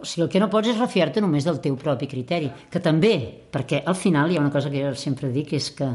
o 0.00 0.06
sigui, 0.06 0.24
el 0.26 0.32
que 0.32 0.42
no 0.42 0.50
pots 0.52 0.72
és 0.72 0.80
refiar-te 0.80 1.22
només 1.24 1.46
del 1.46 1.60
teu 1.64 1.76
propi 1.80 2.08
criteri, 2.10 2.50
que 2.70 2.82
també, 2.82 3.14
perquè 3.52 3.82
al 3.86 3.98
final 3.98 4.30
hi 4.30 4.38
ha 4.38 4.44
una 4.44 4.54
cosa 4.54 4.72
que 4.72 4.82
jo 4.84 4.94
sempre 4.98 5.32
dic, 5.34 5.54
és 5.56 5.70
que 5.76 5.90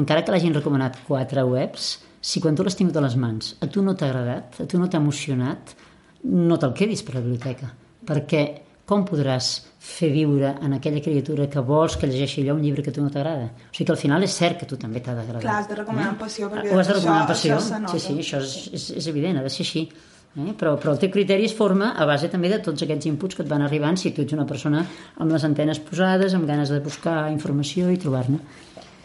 encara 0.00 0.24
que 0.24 0.34
l'hagin 0.34 0.54
recomanat 0.56 1.02
quatre 1.06 1.44
webs, 1.46 1.94
si 2.24 2.40
quan 2.40 2.56
tu 2.56 2.64
l'has 2.64 2.76
tingut 2.76 2.96
a 2.96 3.04
les 3.04 3.16
mans 3.20 3.54
a 3.60 3.68
tu 3.68 3.82
no 3.84 3.94
t'ha 3.94 4.08
agradat, 4.08 4.60
a 4.64 4.66
tu 4.66 4.80
no 4.80 4.88
t'ha 4.88 5.00
emocionat, 5.02 5.74
no 6.24 6.56
te'l 6.58 6.72
quedis 6.76 7.04
per 7.04 7.18
la 7.18 7.24
biblioteca, 7.24 7.68
perquè 8.08 8.44
com 8.88 9.04
podràs 9.08 9.50
fer 9.84 10.10
viure 10.12 10.54
en 10.64 10.76
aquella 10.76 11.00
criatura 11.04 11.46
que 11.52 11.60
vols 11.64 11.96
que 12.00 12.08
llegeixi 12.08 12.42
allò 12.42 12.56
un 12.56 12.64
llibre 12.64 12.84
que 12.84 12.92
a 12.92 12.96
tu 12.96 13.04
no 13.04 13.12
t'agrada? 13.12 13.50
O 13.52 13.76
sigui 13.76 13.86
que 13.88 13.94
al 13.94 14.00
final 14.00 14.24
és 14.24 14.36
cert 14.36 14.60
que 14.60 14.68
tu 14.68 14.78
també 14.80 15.00
t'ha 15.04 15.14
d'agradar. 15.16 15.44
Clar, 15.44 15.58
has 15.60 15.68
de 15.68 15.78
recomanar 15.80 16.10
eh? 16.12 16.18
passió, 16.20 16.48
perquè 16.52 16.72
Ho 16.72 16.80
has 16.80 16.90
de 16.90 16.96
recomanar 16.98 17.28
passió, 17.28 17.60
sí, 17.60 18.00
sí, 18.06 18.16
això 18.24 18.40
és, 18.44 18.56
és, 18.76 18.88
és 19.00 19.08
evident, 19.12 19.40
ha 19.40 19.44
de 19.44 19.52
ser 19.52 19.64
així. 19.64 19.86
Eh? 20.34 20.52
Però, 20.58 20.74
però 20.82 20.94
el 20.94 20.98
teu 20.98 21.12
criteri 21.14 21.46
es 21.46 21.54
forma 21.54 21.92
a 21.94 22.06
base 22.08 22.26
també 22.30 22.50
de 22.50 22.58
tots 22.62 22.82
aquests 22.82 23.06
inputs 23.06 23.38
que 23.38 23.44
et 23.44 23.50
van 23.50 23.62
arribant 23.62 23.98
si 24.00 24.10
tu 24.10 24.24
ets 24.24 24.34
una 24.34 24.46
persona 24.48 24.82
amb 25.22 25.30
les 25.30 25.44
antenes 25.46 25.78
posades, 25.78 26.34
amb 26.34 26.48
ganes 26.50 26.72
de 26.74 26.80
buscar 26.82 27.28
informació 27.30 27.92
i 27.94 28.00
trobar-ne. 28.02 28.40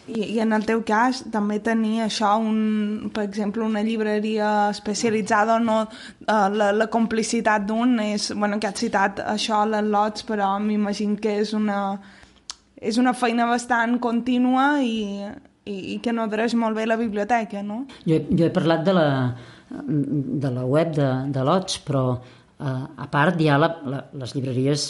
I, 0.10 0.24
I 0.34 0.40
en 0.42 0.56
el 0.58 0.66
teu 0.66 0.82
cas 0.86 1.20
també 1.30 1.60
tenir 1.62 2.00
això, 2.02 2.32
un, 2.42 3.12
per 3.14 3.28
exemple, 3.28 3.62
una 3.62 3.84
llibreria 3.86 4.72
especialitzada 4.72 5.60
o 5.60 5.62
no, 5.62 5.84
uh, 5.86 6.48
la, 6.50 6.72
la 6.74 6.88
complicitat 6.90 7.68
d'un 7.70 8.00
és, 8.08 8.32
bueno, 8.34 8.58
que 8.58 8.72
has 8.72 8.82
citat 8.82 9.22
això, 9.22 9.62
les 9.70 9.86
lots, 9.86 10.26
però 10.26 10.56
m'imagino 10.64 11.20
que 11.22 11.38
és 11.44 11.54
una, 11.54 12.00
és 12.82 12.98
una 12.98 13.14
feina 13.14 13.46
bastant 13.50 14.00
contínua 14.02 14.80
i, 14.82 15.30
i, 15.70 15.78
i 15.94 16.02
que 16.02 16.16
nodreix 16.16 16.58
molt 16.58 16.80
bé 16.80 16.90
la 16.90 16.98
biblioteca, 16.98 17.62
no? 17.62 17.84
Jo, 18.08 18.24
jo 18.34 18.50
he 18.50 18.54
parlat 18.56 18.82
de 18.88 18.98
la, 18.98 19.08
de 19.70 20.52
la 20.52 20.66
web 20.66 20.94
de, 20.96 21.10
de 21.34 21.46
Lots, 21.46 21.80
però 21.86 22.04
eh, 22.16 22.66
a 22.66 23.08
part 23.12 23.40
hi 23.40 23.50
ha 23.50 23.60
la, 23.62 23.70
la, 23.86 24.02
les 24.22 24.36
llibreries 24.36 24.90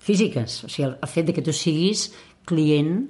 físiques, 0.00 0.62
o 0.64 0.72
sigui, 0.72 0.88
el, 0.88 0.98
el 1.02 1.12
fet 1.12 1.30
de 1.30 1.36
que 1.36 1.44
tu 1.44 1.54
siguis 1.56 2.08
client 2.48 3.06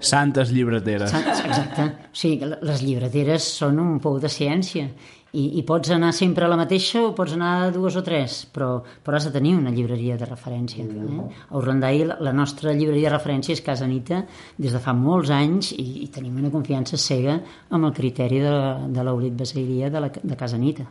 Santes 0.00 0.48
llibreteres. 0.48 1.12
Exacte. 1.12 1.84
O 2.08 2.16
sigui, 2.16 2.46
les 2.64 2.80
llibreteres 2.80 3.44
són 3.60 3.76
un 3.82 3.98
pou 4.00 4.16
de 4.16 4.30
ciència 4.32 4.86
i, 5.32 5.44
i 5.60 5.62
pots 5.66 5.92
anar 5.94 6.10
sempre 6.16 6.46
a 6.46 6.50
la 6.50 6.58
mateixa 6.58 7.02
o 7.04 7.12
pots 7.14 7.36
anar 7.36 7.50
a 7.60 7.68
dues 7.74 7.96
o 7.96 8.02
tres, 8.06 8.40
però, 8.50 8.70
però 9.04 9.18
has 9.18 9.28
de 9.28 9.34
tenir 9.34 9.54
una 9.58 9.70
llibreria 9.74 10.16
de 10.18 10.26
referència. 10.26 10.84
Eh? 10.84 11.28
A 11.50 11.54
Urlandai 11.58 12.02
la, 12.08 12.32
nostra 12.34 12.74
llibreria 12.74 13.10
de 13.10 13.14
referència 13.14 13.54
és 13.54 13.62
Casa 13.66 13.86
Anita 13.86 14.24
des 14.58 14.74
de 14.74 14.82
fa 14.82 14.94
molts 14.96 15.30
anys 15.34 15.70
i, 15.76 15.86
i 16.04 16.10
tenim 16.12 16.40
una 16.42 16.50
confiança 16.50 16.98
cega 16.98 17.38
amb 17.70 17.86
el 17.86 17.94
criteri 17.94 18.42
de, 18.42 18.56
de 18.90 19.06
l'Aulit 19.06 19.38
Basairia 19.38 19.90
de, 19.90 20.02
la, 20.02 20.10
de 20.10 20.38
Casa 20.38 20.58
Anita. 20.58 20.88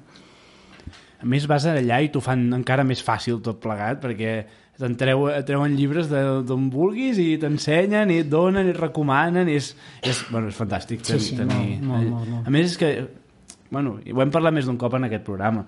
A 1.19 1.27
més, 1.27 1.43
vas 1.51 1.65
allà 1.67 1.99
i 1.99 2.07
t'ho 2.13 2.23
fan 2.23 2.47
encara 2.55 2.85
més 2.87 3.03
fàcil 3.03 3.41
tot 3.43 3.59
plegat, 3.59 3.99
perquè 3.99 4.33
te'n 4.79 4.93
treu, 4.95 5.25
treuen 5.43 5.73
llibres 5.75 6.07
d'on 6.07 6.69
vulguis 6.71 7.17
i 7.19 7.33
t'ensenyen 7.41 8.13
i 8.15 8.21
et 8.23 8.29
donen 8.31 8.69
i 8.69 8.71
et 8.71 8.79
recomanen 8.79 9.51
i 9.51 9.57
és, 9.59 9.73
és, 9.99 10.21
bueno, 10.31 10.47
és 10.47 10.55
fantàstic 10.55 11.03
sí, 11.03 11.19
sí, 11.19 11.35
tenir, 11.35 11.81
molt, 11.83 11.89
molt, 11.89 12.13
molt, 12.13 12.29
molt. 12.31 12.47
a 12.47 12.53
més 12.55 12.71
és 12.71 12.77
que 12.79 12.93
bueno, 13.69 13.99
ho 13.99 14.21
hem 14.21 14.31
parlat 14.33 14.55
més 14.55 14.65
d'un 14.65 14.77
cop 14.77 14.97
en 14.97 15.07
aquest 15.09 15.25
programa 15.27 15.65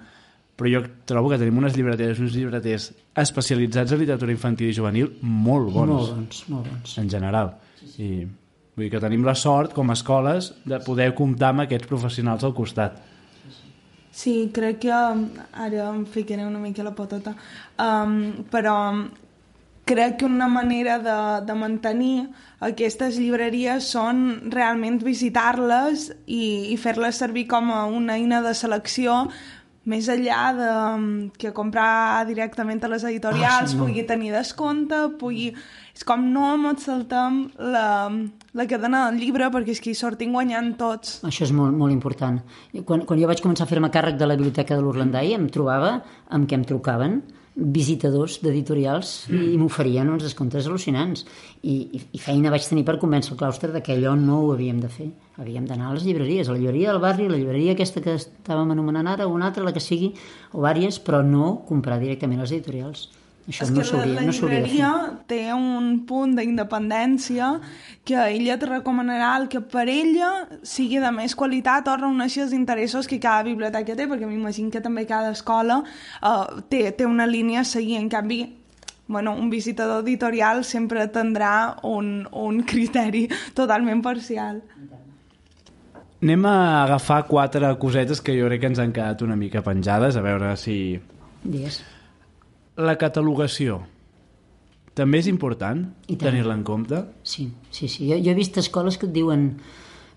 però 0.62 0.70
jo 0.70 0.82
trobo 1.10 1.32
que 1.32 1.40
tenim 1.42 1.58
unes 1.58 1.74
llibreteres 1.74 2.20
uns 2.22 2.36
llibreters 2.36 2.92
especialitzats 3.18 3.96
en 3.96 4.02
literatura 4.04 4.34
infantil 4.36 4.70
i 4.70 4.76
juvenil 4.78 5.16
molt 5.22 5.72
bons. 5.74 5.90
Molt 5.90 6.12
bons, 6.14 6.42
molt 6.54 6.68
bons. 6.70 6.98
en 7.02 7.10
general. 7.10 7.56
I 7.98 8.10
vull 8.76 8.86
dir 8.86 8.92
que 8.94 9.02
tenim 9.02 9.26
la 9.26 9.34
sort 9.36 9.74
com 9.74 9.90
a 9.90 9.96
escoles 9.98 10.52
de 10.70 10.78
poder 10.86 11.10
comptar 11.18 11.50
amb 11.50 11.66
aquests 11.66 11.90
professionals 11.90 12.46
al 12.46 12.54
costat. 12.54 13.00
Sí, 14.12 14.52
crec 14.54 14.82
que 14.84 14.92
ara 14.92 15.88
em 15.88 16.04
ficaré 16.06 16.46
una 16.46 16.60
mica 16.60 16.84
la 16.84 16.94
potota, 16.94 17.34
um, 17.80 18.44
però 18.52 18.76
crec 19.92 20.18
que 20.22 20.26
una 20.28 20.48
manera 20.52 20.98
de, 21.04 21.18
de 21.46 21.56
mantenir 21.60 22.16
aquestes 22.64 23.20
llibreries 23.20 23.92
són 23.94 24.26
realment 24.54 25.00
visitar-les 25.04 26.10
i, 26.26 26.44
i 26.74 26.78
fer-les 26.82 27.20
servir 27.22 27.48
com 27.52 27.72
a 27.76 27.84
una 27.90 28.16
eina 28.20 28.42
de 28.46 28.54
selecció 28.58 29.26
més 29.90 30.06
enllà 30.14 30.42
de 30.54 30.66
mm, 30.70 31.30
que 31.42 31.50
comprar 31.58 32.22
directament 32.30 32.84
a 32.86 32.90
les 32.92 33.02
editorials, 33.10 33.64
Ah, 33.64 33.68
sí, 33.72 33.78
no. 33.80 33.88
pugui 33.88 34.04
tenir 34.06 34.30
descompte, 34.36 35.00
pugui... 35.18 35.48
És 35.98 36.06
com 36.08 36.22
no 36.34 36.52
ens 36.70 36.86
saltem 36.88 37.40
la, 37.60 37.88
la 38.56 38.66
cadena 38.70 39.08
del 39.10 39.18
llibre 39.20 39.50
perquè 39.54 39.74
és 39.74 39.82
que 39.84 39.90
hi 39.92 39.98
sortim 39.98 40.32
guanyant 40.38 40.76
tots. 40.80 41.18
Això 41.28 41.44
és 41.48 41.52
molt, 41.58 41.74
molt 41.78 41.92
important. 41.94 42.38
I 42.78 42.86
Quan, 42.88 43.04
quan 43.10 43.20
jo 43.20 43.28
vaig 43.30 43.42
començar 43.44 43.66
a 43.66 43.70
fer-me 43.74 43.90
càrrec 43.94 44.22
de 44.22 44.30
la 44.30 44.38
biblioteca 44.38 44.78
de 44.78 44.86
l'Urlandai 44.86 45.34
em 45.36 45.50
trobava 45.52 45.98
amb 46.30 46.48
què 46.48 46.56
em 46.62 46.64
trucaven 46.70 47.20
visitadors 47.56 48.38
d'editorials 48.42 49.12
i 49.30 49.58
m'oferien 49.60 50.10
uns 50.10 50.24
descomptes 50.24 50.68
al·lucinants. 50.70 51.26
I, 51.62 51.76
i, 51.98 52.02
i 52.16 52.22
feina 52.22 52.52
vaig 52.54 52.66
tenir 52.68 52.86
per 52.88 52.98
convèncer 53.02 53.34
el 53.34 53.40
claustre 53.42 53.72
de 53.74 53.84
que 53.84 53.96
allò 53.98 54.16
no 54.16 54.40
ho 54.46 54.54
havíem 54.54 54.80
de 54.80 54.90
fer. 54.92 55.10
Havíem 55.42 55.68
d'anar 55.68 55.90
a 55.90 55.96
les 55.98 56.06
llibreries, 56.08 56.48
a 56.48 56.56
la 56.56 56.62
llibreria 56.62 56.94
del 56.94 57.02
barri 57.04 57.28
la 57.30 57.40
llibreria 57.40 57.76
aquesta 57.76 58.04
que 58.04 58.16
estàvem 58.20 58.72
anomenant 58.72 59.10
ara 59.12 59.28
o 59.28 59.34
una 59.36 59.52
altra, 59.52 59.66
la 59.68 59.76
que 59.76 59.84
sigui, 59.84 60.14
o 60.56 60.64
vàries 60.64 61.02
però 61.04 61.24
no 61.26 61.58
comprar 61.68 62.00
directament 62.00 62.40
a 62.40 62.48
les 62.48 62.56
editorials 62.56 63.10
això 63.50 63.66
és 63.66 63.72
no 63.74 63.82
que 63.82 63.98
la, 63.98 64.06
la 64.06 64.22
de 64.22 64.34
fer 64.36 64.48
llibreria 64.48 64.92
té 65.30 65.42
un 65.56 65.90
punt 66.08 66.36
d'independència 66.38 67.50
que 68.06 68.16
ella 68.16 68.56
et 68.56 68.66
recomanarà 68.68 69.32
el 69.40 69.48
que 69.52 69.62
per 69.62 69.88
ella 69.90 70.32
sigui 70.68 71.02
de 71.02 71.12
més 71.16 71.36
qualitat 71.38 71.90
o 71.90 71.98
reuneixi 71.98 72.44
els 72.46 72.54
interessos 72.58 73.10
que 73.10 73.20
cada 73.20 73.44
biblioteca 73.48 73.98
té, 73.98 74.08
perquè 74.08 74.30
m'imagino 74.30 74.72
que 74.74 74.82
també 74.82 75.08
cada 75.10 75.34
escola 75.34 75.82
uh, 75.82 76.62
té, 76.70 76.88
té 76.94 77.08
una 77.10 77.28
línia 77.30 77.66
a 77.66 77.68
seguir. 77.68 77.98
En 78.02 78.10
canvi, 78.10 78.44
bueno, 79.08 79.34
un 79.36 79.50
visitador 79.50 80.04
editorial 80.06 80.64
sempre 80.64 81.08
tindrà 81.12 81.78
un, 81.84 82.28
un 82.32 82.62
criteri 82.64 83.28
totalment 83.58 84.04
parcial. 84.06 84.62
Anem 86.22 86.46
a 86.46 86.84
agafar 86.84 87.24
quatre 87.26 87.74
cosetes 87.82 88.22
que 88.22 88.38
jo 88.38 88.46
crec 88.46 88.62
que 88.62 88.70
ens 88.70 88.80
han 88.80 88.94
quedat 88.94 89.26
una 89.26 89.36
mica 89.36 89.66
penjades, 89.66 90.16
a 90.16 90.22
veure 90.22 90.54
si... 90.62 90.78
Digues. 91.42 91.82
La 92.82 92.98
catalogació. 92.98 93.82
També 94.98 95.22
és 95.22 95.30
important 95.32 95.86
tenir-la 96.20 96.56
en 96.58 96.66
compte? 96.68 97.00
Sí, 97.24 97.48
sí, 97.72 97.88
sí. 97.88 98.10
Jo, 98.10 98.18
jo 98.20 98.34
he 98.34 98.38
vist 98.38 98.58
escoles 98.60 98.98
que 99.00 99.08
et 99.08 99.14
diuen 99.16 99.54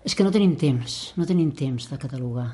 és 0.05 0.13
que 0.13 0.25
no 0.25 0.33
tenim 0.33 0.53
temps, 0.59 1.13
no 1.17 1.25
tenim 1.25 1.51
temps 1.57 1.87
de 1.89 1.99
catalogar. 2.01 2.49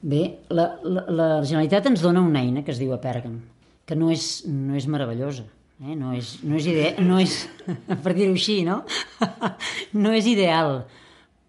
Bé, 0.00 0.22
la, 0.54 0.66
la, 0.84 1.04
la 1.12 1.28
Generalitat 1.42 1.88
ens 1.90 2.04
dona 2.04 2.22
una 2.24 2.42
eina 2.44 2.62
que 2.64 2.72
es 2.72 2.78
diu 2.80 2.92
Apèrgam, 2.94 3.40
que 3.88 3.98
no 3.98 4.10
és, 4.12 4.46
no 4.48 4.78
és 4.78 4.86
meravellosa, 4.88 5.44
eh? 5.82 5.96
no, 5.98 6.14
és, 6.16 6.36
no 6.46 6.56
és 6.60 6.68
idea, 6.70 6.94
no 7.04 7.18
és, 7.20 7.42
per 8.04 8.14
dir-ho 8.16 8.36
així, 8.36 8.60
no? 8.64 8.80
no 10.02 10.14
és 10.16 10.28
ideal, 10.30 10.84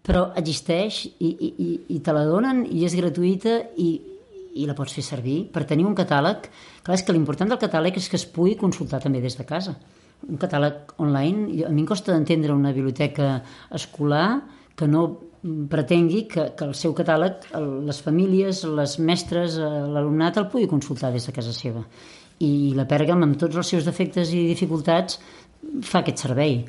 però 0.02 0.26
existeix 0.40 1.04
i, 1.06 1.30
i, 1.30 1.52
i, 1.52 1.68
i 1.96 2.00
te 2.04 2.14
la 2.16 2.26
donen 2.28 2.64
i 2.66 2.82
és 2.88 2.96
gratuïta 2.98 3.60
i, 3.78 3.92
i 4.54 4.66
la 4.68 4.76
pots 4.78 4.94
fer 4.96 5.04
servir 5.06 5.38
per 5.52 5.64
tenir 5.68 5.86
un 5.88 5.96
catàleg. 5.98 6.48
Clar, 6.84 6.96
és 6.98 7.04
que 7.06 7.14
l'important 7.14 7.50
del 7.50 7.60
catàleg 7.62 7.98
és 7.98 8.08
que 8.10 8.18
es 8.20 8.28
pugui 8.28 8.56
consultar 8.60 9.00
també 9.02 9.22
des 9.24 9.36
de 9.38 9.46
casa. 9.48 9.74
Un 10.28 10.38
catàleg 10.38 10.94
online, 11.02 11.64
a 11.66 11.72
mi 11.72 11.82
em 11.82 11.88
costa 11.88 12.12
d'entendre 12.12 12.54
una 12.54 12.72
biblioteca 12.72 13.40
escolar 13.74 14.42
que 14.76 14.86
no 14.86 15.06
pretengui 15.42 16.26
que, 16.30 16.52
que 16.56 16.66
el 16.68 16.74
seu 16.78 16.94
catàleg 16.94 17.48
les 17.88 18.00
famílies, 18.04 18.62
les 18.78 18.98
mestres, 19.02 19.58
eh, 19.58 19.70
l'alumnat 19.94 20.38
el 20.38 20.48
pugui 20.52 20.70
consultar 20.70 21.10
des 21.12 21.26
de 21.26 21.34
casa 21.34 21.54
seva. 21.56 21.82
I 22.42 22.72
la 22.76 22.86
Pèrgam, 22.90 23.22
amb 23.26 23.38
tots 23.38 23.58
els 23.58 23.74
seus 23.74 23.86
defectes 23.86 24.30
i 24.34 24.46
dificultats, 24.48 25.18
fa 25.86 26.02
aquest 26.02 26.22
servei. 26.26 26.60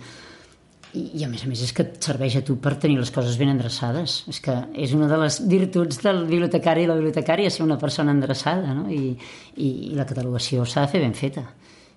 I, 0.94 1.04
I 1.18 1.26
a 1.26 1.30
més 1.32 1.44
a 1.46 1.50
més 1.50 1.64
és 1.66 1.74
que 1.74 1.86
et 1.88 1.98
serveix 2.06 2.38
a 2.38 2.44
tu 2.46 2.60
per 2.62 2.76
tenir 2.82 3.00
les 3.00 3.12
coses 3.14 3.38
ben 3.40 3.50
endreçades. 3.54 4.22
És 4.30 4.40
que 4.44 4.54
és 4.86 4.94
una 4.94 5.10
de 5.10 5.18
les 5.24 5.40
virtuts 5.50 6.02
del 6.04 6.24
bibliotecari 6.30 6.86
i 6.86 6.90
la 6.90 6.98
bibliotecària 7.00 7.52
ser 7.54 7.66
una 7.66 7.80
persona 7.82 8.14
endreçada, 8.14 8.76
no? 8.78 8.86
I, 8.94 9.16
i, 9.58 9.70
i 9.90 9.94
la 9.98 10.06
catalogació 10.10 10.68
s'ha 10.70 10.86
de 10.86 10.94
fer 10.94 11.02
ben 11.02 11.16
feta. 11.18 11.48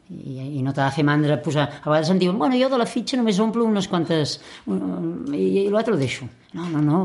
I, 0.06 0.36
i 0.60 0.62
no 0.62 0.70
t'ha 0.70 0.86
de 0.86 0.94
fer 0.94 1.02
mandra 1.04 1.36
posar... 1.42 1.66
A 1.82 1.90
vegades 1.90 2.12
em 2.14 2.20
diuen, 2.22 2.36
bueno, 2.38 2.54
jo 2.56 2.70
de 2.70 2.78
la 2.78 2.86
fitxa 2.86 3.18
només 3.18 3.40
omplo 3.42 3.66
unes 3.66 3.88
quantes... 3.90 4.36
I, 4.70 5.42
i 5.64 5.66
l'altre 5.72 5.96
ho 5.96 5.98
deixo. 5.98 6.28
No, 6.54 6.68
no, 6.70 6.80
no. 6.80 7.00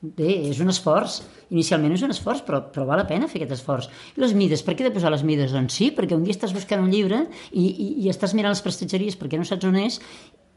Bé, 0.00 0.30
és 0.52 0.62
un 0.62 0.70
esforç. 0.72 1.18
Inicialment 1.50 1.96
és 1.96 2.06
un 2.06 2.14
esforç, 2.14 2.44
però, 2.46 2.62
però 2.72 2.86
val 2.88 3.02
la 3.02 3.08
pena 3.10 3.28
fer 3.28 3.42
aquest 3.42 3.58
esforç. 3.58 3.90
I 4.14 4.22
les 4.22 4.32
mides, 4.38 4.62
per 4.64 4.78
què 4.78 4.86
he 4.86 4.88
de 4.88 4.94
posar 4.94 5.12
les 5.12 5.26
mides? 5.26 5.52
Doncs 5.52 5.76
sí, 5.76 5.90
perquè 5.98 6.16
un 6.16 6.24
dia 6.24 6.36
estàs 6.36 6.54
buscant 6.56 6.86
un 6.86 6.94
llibre 6.94 7.24
i, 7.50 7.66
i, 7.66 7.90
i 8.06 8.08
estàs 8.14 8.32
mirant 8.38 8.54
les 8.54 8.62
prestatgeries 8.64 9.18
perquè 9.18 9.40
no 9.40 9.44
saps 9.50 9.68
on 9.68 9.82
és 9.82 9.98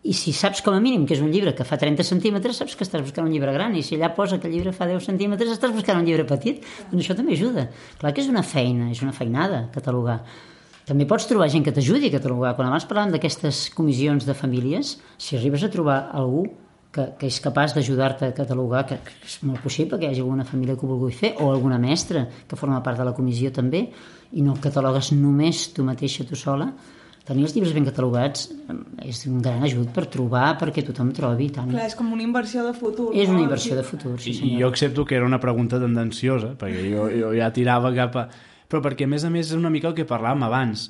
i 0.07 0.13
si 0.15 0.31
saps 0.31 0.61
com 0.63 0.75
a 0.75 0.79
mínim 0.79 1.03
que 1.07 1.17
és 1.17 1.21
un 1.23 1.31
llibre 1.33 1.51
que 1.55 1.65
fa 1.67 1.75
30 1.79 2.05
centímetres, 2.07 2.61
saps 2.61 2.77
que 2.79 2.85
estàs 2.87 3.03
buscant 3.03 3.25
un 3.27 3.33
llibre 3.33 3.51
gran, 3.51 3.75
i 3.75 3.83
si 3.83 3.97
allà 3.97 4.13
posa 4.15 4.39
que 4.39 4.47
el 4.47 4.55
llibre 4.55 4.71
fa 4.75 4.87
10 4.87 5.03
centímetres, 5.09 5.51
estàs 5.51 5.73
buscant 5.75 5.99
un 5.99 6.07
llibre 6.07 6.23
petit. 6.29 6.63
Doncs 6.91 7.03
això 7.03 7.17
també 7.17 7.35
ajuda. 7.35 7.67
Clar 7.99 8.13
que 8.15 8.23
és 8.23 8.29
una 8.31 8.43
feina, 8.47 8.87
és 8.93 9.03
una 9.03 9.11
feinada, 9.15 9.65
catalogar. 9.73 10.21
També 10.87 11.03
pots 11.09 11.27
trobar 11.27 11.49
gent 11.51 11.65
que 11.65 11.73
t'ajudi 11.75 12.07
a 12.07 12.15
catalogar. 12.15 12.53
Quan 12.55 12.69
abans 12.69 12.87
parlàvem 12.87 13.11
d'aquestes 13.17 13.65
comissions 13.75 14.23
de 14.23 14.35
famílies, 14.37 14.95
si 15.19 15.35
arribes 15.35 15.67
a 15.67 15.71
trobar 15.73 16.05
algú 16.15 16.45
que, 16.95 17.09
que 17.19 17.27
és 17.27 17.39
capaç 17.43 17.75
d'ajudar-te 17.75 18.29
a 18.31 18.35
catalogar, 18.37 18.85
que, 18.87 19.01
que 19.03 19.27
és 19.27 19.41
molt 19.43 19.59
possible 19.59 19.99
que 19.99 20.07
hi 20.07 20.13
hagi 20.13 20.23
alguna 20.23 20.47
família 20.47 20.77
que 20.77 20.87
ho 20.87 20.93
vulgui 20.93 21.11
fer, 21.11 21.33
o 21.43 21.51
alguna 21.51 21.81
mestra 21.83 22.23
que 22.47 22.55
forma 22.55 22.79
part 22.85 23.03
de 23.03 23.09
la 23.09 23.15
comissió 23.17 23.51
també, 23.51 23.89
i 24.31 24.45
no 24.45 24.55
catalogues 24.63 25.11
només 25.19 25.67
tu 25.75 25.83
mateixa, 25.83 26.23
tu 26.23 26.39
sola, 26.39 26.71
tenir 27.27 27.43
els 27.45 27.53
llibres 27.55 27.73
ben 27.75 27.85
catalogats 27.87 28.47
eh, 28.71 28.75
és 29.11 29.21
un 29.27 29.41
gran 29.43 29.63
ajut 29.67 29.89
per 29.95 30.05
trobar, 30.11 30.53
perquè 30.61 30.83
tothom 30.87 31.11
trobi. 31.15 31.49
Tant. 31.55 31.69
Clar, 31.71 31.85
és 31.89 31.95
com 31.99 32.11
una 32.15 32.23
inversió 32.23 32.63
de 32.65 32.73
futur. 32.77 33.09
És 33.13 33.27
no? 33.27 33.35
una 33.35 33.43
inversió 33.45 33.75
de 33.75 33.83
futur, 33.83 34.15
sí 34.23 34.31
I 34.31 34.37
senyor. 34.41 34.61
jo 34.61 34.67
accepto 34.71 35.05
que 35.05 35.15
era 35.19 35.25
una 35.27 35.39
pregunta 35.43 35.79
tendenciosa, 35.81 36.53
perquè 36.59 36.85
jo, 36.91 37.09
jo 37.11 37.33
ja 37.37 37.51
tirava 37.55 37.91
cap 37.95 38.15
a... 38.23 38.27
Però 38.67 38.81
perquè, 38.83 39.05
a 39.07 39.11
més 39.11 39.23
a 39.23 39.29
més, 39.31 39.47
és 39.51 39.55
una 39.55 39.69
mica 39.71 39.87
el 39.87 39.95
que 39.95 40.03
parlàvem 40.07 40.41
abans. 40.43 40.89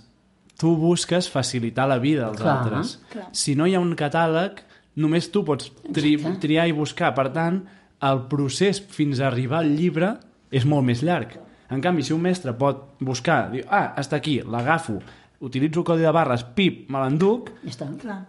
Tu 0.58 0.72
busques 0.82 1.28
facilitar 1.30 1.86
la 1.90 2.00
vida 2.02 2.26
als 2.26 2.40
Clar, 2.42 2.56
altres. 2.64 2.96
clar. 3.12 3.28
Si 3.38 3.54
no 3.54 3.68
hi 3.70 3.76
ha 3.78 3.82
un 3.84 3.92
catàleg, 4.00 4.64
només 4.98 5.28
tu 5.30 5.44
pots 5.46 5.70
tri 5.94 6.16
Exacte. 6.16 6.40
triar 6.48 6.66
i 6.66 6.74
buscar. 6.74 7.12
Per 7.14 7.28
tant, 7.36 7.60
el 8.02 8.24
procés 8.32 8.80
fins 8.82 9.20
a 9.22 9.28
arribar 9.30 9.60
al 9.62 9.70
llibre 9.78 10.16
és 10.50 10.66
molt 10.66 10.86
més 10.90 11.04
llarg. 11.06 11.36
En 11.70 11.82
canvi, 11.84 12.02
si 12.02 12.14
un 12.16 12.22
mestre 12.26 12.56
pot 12.58 12.96
buscar, 13.04 13.52
dir, 13.52 13.62
ah, 13.70 13.92
està 14.02 14.18
aquí, 14.18 14.40
l'agafo, 14.42 14.98
utilitzo 15.40 15.82
el 15.82 15.86
codi 15.86 16.02
de 16.08 16.12
barres, 16.12 16.44
pip, 16.58 16.90
me 16.90 17.04
l'enduc, 17.04 17.52
Ja 17.64 17.74
està. 17.74 17.90
Clar. 18.02 18.22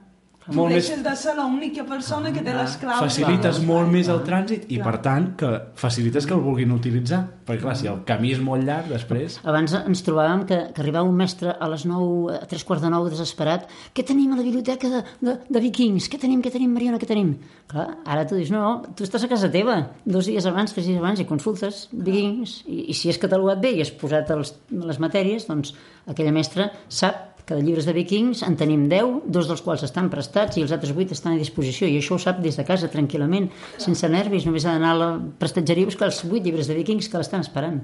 Molt 0.48 0.72
més- 0.72 0.86
Deixes 0.88 1.02
de 1.04 1.14
ser 1.16 1.34
l'única 1.36 1.84
persona 1.84 2.32
que 2.32 2.40
té 2.40 2.54
les 2.54 2.76
claus. 2.80 3.00
facilites 3.00 3.58
molt 3.64 3.90
més 3.92 4.08
el 4.08 4.22
trànsit 4.24 4.64
i, 4.72 4.78
per 4.80 4.96
tant, 5.04 5.34
que 5.36 5.50
facilites 5.76 6.26
que 6.26 6.32
el 6.34 6.40
vulguin 6.40 6.72
utilitzar. 6.72 7.26
Perquè, 7.48 7.60
clar, 7.62 7.76
si 7.76 7.86
el 7.88 8.02
camí 8.04 8.32
és 8.32 8.40
molt 8.40 8.64
llarg, 8.64 8.88
després... 8.88 9.38
Abans 9.44 9.72
ens 9.74 10.02
trobàvem 10.04 10.46
que, 10.48 10.58
que 10.74 10.80
arribava 10.82 11.08
un 11.08 11.16
mestre 11.16 11.54
a 11.58 11.68
les 11.68 11.84
9, 11.88 12.34
a 12.42 12.46
tres 12.46 12.64
quarts 12.64 12.82
de 12.84 12.90
9, 12.92 13.10
desesperat. 13.10 13.68
Què 13.94 14.04
tenim 14.04 14.32
a 14.32 14.36
la 14.36 14.42
biblioteca 14.42 14.88
de, 14.88 15.02
de, 15.20 15.36
de 15.48 15.60
vikings? 15.60 16.08
Què 16.08 16.18
tenim, 16.20 16.42
què 16.44 16.50
tenim, 16.52 16.72
Mariona, 16.72 16.98
què 16.98 17.06
tenim? 17.08 17.34
Clar, 17.68 17.86
ara 18.06 18.26
tu 18.28 18.36
dius, 18.36 18.50
no, 18.50 18.82
tu 18.96 19.04
estàs 19.04 19.24
a 19.24 19.28
casa 19.28 19.48
teva, 19.52 19.78
dos 20.04 20.26
dies 20.28 20.44
abans, 20.48 20.72
tres 20.72 20.86
dies 20.88 20.98
abans, 21.00 21.20
i 21.20 21.28
consultes 21.28 21.88
vikings. 21.92 22.62
I, 22.66 22.86
i 22.92 22.94
si 22.96 23.08
és 23.12 23.18
catalogat 23.20 23.60
bé 23.60 23.72
i 23.76 23.80
has 23.84 23.90
posat 23.90 24.30
els, 24.36 24.54
les 24.72 24.98
matèries, 25.00 25.46
doncs 25.48 25.74
aquella 26.08 26.32
mestra 26.32 26.70
sap 26.88 27.37
que 27.48 27.56
de 27.56 27.64
llibres 27.64 27.86
de 27.88 27.94
vikings 27.96 28.42
en 28.44 28.58
tenim 28.60 28.84
10, 28.90 29.22
dos 29.32 29.48
dels 29.48 29.62
quals 29.64 29.86
estan 29.86 30.10
prestats 30.12 30.58
i 30.58 30.64
els 30.66 30.74
altres 30.74 30.92
8 30.92 31.16
estan 31.16 31.34
a 31.34 31.40
disposició 31.40 31.88
i 31.88 31.96
això 31.96 32.18
ho 32.18 32.22
sap 32.22 32.42
des 32.44 32.58
de 32.60 32.64
casa 32.68 32.90
tranquil·lament, 32.92 33.48
sense 33.80 34.10
nervis, 34.12 34.44
només 34.44 34.66
ha 34.66 34.74
d'anar 34.76 34.92
a 34.92 34.98
la 35.00 35.08
prestatgeria 35.40 35.88
a 35.88 35.92
buscar 35.92 36.10
els 36.10 36.20
8 36.26 36.44
llibres 36.44 36.68
de 36.68 36.76
vikings 36.76 37.08
que 37.08 37.20
l'estan 37.20 37.46
esperant. 37.46 37.80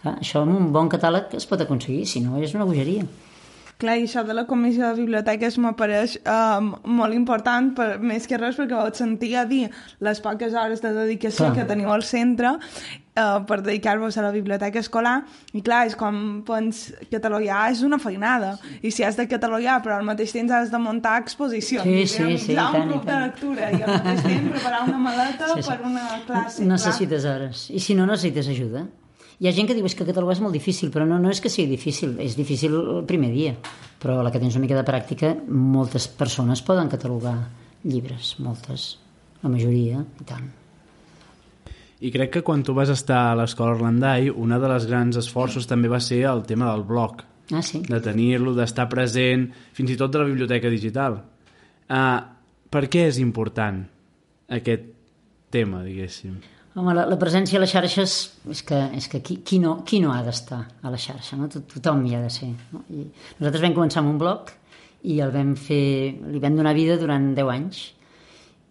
Clar, 0.00 0.16
això 0.16 0.46
amb 0.46 0.56
un 0.56 0.72
bon 0.74 0.88
catàleg 0.90 1.36
es 1.38 1.46
pot 1.46 1.60
aconseguir, 1.60 2.06
si 2.08 2.24
no 2.24 2.40
és 2.40 2.56
una 2.56 2.64
bogeria. 2.66 3.04
Clar, 3.82 3.96
i 3.98 4.04
això 4.06 4.22
de 4.22 4.34
la 4.34 4.44
comissió 4.46 4.86
de 4.88 5.00
biblioteques 5.00 5.56
m'apareix 5.58 6.16
um, 6.22 6.72
molt 6.98 7.16
important, 7.16 7.72
per, 7.74 7.96
més 7.98 8.28
que 8.30 8.38
res 8.38 8.58
perquè 8.58 8.78
vaig 8.78 8.98
sentir 8.98 9.32
a 9.36 9.44
dir 9.48 9.64
les 10.06 10.20
poques 10.22 10.54
hores 10.54 10.84
de 10.84 10.92
dedicació 10.94 11.48
Clar. 11.48 11.56
que 11.56 11.68
teniu 11.68 11.90
al 11.90 12.04
centre 12.06 12.54
uh, 13.16 13.42
per 13.48 13.60
dedicar-vos 13.62 14.16
a 14.18 14.22
la 14.24 14.30
biblioteca 14.34 14.78
escolar 14.80 15.22
i 15.52 15.62
clar, 15.62 15.86
és 15.90 15.96
com 15.98 16.42
pens, 16.46 16.92
catalogar 17.10 17.70
és 17.72 17.82
una 17.86 17.98
feinada 18.02 18.54
i 18.82 18.90
si 18.90 19.04
has 19.04 19.16
de 19.18 19.26
catalogar 19.30 19.80
però 19.84 19.98
al 19.98 20.06
mateix 20.08 20.32
temps 20.32 20.52
has 20.52 20.70
de 20.72 20.78
muntar 20.82 21.18
exposicions 21.22 21.84
Sí, 21.84 21.98
i 22.02 22.06
sí, 22.06 22.38
sí, 22.38 22.52
i 22.52 22.56
tant, 22.56 22.76
un 22.82 22.88
i 22.88 22.92
club 22.94 23.04
de 23.04 23.12
tant. 23.12 23.22
lectura 23.28 23.70
i 23.70 23.82
al 23.82 23.94
mateix 23.98 24.22
temps 24.26 24.50
preparar 24.56 24.82
una 24.88 24.98
maleta 24.98 25.52
Sí, 25.54 25.62
sí. 25.62 25.68
per 25.70 25.78
una 25.86 26.08
classe 26.26 26.62
clar. 26.62 26.68
Necessites 26.72 27.24
hores. 27.28 27.66
I 27.70 27.80
si 27.80 27.94
no 27.98 28.06
necessites 28.06 28.48
ajuda? 28.48 28.86
Hi 29.42 29.48
ha 29.48 29.52
gent 29.56 29.66
que 29.66 29.74
diu 29.74 29.86
és 29.88 29.94
que 29.98 30.04
catalogar 30.06 30.36
és 30.36 30.40
molt 30.44 30.54
difícil, 30.54 30.92
però 30.94 31.02
no, 31.08 31.16
no 31.18 31.30
és 31.32 31.40
que 31.42 31.50
sigui 31.50 31.72
difícil, 31.74 32.12
és 32.22 32.36
difícil 32.38 32.76
el 32.78 33.00
primer 33.08 33.32
dia. 33.34 33.56
Però 33.98 34.20
a 34.20 34.22
la 34.22 34.30
que 34.30 34.38
tens 34.38 34.54
una 34.54 34.62
mica 34.62 34.76
de 34.78 34.84
pràctica, 34.86 35.32
moltes 35.50 36.06
persones 36.06 36.62
poden 36.62 36.86
catalogar 36.92 37.34
llibres, 37.82 38.36
moltes, 38.38 38.84
la 39.42 39.50
majoria, 39.50 40.04
i 40.20 40.24
tant. 40.28 40.46
I 42.02 42.10
crec 42.10 42.32
que 42.34 42.42
quan 42.42 42.64
tu 42.66 42.74
vas 42.74 42.90
estar 42.90 43.28
a 43.30 43.34
l'escola 43.38 43.76
Orlandai, 43.76 44.30
una 44.30 44.58
de 44.58 44.70
les 44.72 44.88
grans 44.90 45.18
esforços 45.20 45.68
també 45.70 45.90
va 45.90 46.00
ser 46.02 46.24
el 46.26 46.42
tema 46.48 46.72
del 46.72 46.82
blog, 46.88 47.22
Ah, 47.52 47.60
sí? 47.62 47.82
de 47.86 48.00
tenir-lo, 48.00 48.54
d'estar 48.56 48.88
present, 48.90 49.48
fins 49.76 49.92
i 49.92 49.98
tot 50.00 50.10
de 50.10 50.22
la 50.22 50.26
biblioteca 50.26 50.70
digital. 50.72 51.20
Uh, 51.92 52.18
per 52.72 52.86
què 52.88 53.06
és 53.10 53.20
important 53.22 53.82
aquest 54.56 54.88
tema, 55.52 55.82
diguéssim? 55.84 56.38
Home, 56.72 56.94
la, 56.96 57.04
la 57.04 57.18
presència 57.20 57.58
a 57.58 57.62
les 57.62 57.70
xarxes 57.70 58.16
és 58.50 58.62
que, 58.64 58.78
és 58.96 59.06
que 59.12 59.20
qui, 59.20 59.38
qui, 59.44 59.58
no, 59.60 59.82
qui 59.84 60.00
no 60.00 60.14
ha 60.14 60.22
d'estar 60.24 60.62
a 60.80 60.92
la 60.92 60.98
xarxa, 60.98 61.36
no? 61.36 61.50
Tot, 61.52 61.66
tothom 61.74 62.06
hi 62.08 62.16
ha 62.16 62.22
de 62.24 62.30
ser. 62.32 62.48
No? 62.72 62.80
I 62.88 63.04
nosaltres 63.36 63.66
vam 63.66 63.76
començar 63.76 64.00
amb 64.00 64.14
un 64.14 64.20
blog 64.22 64.54
i 65.12 65.18
el 65.20 65.34
vam 65.34 65.52
fer, 65.58 65.84
li 66.32 66.40
vam 66.40 66.56
donar 66.56 66.72
vida 66.78 66.96
durant 66.96 67.34
10 67.36 67.52
anys 67.52 67.82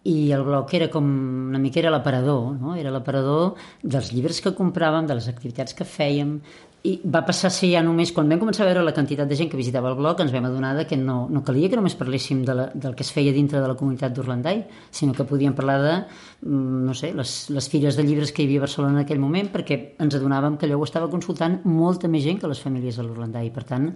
i 0.08 0.32
el 0.34 0.42
blog 0.42 0.72
era 0.74 0.88
com 0.90 1.06
una 1.48 1.60
mica 1.62 1.78
era 1.80 1.92
l'aparador, 1.94 2.56
no? 2.58 2.74
era 2.78 2.90
l'aparador 2.90 3.54
dels 3.82 4.10
llibres 4.12 4.40
que 4.42 4.54
compràvem, 4.58 5.06
de 5.06 5.14
les 5.18 5.28
activitats 5.30 5.76
que 5.78 5.86
fèiem, 5.86 6.40
i 6.82 6.96
va 7.06 7.20
passar 7.22 7.46
a 7.46 7.54
ser 7.54 7.68
ja 7.70 7.80
només, 7.84 8.10
quan 8.10 8.26
vam 8.30 8.40
començar 8.42 8.64
a 8.64 8.66
veure 8.66 8.82
la 8.82 8.94
quantitat 8.94 9.28
de 9.30 9.36
gent 9.38 9.50
que 9.50 9.58
visitava 9.58 9.92
el 9.92 9.94
blog, 10.00 10.18
ens 10.24 10.32
vam 10.34 10.48
adonar 10.48 10.72
que 10.90 10.96
no, 10.98 11.28
no 11.30 11.42
calia 11.46 11.70
que 11.70 11.78
només 11.78 11.94
parléssim 11.94 12.40
de 12.42 12.56
la, 12.58 12.64
del 12.74 12.96
que 12.98 13.04
es 13.06 13.12
feia 13.14 13.30
dintre 13.32 13.60
de 13.62 13.68
la 13.70 13.76
comunitat 13.78 14.14
d'Urlandai, 14.16 14.64
sinó 14.90 15.14
que 15.14 15.26
podíem 15.28 15.54
parlar 15.54 15.76
de, 15.82 15.92
mm, 16.42 16.80
no 16.88 16.94
sé, 16.98 17.12
les, 17.14 17.34
les 17.54 17.68
fires 17.70 17.94
de 17.94 18.02
llibres 18.02 18.32
que 18.34 18.42
hi 18.42 18.48
havia 18.48 18.62
a 18.62 18.64
Barcelona 18.64 18.98
en 18.98 19.04
aquell 19.04 19.22
moment, 19.22 19.52
perquè 19.54 19.78
ens 20.02 20.16
adonàvem 20.18 20.56
que 20.58 20.66
allò 20.66 20.80
ho 20.80 20.88
estava 20.88 21.10
consultant 21.12 21.60
molta 21.70 22.10
més 22.10 22.24
gent 22.26 22.40
que 22.42 22.50
les 22.50 22.62
famílies 22.64 22.98
de 22.98 23.06
l'Urlandai. 23.06 23.52
Per 23.54 23.62
tant, 23.68 23.86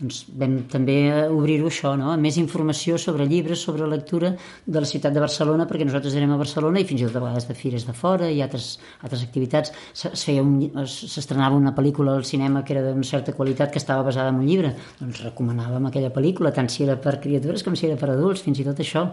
doncs, 0.00 0.24
vam 0.34 0.58
també 0.72 0.98
obrir-ho 1.28 1.70
això, 1.70 1.94
no? 2.00 2.16
més 2.18 2.40
informació 2.42 2.98
sobre 2.98 3.28
llibres, 3.30 3.62
sobre 3.62 3.86
lectura 3.86 4.34
de 4.66 4.82
la 4.82 4.90
ciutat 4.90 5.14
de 5.14 5.22
Barcelona, 5.22 5.68
perquè 5.70 5.86
nosaltres 5.86 6.18
érem 6.18 6.34
a 6.34 6.40
Barcelona 6.42 6.82
i 6.82 6.88
fins 6.90 7.04
i 7.04 7.06
tot 7.06 7.20
a 7.20 7.24
vegades 7.28 7.46
de 7.46 7.54
fires 7.54 7.86
de 7.86 7.94
fora 7.94 8.26
i 8.34 8.42
altres, 8.42 8.80
altres 9.06 9.22
activitats. 9.22 9.70
S'estrenava 9.94 11.54
una 11.54 11.76
pel·lícula 11.76 12.18
als 12.18 12.31
cinema 12.32 12.64
que 12.64 12.74
era 12.76 12.82
d'una 12.88 13.06
certa 13.06 13.36
qualitat 13.36 13.72
que 13.72 13.80
estava 13.82 14.04
basada 14.08 14.32
en 14.32 14.42
un 14.42 14.48
llibre, 14.48 14.74
doncs 14.98 15.22
recomanàvem 15.28 15.88
aquella 15.88 16.12
pel·lícula, 16.14 16.52
tant 16.56 16.68
si 16.72 16.86
era 16.88 16.98
per 17.00 17.18
criatures 17.22 17.64
com 17.64 17.78
si 17.78 17.88
era 17.88 18.00
per 18.00 18.12
adults, 18.16 18.44
fins 18.44 18.60
i 18.60 18.68
tot 18.68 18.82
això. 18.82 19.08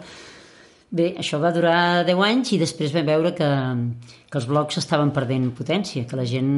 Bé, 0.90 1.12
això 1.22 1.38
va 1.38 1.52
durar 1.54 2.02
10 2.02 2.20
anys 2.26 2.50
i 2.56 2.58
després 2.58 2.94
vam 2.96 3.06
veure 3.06 3.30
que, 3.38 3.50
que 4.26 4.40
els 4.40 4.48
blogs 4.50 4.80
estaven 4.82 5.12
perdent 5.14 5.44
potència, 5.54 6.08
que 6.10 6.18
la 6.18 6.26
gent 6.26 6.50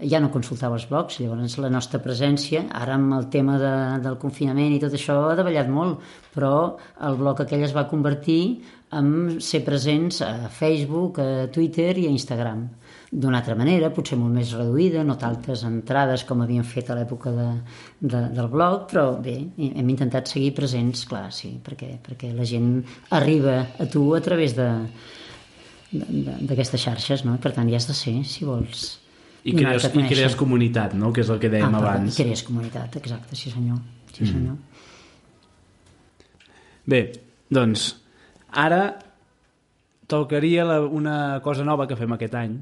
ja 0.00 0.20
no 0.24 0.30
consultava 0.32 0.78
els 0.78 0.86
blogs, 0.88 1.18
llavors 1.20 1.58
la 1.60 1.68
nostra 1.74 2.00
presència, 2.00 2.62
ara 2.72 2.94
amb 2.96 3.12
el 3.18 3.28
tema 3.34 3.58
de, 3.60 3.74
del 4.06 4.16
confinament 4.22 4.72
i 4.72 4.80
tot 4.80 4.96
això 4.96 5.18
ha 5.26 5.36
davallat 5.36 5.68
molt, 5.68 6.00
però 6.32 6.54
el 7.04 7.20
blog 7.20 7.44
aquell 7.44 7.66
es 7.68 7.76
va 7.76 7.84
convertir 7.90 8.40
en 8.96 9.12
ser 9.44 9.60
presents 9.68 10.22
a 10.24 10.48
Facebook, 10.48 11.20
a 11.20 11.44
Twitter 11.52 11.92
i 12.00 12.08
a 12.08 12.16
Instagram 12.16 12.64
d'una 13.10 13.38
altra 13.38 13.54
manera, 13.54 13.92
potser 13.94 14.18
molt 14.18 14.34
més 14.34 14.50
reduïda, 14.56 15.04
no 15.06 15.14
tantes 15.20 15.62
entrades 15.66 16.24
com 16.26 16.42
havíem 16.42 16.64
fet 16.66 16.90
a 16.90 16.96
l'època 16.98 17.30
de, 17.34 17.46
de, 18.00 18.22
del 18.34 18.48
blog, 18.50 18.88
però 18.90 19.06
bé, 19.22 19.36
hem 19.68 19.92
intentat 19.92 20.32
seguir 20.32 20.52
presents, 20.56 21.04
clar, 21.06 21.28
sí, 21.34 21.52
perquè, 21.62 21.96
perquè 22.02 22.32
la 22.34 22.46
gent 22.48 22.80
arriba 23.14 23.60
a 23.78 23.86
tu 23.90 24.08
a 24.16 24.20
través 24.24 24.56
de 24.58 24.68
d'aquestes 25.96 26.82
xarxes, 26.82 27.22
no? 27.24 27.36
Per 27.40 27.52
tant, 27.54 27.68
hi 27.70 27.76
has 27.78 27.86
de 27.88 27.94
ser, 27.94 28.16
si 28.26 28.44
vols. 28.44 28.98
I 29.46 29.54
crees, 29.54 29.86
i 29.86 30.02
crees 30.10 30.34
comunitat, 30.36 30.96
no? 30.98 31.12
Que 31.14 31.22
és 31.22 31.30
el 31.30 31.38
que 31.40 31.50
dèiem 31.52 31.70
ah, 31.70 31.78
abans. 31.78 32.10
I 32.18 32.24
crees 32.24 32.42
comunitat, 32.44 32.98
exacte, 32.98 33.38
sí 33.38 33.52
senyor. 33.54 33.78
Sí, 34.10 34.24
mm. 34.24 34.32
senyor. 34.32 34.56
Bé, 36.90 37.00
doncs, 37.54 37.86
ara 38.50 38.82
tocaria 40.10 40.66
la, 40.66 40.80
una 40.82 41.40
cosa 41.46 41.64
nova 41.66 41.86
que 41.86 41.98
fem 41.98 42.12
aquest 42.18 42.34
any, 42.38 42.58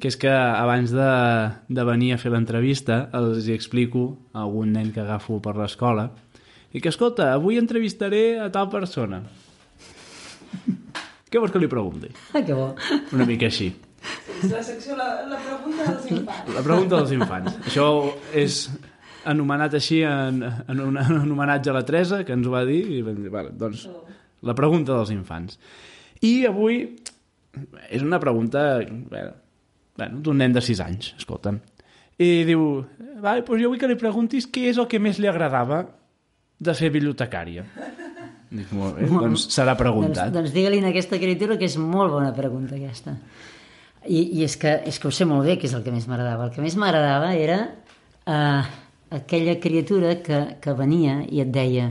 que 0.00 0.08
és 0.08 0.16
que 0.20 0.30
abans 0.30 0.92
de, 0.94 1.08
de 1.68 1.84
venir 1.84 2.12
a 2.14 2.18
fer 2.20 2.32
l'entrevista 2.32 3.08
els 3.16 3.48
hi 3.48 3.56
explico 3.56 4.04
a 4.32 4.44
algun 4.44 4.72
nen 4.76 4.92
que 4.94 5.02
agafo 5.02 5.40
per 5.42 5.56
l'escola 5.58 6.08
i 6.74 6.82
que, 6.82 6.90
escolta, 6.90 7.32
avui 7.34 7.58
entrevistaré 7.60 8.40
a 8.42 8.48
tal 8.54 8.66
persona. 8.70 9.20
Què 11.30 11.42
vols 11.42 11.52
que 11.54 11.60
li 11.62 11.70
pregunti? 11.70 12.10
Ah, 12.34 12.42
que 12.42 12.54
bo. 12.54 12.72
Una 13.14 13.26
mica 13.28 13.46
així. 13.46 13.68
La 14.50 14.62
secció, 14.62 14.96
la, 14.98 15.22
la 15.30 15.38
pregunta 15.38 15.86
dels 15.86 16.10
infants. 16.10 16.50
La 16.56 16.64
pregunta 16.66 16.98
dels 16.98 17.14
infants. 17.14 17.60
Això 17.70 17.86
és 18.34 18.58
anomenat 19.30 19.78
així 19.78 20.02
en, 20.06 20.42
en, 20.44 20.82
un, 20.84 20.98
en 21.00 21.30
homenatge 21.30 21.70
a 21.72 21.76
la 21.78 21.84
Teresa, 21.86 22.20
que 22.26 22.34
ens 22.36 22.46
ho 22.46 22.52
va 22.52 22.64
dir, 22.68 22.82
i 22.98 23.00
vam 23.06 23.22
dir, 23.22 23.32
vale, 23.32 23.54
doncs, 23.58 23.86
la 24.44 24.54
pregunta 24.58 24.98
dels 24.98 25.14
infants. 25.14 25.58
I 26.26 26.34
avui 26.50 26.82
és 27.88 28.02
una 28.02 28.20
pregunta... 28.22 28.66
Bé, 29.10 29.24
bueno, 29.98 30.20
d'un 30.24 30.40
nen 30.42 30.54
de 30.54 30.62
6 30.64 30.82
anys, 30.84 31.14
escolta'm. 31.18 31.60
I 32.22 32.44
diu, 32.46 32.84
va, 33.22 33.38
doncs 33.40 33.62
jo 33.62 33.70
vull 33.72 33.80
que 33.80 33.90
li 33.90 33.98
preguntis 33.98 34.46
què 34.50 34.68
és 34.70 34.78
el 34.78 34.86
que 34.90 35.00
més 35.02 35.18
li 35.18 35.30
agradava 35.30 35.82
de 36.64 36.74
ser 36.78 36.92
bibliotecària. 36.94 37.64
Dic, 38.54 38.70
molt 38.76 39.00
bé, 39.00 39.08
doncs 39.10 39.48
serà 39.50 39.74
preguntat. 39.78 40.28
Doncs, 40.28 40.36
doncs 40.36 40.54
digue-li 40.54 40.78
en 40.82 40.88
aquesta 40.92 41.18
criatura 41.18 41.58
que 41.58 41.66
és 41.66 41.76
molt 41.80 42.14
bona 42.14 42.30
pregunta 42.36 42.76
aquesta. 42.78 43.16
I, 44.04 44.20
i 44.38 44.44
és, 44.44 44.54
que, 44.60 44.76
és 44.86 45.00
que 45.00 45.08
ho 45.08 45.14
sé 45.14 45.26
molt 45.26 45.48
bé 45.48 45.56
que 45.58 45.66
és 45.66 45.74
el 45.74 45.82
que 45.82 45.94
més 45.94 46.06
m'agradava. 46.10 46.46
El 46.46 46.54
que 46.54 46.62
més 46.62 46.76
m'agradava 46.78 47.32
era 47.34 47.58
uh, 47.66 48.74
aquella 49.18 49.56
criatura 49.62 50.18
que, 50.22 50.42
que 50.62 50.76
venia 50.76 51.22
i 51.26 51.42
et 51.42 51.50
deia 51.54 51.88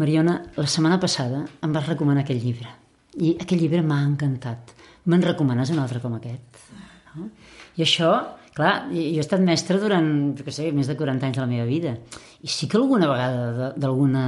Mariona, 0.00 0.38
la 0.56 0.68
setmana 0.70 1.00
passada 1.00 1.42
em 1.64 1.72
vas 1.74 1.88
recomanar 1.88 2.22
aquell 2.24 2.40
llibre 2.40 2.70
i 3.18 3.34
aquell 3.42 3.60
llibre 3.60 3.82
m'ha 3.82 4.00
encantat. 4.06 4.74
Me'n 5.10 5.24
recomanes 5.24 5.72
un 5.74 5.80
altre 5.82 6.00
com 6.00 6.14
aquest? 6.16 6.49
I 7.78 7.84
això, 7.86 8.14
clar, 8.56 8.74
jo 8.90 9.04
he 9.04 9.22
estat 9.22 9.44
mestre 9.44 9.78
durant, 9.82 10.08
jo 10.38 10.46
què 10.46 10.54
sé, 10.54 10.70
més 10.74 10.90
de 10.90 10.96
40 10.98 11.28
anys 11.28 11.38
de 11.38 11.44
la 11.44 11.50
meva 11.50 11.68
vida. 11.68 11.94
I 12.42 12.50
sí 12.50 12.68
que 12.68 12.80
alguna 12.80 13.10
vegada 13.10 13.72
d'alguna 13.76 14.24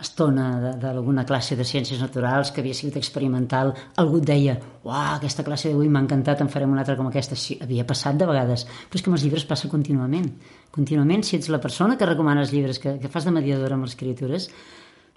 estona 0.00 0.74
d'alguna 0.76 1.24
classe 1.24 1.56
de 1.56 1.64
ciències 1.64 2.00
naturals 2.00 2.50
que 2.52 2.60
havia 2.60 2.76
sigut 2.76 2.98
experimental, 3.00 3.72
algú 3.96 4.20
deia 4.20 4.56
uah, 4.84 5.16
aquesta 5.16 5.44
classe 5.46 5.70
d'avui 5.70 5.88
m'ha 5.88 6.02
encantat, 6.04 6.42
en 6.42 6.50
farem 6.52 6.72
una 6.72 6.82
altra 6.84 6.96
com 6.98 7.08
aquesta. 7.08 7.36
Sí, 7.36 7.58
havia 7.62 7.86
passat 7.88 8.18
de 8.20 8.28
vegades, 8.28 8.66
però 8.66 9.00
és 9.00 9.04
que 9.04 9.10
amb 9.10 9.18
els 9.18 9.24
llibres 9.26 9.46
passa 9.48 9.70
contínuament. 9.72 10.28
Contínuament, 10.74 11.24
si 11.24 11.38
ets 11.40 11.50
la 11.52 11.62
persona 11.62 11.96
que 11.96 12.08
recomana 12.08 12.44
els 12.44 12.52
llibres, 12.52 12.80
que, 12.82 12.98
que 13.00 13.12
fas 13.12 13.24
de 13.24 13.34
mediadora 13.34 13.78
amb 13.78 13.88
les 13.88 13.96
criatures, 13.96 14.50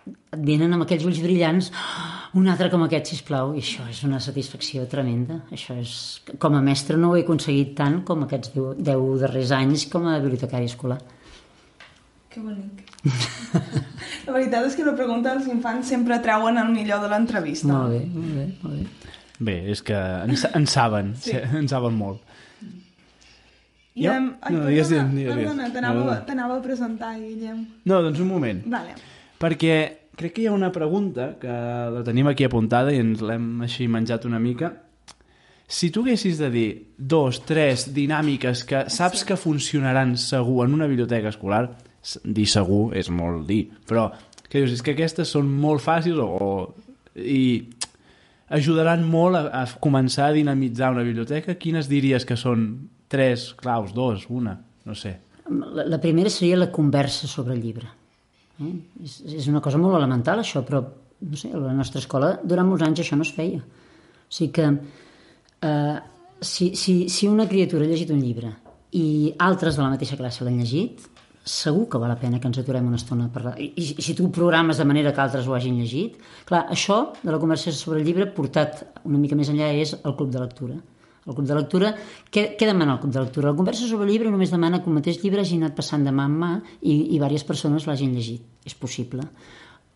et 0.07 0.41
venen 0.45 0.73
amb 0.75 0.85
aquells 0.85 1.05
ulls 1.09 1.21
brillants 1.23 1.71
un 2.37 2.47
altre 2.51 2.69
com 2.69 2.83
aquest, 2.85 3.11
si 3.11 3.23
plau 3.25 3.53
i 3.57 3.63
això 3.63 3.85
és 3.89 4.01
una 4.07 4.19
satisfacció 4.23 4.85
tremenda 4.91 5.41
això 5.55 5.77
és, 5.79 5.93
com 6.41 6.57
a 6.57 6.63
mestre 6.65 6.97
no 6.97 7.11
ho 7.11 7.17
he 7.17 7.23
aconseguit 7.25 7.75
tant 7.77 8.01
com 8.07 8.25
aquests 8.25 8.53
10, 8.55 8.83
10 8.85 9.23
darrers 9.25 9.55
anys 9.57 9.87
com 9.91 10.07
a 10.07 10.19
bibliotecari 10.21 10.69
escolar 10.69 10.99
que 12.29 12.43
bonic 12.43 12.85
la 14.27 14.35
veritat 14.35 14.65
és 14.67 14.77
que 14.77 14.85
la 14.85 14.95
pregunta 14.97 15.33
dels 15.33 15.49
infants 15.49 15.89
sempre 15.95 16.21
treuen 16.23 16.61
el 16.61 16.73
millor 16.73 17.01
de 17.03 17.11
l'entrevista 17.11 17.71
molt 17.71 17.95
bé, 17.95 18.03
molt 18.13 18.35
bé, 18.37 18.47
molt 18.63 18.81
bé 18.81 19.15
Bé, 19.39 19.53
és 19.71 19.79
que 19.87 19.95
en, 19.95 20.33
en 20.35 20.65
saben, 20.67 21.13
sí. 21.23 21.31
en 21.31 21.69
saben 21.71 21.95
molt. 21.95 22.19
I 23.95 24.03
jo? 24.03 24.11
Am... 24.11 24.25
Ai, 24.43 24.51
no, 24.51 24.65
perdona, 24.65 25.05
digues, 25.15 25.31
perdona 25.71 26.17
t'anava 26.27 26.57
a 26.57 26.63
presentar, 26.63 27.13
Guillem. 27.21 27.61
No, 27.87 28.01
doncs 28.03 28.19
un 28.19 28.29
moment. 28.33 28.59
Vale 28.67 28.97
perquè 29.39 29.75
crec 30.19 30.35
que 30.35 30.43
hi 30.43 30.49
ha 30.49 30.53
una 30.53 30.71
pregunta 30.75 31.31
que 31.39 31.49
la 31.95 32.03
tenim 32.03 32.27
aquí 32.27 32.43
apuntada 32.43 32.91
i 32.91 32.99
ens 32.99 33.23
l'hem 33.23 33.63
així 33.63 33.87
menjat 33.87 34.27
una 34.27 34.39
mica. 34.43 34.73
Si 35.69 35.91
tu 35.93 36.03
haguessis 36.03 36.39
de 36.41 36.49
dir 36.51 36.69
dos, 36.97 37.43
tres 37.47 37.87
dinàmiques 37.95 38.65
que 38.67 38.83
saps 38.91 39.23
que 39.23 39.37
funcionaran 39.39 40.17
segur 40.17 40.65
en 40.65 40.73
una 40.75 40.89
biblioteca 40.89 41.31
escolar, 41.31 41.69
dir 42.25 42.47
segur 42.49 42.89
és 42.97 43.11
molt 43.13 43.45
dir, 43.47 43.67
però 43.87 44.09
que 44.49 44.63
dius, 44.63 44.73
és 44.73 44.83
que 44.83 44.95
aquestes 44.95 45.29
són 45.35 45.47
molt 45.61 45.83
fàcils 45.83 46.19
o, 46.19 46.25
o 46.25 46.49
i 47.15 47.69
ajudaran 48.49 49.05
molt 49.05 49.37
a, 49.37 49.43
a 49.61 49.63
començar 49.79 50.29
a 50.29 50.35
dinamitzar 50.35 50.89
una 50.95 51.05
biblioteca. 51.05 51.55
Quines 51.61 51.87
diries 51.87 52.25
que 52.25 52.35
són 52.39 52.65
tres 53.07 53.53
claus, 53.59 53.93
dos, 53.93 54.25
una, 54.33 54.57
no 54.89 54.97
sé? 54.97 55.15
La, 55.47 55.85
la 55.85 56.01
primera 56.01 56.33
seria 56.33 56.57
la 56.57 56.71
conversa 56.73 57.29
sobre 57.29 57.53
el 57.53 57.61
llibre 57.61 57.98
Eh? 58.59 58.73
És, 59.05 59.19
és 59.41 59.49
una 59.51 59.61
cosa 59.63 59.79
molt 59.81 59.97
elemental, 59.97 60.41
això, 60.43 60.63
però 60.67 60.83
no 61.19 61.37
sé, 61.39 61.51
a 61.51 61.59
la 61.59 61.75
nostra 61.75 62.01
escola 62.03 62.33
durant 62.43 62.67
molts 62.67 62.85
anys 62.87 63.03
això 63.03 63.19
no 63.19 63.27
es 63.27 63.33
feia. 63.35 63.59
O 63.59 64.33
sigui 64.33 64.51
que 64.55 64.67
eh, 64.69 65.99
si, 66.41 66.73
si, 66.75 66.97
si 67.09 67.27
una 67.27 67.47
criatura 67.47 67.85
ha 67.85 67.91
llegit 67.91 68.11
un 68.15 68.21
llibre 68.23 68.53
i 68.95 69.33
altres 69.37 69.77
de 69.77 69.83
la 69.83 69.93
mateixa 69.93 70.17
classe 70.19 70.45
l'han 70.45 70.59
llegit, 70.61 71.07
segur 71.49 71.87
que 71.89 71.99
val 72.01 72.11
la 72.11 72.19
pena 72.19 72.39
que 72.39 72.47
ens 72.49 72.59
aturem 72.61 72.87
una 72.87 72.99
estona 72.99 73.25
a 73.25 73.33
parlar. 73.33 73.55
I, 73.59 73.71
I 73.79 74.03
si 74.05 74.13
tu 74.17 74.29
programes 74.33 74.77
de 74.77 74.85
manera 74.85 75.13
que 75.13 75.21
altres 75.23 75.47
ho 75.47 75.55
hagin 75.57 75.79
llegit... 75.79 76.19
Clar, 76.49 76.65
això 76.73 76.99
de 77.23 77.31
la 77.31 77.39
conversació 77.41 77.73
sobre 77.73 77.99
el 78.01 78.07
llibre 78.07 78.29
portat 78.35 78.83
una 79.05 79.19
mica 79.21 79.37
més 79.37 79.49
enllà 79.49 79.71
és 79.73 79.95
el 79.99 80.15
club 80.17 80.31
de 80.33 80.41
lectura. 80.43 80.77
El 81.29 81.37
club 81.37 81.45
de 81.45 81.55
lectura, 81.59 81.93
què, 82.33 82.45
què 82.57 82.65
demana 82.65 82.95
el 82.97 83.01
club 83.03 83.13
de 83.13 83.21
lectura? 83.21 83.51
La 83.51 83.57
conversa 83.57 83.85
sobre 83.85 84.07
el 84.07 84.15
llibre 84.15 84.33
només 84.33 84.49
demana 84.49 84.81
que 84.81 84.89
un 84.89 84.97
mateix 84.97 85.21
llibre 85.21 85.43
hagi 85.45 85.59
anat 85.61 85.77
passant 85.77 86.05
de 86.07 86.13
mà 86.15 86.25
en 86.25 86.37
mà 86.41 86.53
i, 86.81 86.95
i 86.95 87.17
diverses 87.19 87.45
persones 87.45 87.85
l'hagin 87.85 88.15
llegit. 88.17 88.41
És 88.65 88.73
possible. 88.73 89.27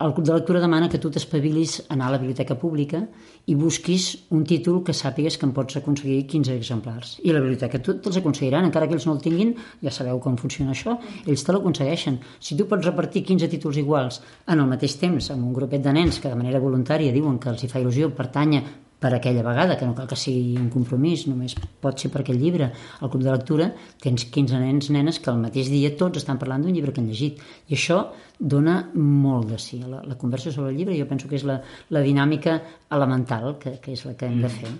El 0.03 0.11
club 0.11 0.25
de 0.27 0.33
lectura 0.33 0.59
demana 0.59 0.89
que 0.91 0.99
tu 0.99 1.09
t'espavilis 1.13 1.77
a 1.79 1.93
anar 1.95 2.09
a 2.09 2.13
la 2.15 2.19
biblioteca 2.19 2.57
pública 2.59 2.99
i 3.47 3.55
busquis 3.55 4.07
un 4.35 4.41
títol 4.43 4.81
que 4.83 4.95
sàpigues 4.97 5.37
que 5.39 5.47
en 5.47 5.53
pots 5.55 5.77
aconseguir 5.79 6.25
15 6.27 6.57
exemplars. 6.59 7.13
I 7.23 7.31
la 7.31 7.39
biblioteca 7.39 7.79
te'ls 7.79 8.19
aconseguiran, 8.19 8.67
encara 8.67 8.89
que 8.89 8.97
ells 8.97 9.07
no 9.07 9.15
el 9.15 9.23
tinguin, 9.23 9.53
ja 9.85 9.93
sabeu 9.95 10.19
com 10.19 10.35
funciona 10.41 10.75
això, 10.75 10.97
ells 11.23 11.45
te 11.45 11.55
l'aconsegueixen. 11.55 12.19
Si 12.43 12.57
tu 12.59 12.67
pots 12.67 12.89
repartir 12.89 13.23
15 13.29 13.49
títols 13.53 13.79
iguals 13.79 14.19
en 14.45 14.59
el 14.59 14.69
mateix 14.75 14.97
temps 14.99 15.31
amb 15.31 15.47
un 15.47 15.55
grupet 15.55 15.85
de 15.85 15.95
nens 15.95 16.19
que 16.19 16.33
de 16.33 16.41
manera 16.41 16.61
voluntària 16.63 17.15
diuen 17.15 17.39
que 17.39 17.53
els 17.53 17.63
hi 17.63 17.71
fa 17.71 17.79
il·lusió 17.79 18.11
pertànyer 18.17 18.65
per 19.03 19.11
aquella 19.17 19.43
vegada, 19.43 19.75
que 19.75 19.83
no 19.83 19.91
cal 19.97 20.07
que 20.07 20.15
sigui 20.15 20.55
un 20.55 20.69
compromís, 20.71 21.25
només 21.27 21.57
pot 21.83 21.99
ser 21.99 22.07
per 22.13 22.21
aquell 22.21 22.39
llibre. 22.39 22.69
Al 23.03 23.11
club 23.11 23.25
de 23.25 23.33
lectura 23.33 23.67
tens 23.99 24.23
15 24.31 24.61
nens, 24.61 24.87
nenes 24.95 25.19
que 25.19 25.27
al 25.31 25.41
mateix 25.41 25.67
dia 25.73 25.91
tots 25.99 26.21
estan 26.21 26.39
parlant 26.39 26.63
d'un 26.63 26.71
llibre 26.71 26.93
que 26.95 27.03
han 27.03 27.09
llegit. 27.11 27.41
I 27.67 27.75
això 27.75 27.99
dona 28.39 28.77
molt 28.95 29.51
de 29.51 29.59
sí. 29.59 29.81
La, 29.83 29.99
la 30.07 30.15
conversa 30.19 30.55
sobre 30.55 30.71
el 30.71 30.79
llibre 30.79 30.95
jo 30.95 31.09
penso 31.09 31.27
que 31.27 31.35
és 31.35 31.43
la, 31.49 31.59
la 31.91 32.03
dinàmica 32.05 32.55
elemental, 32.95 33.57
que, 33.59 33.75
que 33.83 33.91
és 33.97 34.05
la 34.07 34.15
que 34.15 34.31
hem 34.31 34.39
de 34.45 34.51
fer. 34.55 34.71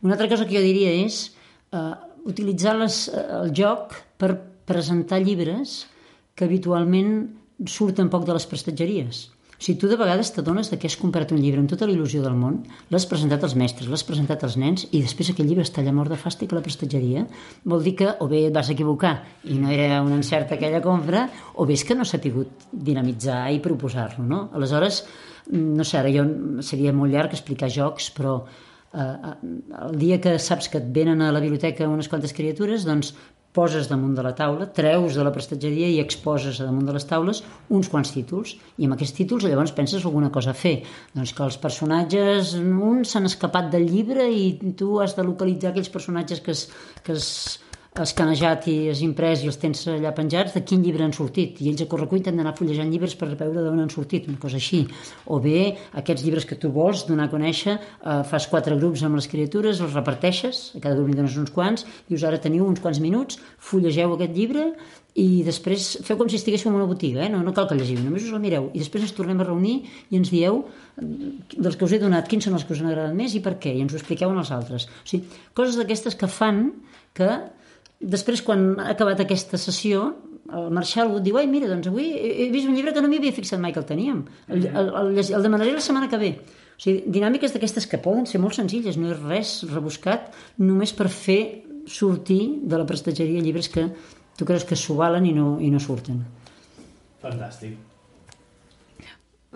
Una 0.00 0.16
altra 0.16 0.30
cosa 0.32 0.48
que 0.48 0.56
jo 0.56 0.64
diria 0.64 0.94
és 1.04 1.26
eh, 1.76 1.94
utilitzar 2.32 2.78
les, 2.80 3.04
eh, 3.12 3.26
el 3.42 3.52
joc 3.52 3.98
per 4.16 4.32
presentar 4.68 5.20
llibres 5.20 5.82
que 6.32 6.48
habitualment 6.48 7.18
surten 7.68 8.08
poc 8.08 8.24
de 8.24 8.32
les 8.32 8.48
prestatgeries. 8.48 9.26
O 9.58 9.62
sigui, 9.64 9.74
tu 9.82 9.88
de 9.90 9.96
vegades 9.98 10.28
t'adones 10.30 10.68
que 10.70 10.86
has 10.86 10.94
comprat 10.94 11.32
un 11.34 11.40
llibre 11.42 11.58
amb 11.58 11.70
tota 11.70 11.86
la 11.88 11.90
il·lusió 11.90 12.20
del 12.22 12.36
món, 12.38 12.60
l'has 12.94 13.06
presentat 13.10 13.42
als 13.42 13.56
mestres, 13.58 13.88
l'has 13.90 14.04
presentat 14.06 14.44
als 14.46 14.54
nens 14.54 14.84
i 14.92 15.00
després 15.02 15.32
aquell 15.32 15.48
llibre 15.50 15.64
està 15.66 15.82
allà 15.82 15.90
mort 15.96 16.12
de 16.14 16.18
fàstic 16.20 16.54
a 16.54 16.60
la 16.60 16.62
prestatgeria, 16.62 17.24
vol 17.66 17.82
dir 17.82 17.96
que 17.98 18.12
o 18.22 18.28
bé 18.30 18.44
et 18.46 18.54
vas 18.54 18.70
equivocar 18.70 19.16
i 19.50 19.58
no 19.58 19.72
era 19.74 19.98
un 20.04 20.14
encert 20.14 20.54
aquella 20.54 20.78
compra, 20.84 21.24
o 21.58 21.66
bé 21.66 21.74
és 21.74 21.82
que 21.82 21.98
no 21.98 22.06
s'ha 22.06 22.22
tingut 22.22 22.68
dinamitzar 22.70 23.48
i 23.50 23.58
proposar-lo, 23.64 24.22
no? 24.22 24.44
Aleshores, 24.54 25.02
no 25.50 25.82
sé, 25.82 25.98
ara 25.98 26.14
jo 26.14 26.22
seria 26.62 26.94
molt 26.94 27.10
llarg 27.10 27.34
explicar 27.34 27.66
jocs, 27.72 28.12
però 28.14 28.36
eh, 28.94 29.34
el 29.88 29.98
dia 29.98 30.20
que 30.22 30.38
saps 30.38 30.70
que 30.70 30.78
et 30.78 30.86
venen 30.94 31.18
a 31.18 31.32
la 31.34 31.42
biblioteca 31.42 31.90
unes 31.90 32.06
quantes 32.06 32.36
criatures, 32.36 32.86
doncs 32.86 33.10
poses 33.58 33.90
damunt 33.90 34.14
de 34.14 34.22
la 34.22 34.34
taula, 34.38 34.68
treus 34.74 35.18
de 35.18 35.26
la 35.26 35.34
prestatgeria 35.34 35.90
i 35.90 35.98
exposes 36.02 36.60
damunt 36.62 36.86
de 36.86 36.94
les 36.94 37.06
taules 37.10 37.42
uns 37.74 37.90
quants 37.90 38.12
títols. 38.14 38.54
I 38.78 38.86
amb 38.86 38.94
aquests 38.94 39.16
títols 39.18 39.46
llavors 39.48 39.74
penses 39.74 40.06
alguna 40.06 40.30
cosa 40.34 40.54
a 40.54 40.58
fer. 40.58 40.76
Doncs 41.16 41.34
que 41.34 41.46
els 41.48 41.58
personatges 41.62 42.54
uns 42.62 43.14
s'han 43.14 43.26
escapat 43.30 43.72
del 43.74 43.88
llibre 43.90 44.28
i 44.30 44.52
tu 44.78 44.98
has 45.02 45.16
de 45.18 45.26
localitzar 45.26 45.72
aquells 45.72 45.90
personatges 45.90 46.44
que 46.44 46.54
es, 46.54 46.68
que 47.02 47.18
es 47.18 47.26
escanejat 48.04 48.68
i 48.70 48.76
has 48.92 49.00
imprès 49.04 49.42
i 49.42 49.48
els 49.50 49.58
tens 49.60 49.84
allà 49.90 50.12
penjats, 50.16 50.54
de 50.56 50.62
quin 50.66 50.82
llibre 50.84 51.04
han 51.06 51.14
sortit. 51.16 51.58
I 51.62 51.70
ells 51.72 51.82
a 51.84 51.88
correcuit 51.90 52.28
han 52.28 52.38
d'anar 52.38 52.54
fullejant 52.58 52.90
llibres 52.92 53.16
per 53.18 53.30
veure 53.32 53.64
d'on 53.64 53.82
han 53.82 53.90
sortit, 53.92 54.28
una 54.30 54.40
cosa 54.42 54.60
així. 54.60 54.84
O 55.26 55.40
bé, 55.44 55.74
aquests 56.02 56.24
llibres 56.26 56.46
que 56.48 56.58
tu 56.60 56.70
vols 56.74 57.06
donar 57.08 57.28
a 57.28 57.32
conèixer, 57.32 57.78
eh, 57.78 58.22
fas 58.28 58.46
quatre 58.50 58.76
grups 58.76 59.02
amb 59.02 59.18
les 59.20 59.28
criatures, 59.30 59.80
els 59.80 59.96
reparteixes, 59.96 60.62
a 60.76 60.80
cada 60.80 60.94
grup 60.94 61.10
li 61.10 61.18
dones 61.18 61.36
uns 61.36 61.50
quants, 61.54 61.86
dius 62.08 62.24
ara 62.24 62.38
teniu 62.38 62.66
uns 62.66 62.80
quants 62.80 63.00
minuts, 63.00 63.38
fullegeu 63.58 64.14
aquest 64.14 64.34
llibre 64.36 64.72
i 65.18 65.42
després 65.46 65.86
feu 66.06 66.18
com 66.18 66.28
si 66.30 66.38
estiguéssiu 66.38 66.70
en 66.70 66.76
una 66.78 66.86
botiga, 66.86 67.24
eh? 67.24 67.30
no, 67.32 67.40
no 67.42 67.54
cal 67.56 67.66
que 67.68 67.76
llegiu, 67.78 67.98
només 68.04 68.26
us 68.26 68.34
el 68.36 68.42
mireu 68.42 68.68
i 68.70 68.82
després 68.82 69.06
ens 69.06 69.14
tornem 69.16 69.40
a 69.42 69.46
reunir 69.48 69.80
i 70.12 70.18
ens 70.20 70.30
dieu 70.30 70.60
mm, 70.62 71.56
dels 71.56 71.78
que 71.78 71.86
us 71.88 71.94
he 71.96 72.00
donat 72.02 72.28
quins 72.30 72.46
són 72.46 72.58
els 72.58 72.66
que 72.68 72.76
us 72.76 72.82
han 72.82 72.92
agradat 72.92 73.16
més 73.18 73.34
i 73.34 73.42
per 73.42 73.56
què, 73.62 73.72
i 73.74 73.82
ens 73.82 73.94
ho 73.94 73.98
expliqueu 73.98 74.30
els 74.30 74.52
altres. 74.54 74.86
O 74.86 75.08
sigui, 75.10 75.40
coses 75.58 75.80
d'aquestes 75.80 76.18
que 76.18 76.30
fan 76.30 76.68
que 77.18 77.30
Després, 77.98 78.42
quan 78.46 78.76
ha 78.78 78.92
acabat 78.92 79.20
aquesta 79.24 79.58
sessió, 79.58 80.12
el 80.54 80.70
Marshall 80.72 81.10
Wood 81.12 81.24
diu, 81.26 81.36
ai, 81.36 81.48
mira, 81.50 81.68
doncs 81.68 81.90
avui 81.90 82.12
he 82.14 82.48
vist 82.52 82.68
un 82.70 82.76
llibre 82.76 82.94
que 82.94 83.02
no 83.04 83.10
m'hi 83.10 83.18
havia 83.20 83.34
fixat 83.36 83.60
mai 83.60 83.74
que 83.74 83.82
el 83.82 83.88
teníem. 83.88 84.22
El, 84.48 84.68
el, 84.70 84.92
el, 85.00 85.18
el 85.20 85.44
demanaré 85.44 85.74
la 85.74 85.84
setmana 85.84 86.08
que 86.08 86.20
ve. 86.20 86.30
O 86.78 86.80
sigui, 86.80 87.02
dinàmiques 87.18 87.52
d'aquestes 87.52 87.88
que 87.90 88.00
poden 88.00 88.24
ser 88.30 88.40
molt 88.40 88.56
senzilles, 88.56 88.96
no 88.96 89.10
és 89.12 89.20
res 89.24 89.56
rebuscat, 89.72 90.30
només 90.62 90.94
per 90.94 91.10
fer 91.12 91.40
sortir 91.90 92.40
de 92.70 92.78
la 92.78 92.86
prestatgeria 92.86 93.42
llibres 93.42 93.68
que 93.72 93.88
tu 94.38 94.46
creus 94.46 94.64
que 94.64 94.78
s'ho 94.78 94.96
valen 94.96 95.26
i 95.26 95.34
no, 95.34 95.56
i 95.60 95.72
no 95.74 95.82
surten. 95.82 96.22
Fantàstic. 97.20 97.74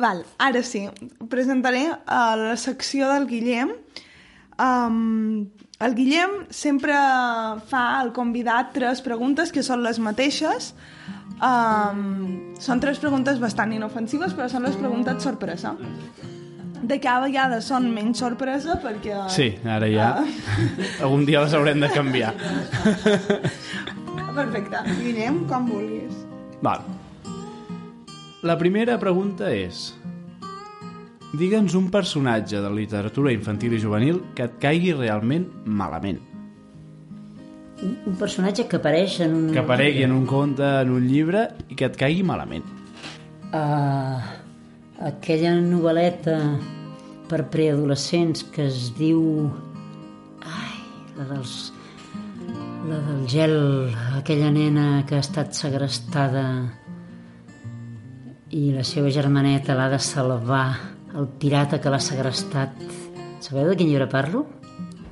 Val, 0.03 0.25
ara 0.41 0.63
sí, 0.67 0.87
presentaré 1.31 1.85
a 1.93 2.23
la 2.41 2.57
secció 2.57 3.11
del 3.13 3.29
Guillem. 3.31 3.75
Um, 4.59 5.53
el 5.83 5.95
Guillem 5.97 6.43
sempre 6.51 6.95
fa 7.69 7.83
al 7.99 8.13
convidat 8.15 8.73
tres 8.77 9.03
preguntes 9.05 9.53
que 9.53 9.65
són 9.67 9.83
les 9.85 9.99
mateixes. 10.03 10.73
Um, 11.43 12.55
són 12.63 12.83
tres 12.83 13.01
preguntes 13.03 13.41
bastant 13.43 13.73
inofensives, 13.75 14.35
però 14.37 14.49
són 14.51 14.69
les 14.69 14.79
preguntes 14.79 15.25
sorpresa. 15.25 15.75
De 16.83 16.99
cada 17.03 17.27
vegada 17.27 17.61
són 17.63 17.89
menys 17.95 18.23
sorpresa 18.23 18.79
perquè... 18.83 19.15
Sí, 19.31 19.53
ara 19.63 19.91
ja. 19.91 20.09
Uh... 20.23 20.63
Algun 21.07 21.27
dia 21.27 21.43
les 21.45 21.55
haurem 21.55 21.83
de 21.83 21.91
canviar. 21.95 22.35
Perfecte. 24.39 24.83
Guillem, 24.99 25.45
com 25.51 25.69
vulguis. 25.71 26.25
Val. 26.63 26.87
La 28.43 28.59
primera 28.59 28.99
pregunta 28.99 29.51
és... 29.55 29.93
Digue'ns 31.33 31.73
un 31.79 31.87
personatge 31.89 32.61
de 32.61 32.71
literatura 32.77 33.33
infantil 33.33 33.73
i 33.73 33.81
juvenil 33.81 34.19
que 34.37 34.45
et 34.45 34.59
caigui 34.61 34.93
realment 34.93 35.47
malament. 35.65 36.21
Un, 37.83 37.95
un 38.11 38.19
personatge 38.21 38.67
que 38.69 38.77
apareix 38.77 39.17
en 39.25 39.39
un... 39.39 39.47
Que 39.55 39.63
aparegui 39.63 40.05
en 40.05 40.13
un 40.13 40.27
conte, 40.29 40.67
en 40.83 40.93
un 40.93 41.09
llibre, 41.09 41.47
i 41.73 41.79
que 41.79 41.89
et 41.89 41.97
caigui 41.97 42.21
malament. 42.29 42.69
Uh, 43.49 44.21
aquella 45.09 45.57
novel·leta 45.57 46.37
per 47.33 47.47
preadolescents 47.49 48.45
que 48.53 48.69
es 48.69 48.91
diu... 49.01 49.49
Ai, 50.45 50.77
la 51.17 51.31
dels... 51.33 51.57
La 52.83 52.99
del 53.07 53.27
gel, 53.31 53.53
aquella 54.19 54.51
nena 54.53 55.05
que 55.07 55.15
ha 55.17 55.23
estat 55.23 55.55
segrestada 55.55 56.43
i 58.53 58.73
la 58.75 58.83
seva 58.85 59.09
germaneta 59.15 59.77
l'ha 59.79 59.87
de 59.93 60.01
salvar 60.03 60.92
el 61.19 61.29
pirata 61.41 61.81
que 61.81 61.93
l'ha 61.93 62.01
segrestat. 62.01 62.77
Sabeu 63.43 63.71
de 63.71 63.77
quin 63.79 63.91
llibre 63.91 64.09
parlo? 64.11 64.47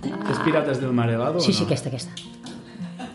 Els 0.02 0.38
pirates 0.44 0.80
del 0.80 0.92
mar 0.96 1.10
helado? 1.10 1.40
Sí, 1.40 1.52
no? 1.52 1.58
sí, 1.58 1.64
aquesta, 1.66 1.90
aquesta. 1.90 2.30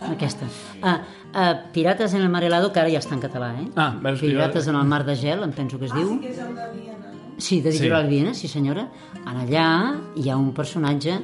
Aquesta. 0.05 0.47
Ah, 0.85 0.99
uh, 1.33 1.71
Pirates 1.73 2.13
en 2.13 2.21
el 2.21 2.29
mar 2.29 2.43
helado, 2.43 2.71
que 2.71 2.79
ara 2.79 2.91
ja 2.93 3.01
està 3.01 3.15
en 3.15 3.23
català, 3.23 3.53
eh? 3.57 3.65
Ah, 3.75 3.95
veus 4.03 4.21
Pirates 4.21 4.67
en 4.69 4.77
el 4.77 4.85
mar 4.85 5.01
de 5.07 5.15
gel, 5.17 5.41
em 5.43 5.53
penso 5.55 5.79
que 5.81 5.89
es 5.89 5.95
diu. 5.95 6.11
Ah, 6.11 6.19
sí 6.19 6.21
que 6.21 6.33
és 6.33 6.41
el 6.43 6.53
de 6.53 6.67
Viena, 6.75 7.13
no? 7.13 7.39
Sí, 7.41 7.61
d'Editorial 7.61 8.05
sí. 8.05 8.11
Viena, 8.11 8.33
sí 8.37 8.51
senyora. 8.51 8.85
En 9.23 9.41
allà 9.41 9.69
hi 10.15 10.29
ha 10.29 10.37
un 10.37 10.51
personatge 10.55 11.17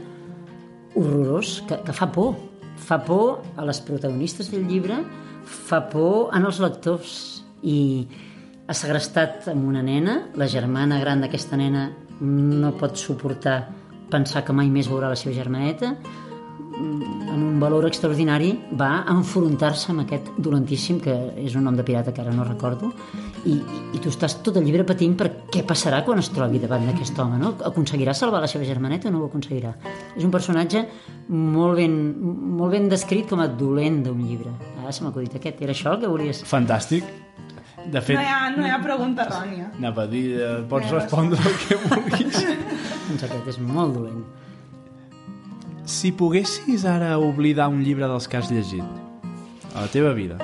horrorós 0.95 1.61
que, 1.67 1.77
que 1.85 1.95
fa 1.95 2.09
por. 2.11 2.33
Fa 2.81 2.97
por 3.05 3.43
a 3.59 3.67
les 3.67 3.79
protagonistes 3.85 4.49
del 4.51 4.65
llibre, 4.67 4.97
fa 5.45 5.83
por 5.91 6.33
en 6.35 6.49
els 6.49 6.59
lectors. 6.63 7.13
I, 7.61 8.07
ha 8.71 8.77
segrestat 8.77 9.49
amb 9.51 9.67
una 9.67 9.81
nena, 9.83 10.17
la 10.39 10.47
germana 10.47 11.01
gran 11.01 11.19
d'aquesta 11.19 11.57
nena 11.59 11.89
no 12.21 12.71
pot 12.79 12.95
suportar 12.95 13.65
pensar 14.11 14.45
que 14.47 14.55
mai 14.55 14.69
més 14.71 14.87
veurà 14.87 15.09
la 15.11 15.17
seva 15.19 15.33
germaneta, 15.35 15.95
amb 16.71 17.35
un 17.35 17.59
valor 17.59 17.85
extraordinari 17.89 18.51
va 18.79 19.03
enfrontar-se 19.11 19.91
amb 19.91 20.05
aquest 20.05 20.31
dolentíssim, 20.39 21.01
que 21.03 21.13
és 21.43 21.55
un 21.59 21.65
nom 21.67 21.75
de 21.75 21.83
pirata 21.83 22.13
que 22.15 22.23
ara 22.23 22.31
no 22.35 22.45
recordo, 22.47 22.93
i, 23.43 23.57
i 23.57 23.99
tu 23.99 24.11
estàs 24.11 24.37
tot 24.45 24.59
el 24.59 24.65
llibre 24.67 24.85
patint 24.87 25.17
per 25.19 25.27
què 25.51 25.65
passarà 25.67 26.03
quan 26.07 26.21
es 26.21 26.31
trobi 26.31 26.61
davant 26.63 26.87
d'aquest 26.87 27.19
home, 27.19 27.39
no? 27.41 27.53
Aconseguirà 27.67 28.15
salvar 28.15 28.43
la 28.43 28.49
seva 28.51 28.67
germaneta 28.67 29.09
o 29.09 29.11
no 29.11 29.23
ho 29.23 29.27
aconseguirà? 29.27 29.73
És 30.15 30.23
un 30.23 30.31
personatge 30.31 30.85
molt 31.27 31.81
ben, 31.81 31.97
molt 32.61 32.77
ben 32.77 32.87
descrit 32.91 33.27
com 33.29 33.43
a 33.43 33.49
dolent 33.51 33.99
d'un 34.07 34.23
llibre. 34.23 34.53
Ara 34.79 34.95
se 34.95 35.03
m'ha 35.03 35.11
acudit 35.11 35.35
aquest. 35.41 35.59
Era 35.65 35.75
això 35.75 35.95
el 35.95 36.05
que 36.05 36.13
volies? 36.13 36.45
Fantàstic. 36.47 37.07
De 37.89 38.01
fet... 38.03 38.15
No 38.15 38.21
hi 38.21 38.29
ha, 38.29 38.39
no 38.55 38.67
hi 38.67 38.71
ha 38.71 38.79
pregunta 38.83 39.25
errònia. 39.25 39.71
Anava 39.79 40.05
a 40.05 40.11
dir, 40.11 40.25
eh, 40.37 40.51
pots 40.69 40.91
respondre 40.93 41.39
el 41.41 41.57
que 41.63 41.77
vulguis. 41.85 42.39
doncs 43.07 43.25
aquest 43.27 43.51
és 43.55 43.59
molt 43.65 43.97
dolent. 43.97 44.23
Si 45.91 46.13
poguessis 46.15 46.85
ara 46.87 47.15
oblidar 47.19 47.67
un 47.71 47.81
llibre 47.83 48.07
dels 48.07 48.29
que 48.29 48.39
has 48.39 48.51
llegit 48.53 48.85
a 49.73 49.83
la 49.83 49.89
teva 49.91 50.13
vida 50.15 50.37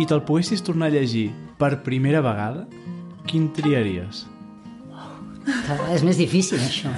i 0.00 0.06
te'l 0.08 0.22
poguessis 0.26 0.64
tornar 0.64 0.88
a 0.88 0.94
llegir 0.94 1.28
per 1.60 1.82
primera 1.86 2.22
vegada, 2.24 2.64
quin 3.28 3.50
triaries? 3.54 4.24
Vegada 5.44 5.92
és 5.94 6.06
més 6.06 6.18
difícil, 6.18 6.62
això. 6.62 6.90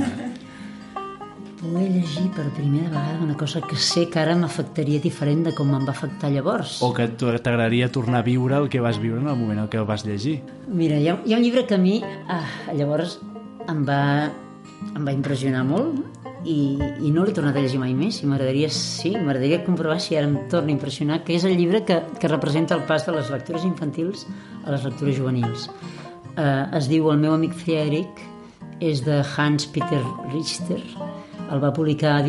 Poder 1.64 1.86
llegir 1.88 2.26
per 2.36 2.44
primera 2.52 2.90
vegada 2.90 3.22
una 3.24 3.34
cosa 3.40 3.62
que 3.64 3.76
sé 3.80 4.02
que 4.12 4.18
ara 4.20 4.34
m'afectaria 4.36 5.00
diferent 5.00 5.46
de 5.46 5.52
com 5.56 5.70
em 5.72 5.86
va 5.88 5.94
afectar 5.94 6.28
llavors. 6.28 6.74
O 6.84 6.90
que 6.92 7.06
t'agradaria 7.16 7.88
tornar 7.88 8.20
a 8.20 8.26
viure 8.26 8.58
el 8.58 8.68
que 8.68 8.82
vas 8.84 8.98
viure 9.00 9.22
en 9.22 9.30
el 9.32 9.38
moment 9.38 9.62
en 9.62 9.70
què 9.72 9.80
el 9.80 9.86
vas 9.88 10.04
llegir? 10.04 10.42
Mira, 10.68 10.98
hi 11.00 11.08
ha, 11.08 11.14
hi 11.24 11.32
ha 11.32 11.38
un 11.40 11.46
llibre 11.46 11.64
que 11.64 11.78
a 11.78 11.80
mi 11.80 12.02
ah, 12.04 12.42
llavors 12.76 13.16
em 13.72 13.80
va, 13.88 14.28
em 14.90 15.08
va 15.08 15.14
impressionar 15.16 15.64
molt 15.64 16.44
i, 16.44 16.76
i 17.00 17.14
no 17.14 17.24
l'he 17.24 17.32
tornat 17.32 17.56
a 17.56 17.64
llegir 17.64 17.80
mai 17.80 17.96
més 17.96 18.20
i 18.20 18.28
m'agradaria, 18.28 18.68
sí, 18.68 19.14
m'agradaria 19.16 19.62
comprovar 19.64 19.96
si 20.04 20.18
ara 20.20 20.28
em 20.28 20.36
torna 20.52 20.68
a 20.68 20.76
impressionar, 20.76 21.22
que 21.24 21.38
és 21.38 21.48
el 21.48 21.56
llibre 21.56 21.80
que, 21.88 22.02
que 22.20 22.28
representa 22.28 22.76
el 22.76 22.84
pas 22.90 23.08
de 23.08 23.16
les 23.16 23.32
lectures 23.32 23.64
infantils 23.64 24.28
a 24.66 24.76
les 24.76 24.84
lectures 24.84 25.16
juvenils. 25.16 25.70
Uh, 26.34 26.68
es 26.76 26.92
diu 26.92 27.08
El 27.08 27.24
meu 27.24 27.32
amic 27.38 27.56
Friedrich, 27.56 28.20
és 28.84 29.00
de 29.06 29.22
Hans 29.36 29.64
Peter 29.72 30.02
Richter, 30.32 30.82
el 31.52 31.60
va 31.62 31.72
publicar 31.74 32.16
a 32.18 32.22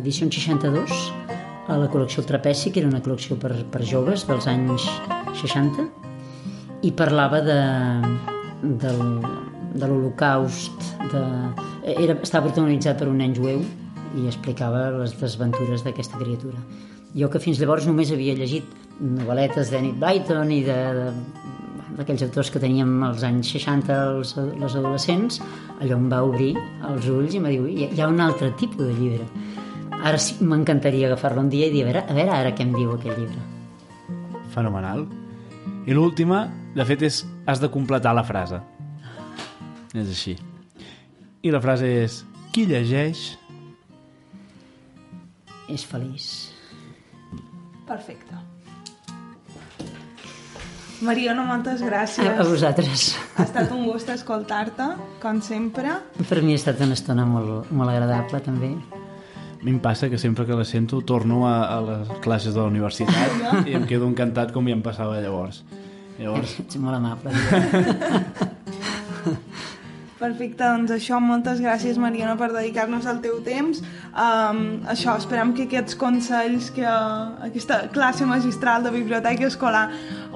edició 0.00 0.28
62 0.30 0.92
a 1.70 1.76
la 1.78 1.88
col·lecció 1.90 2.24
Trapeci, 2.26 2.72
que 2.72 2.82
era 2.82 2.90
una 2.90 3.00
col·lecció 3.04 3.38
per, 3.40 3.52
per 3.70 3.82
joves 3.86 4.26
dels 4.28 4.48
anys 4.50 4.86
60, 5.40 5.86
i 6.82 6.90
parlava 6.96 7.40
de, 7.44 7.60
del, 8.82 9.02
de 9.74 9.86
l'Holocaust, 9.86 10.88
de, 11.12 11.24
era, 11.94 12.16
estava 12.18 12.48
protagonitzat 12.48 13.00
per 13.00 13.10
un 13.10 13.20
nen 13.22 13.36
jueu 13.36 13.62
i 14.18 14.26
explicava 14.26 14.88
les 14.96 15.14
desventures 15.20 15.84
d'aquesta 15.86 16.18
criatura. 16.18 16.58
Jo 17.14 17.30
que 17.30 17.42
fins 17.42 17.60
llavors 17.62 17.86
només 17.88 18.10
havia 18.14 18.36
llegit 18.38 18.66
novel·letes 19.00 19.70
d'Enid 19.72 19.98
Blyton 20.02 20.50
i 20.54 20.60
de, 20.66 20.78
de 20.98 21.06
d'aquells 21.98 22.24
autors 22.26 22.50
que 22.52 22.62
teníem 22.62 23.02
als 23.06 23.24
anys 23.26 23.52
60 23.54 23.96
els, 23.96 24.34
les 24.60 24.76
adolescents, 24.78 25.40
allò 25.80 25.98
em 25.98 26.08
va 26.12 26.22
obrir 26.26 26.52
els 26.88 27.08
ulls 27.10 27.34
i 27.34 27.40
em 27.40 27.48
va 27.48 27.54
dir, 27.54 27.62
hi, 27.68 27.88
hi 27.90 28.02
ha 28.02 28.08
un 28.10 28.20
altre 28.24 28.52
tipus 28.60 28.86
de 28.86 28.94
llibre. 28.98 29.26
Ara 30.00 30.18
sí, 30.22 30.38
m'encantaria 30.44 31.10
agafar-lo 31.10 31.42
un 31.44 31.50
dia 31.52 31.68
i 31.68 31.74
dir, 31.74 31.84
a 31.84 31.90
veure, 31.90 32.04
a 32.08 32.16
veure 32.16 32.36
ara 32.36 32.54
què 32.56 32.64
em 32.64 32.72
diu 32.76 32.94
aquest 32.94 33.18
llibre. 33.18 33.42
Fenomenal. 34.54 35.04
I 35.86 35.96
l'última, 35.96 36.46
de 36.76 36.86
fet, 36.88 37.04
és 37.06 37.24
has 37.50 37.60
de 37.62 37.70
completar 37.72 38.14
la 38.16 38.24
frase. 38.26 38.60
És 39.92 40.06
així. 40.06 40.36
I 41.42 41.52
la 41.52 41.60
frase 41.62 41.88
és 42.04 42.22
qui 42.52 42.66
llegeix 42.68 43.30
És 45.70 45.84
feliç. 45.86 46.24
Perfecte. 47.86 48.49
Mariona, 51.00 51.44
moltes 51.48 51.80
gràcies. 51.80 52.28
A, 52.28 52.44
vosaltres. 52.44 53.04
Ha 53.38 53.46
estat 53.46 53.70
un 53.72 53.86
gust 53.88 54.10
escoltar-te, 54.12 54.90
com 55.22 55.40
sempre. 55.44 55.94
Per 56.28 56.40
mi 56.44 56.52
ha 56.52 56.60
estat 56.60 56.82
una 56.84 56.96
estona 56.98 57.24
molt, 57.28 57.70
molt 57.72 57.92
agradable, 57.92 58.42
també. 58.44 58.74
A 58.92 59.62
mi 59.64 59.72
em 59.74 59.80
passa 59.80 60.10
que 60.12 60.20
sempre 60.20 60.44
que 60.48 60.56
la 60.56 60.64
sento 60.68 61.00
torno 61.04 61.46
a, 61.48 61.56
a 61.72 61.80
les 61.84 62.12
classes 62.24 62.54
de 62.54 62.60
la 62.60 62.68
universitat 62.68 63.64
i 63.68 63.76
em 63.76 63.84
quedo 63.88 64.08
encantat 64.08 64.52
com 64.52 64.68
ja 64.68 64.76
em 64.76 64.84
passava 64.84 65.20
llavors. 65.20 65.62
Llavors, 66.20 66.58
Ets 66.60 66.76
molt 66.80 67.00
amable. 67.00 67.32
Perfecte, 70.20 70.60
doncs 70.60 70.92
això, 70.92 71.16
moltes 71.24 71.62
gràcies 71.64 71.96
Mariana 71.96 72.34
per 72.36 72.50
dedicar-nos 72.52 73.06
el 73.08 73.22
teu 73.24 73.38
temps. 73.44 73.80
Um, 74.12 74.82
això, 74.92 75.14
esperem 75.16 75.54
que 75.56 75.64
aquests 75.64 75.96
consells, 76.00 76.68
que 76.76 76.84
uh, 76.84 77.38
aquesta 77.46 77.86
classe 77.94 78.28
magistral 78.28 78.84
de 78.84 78.92
biblioteca 78.92 79.48
escolar 79.48 79.86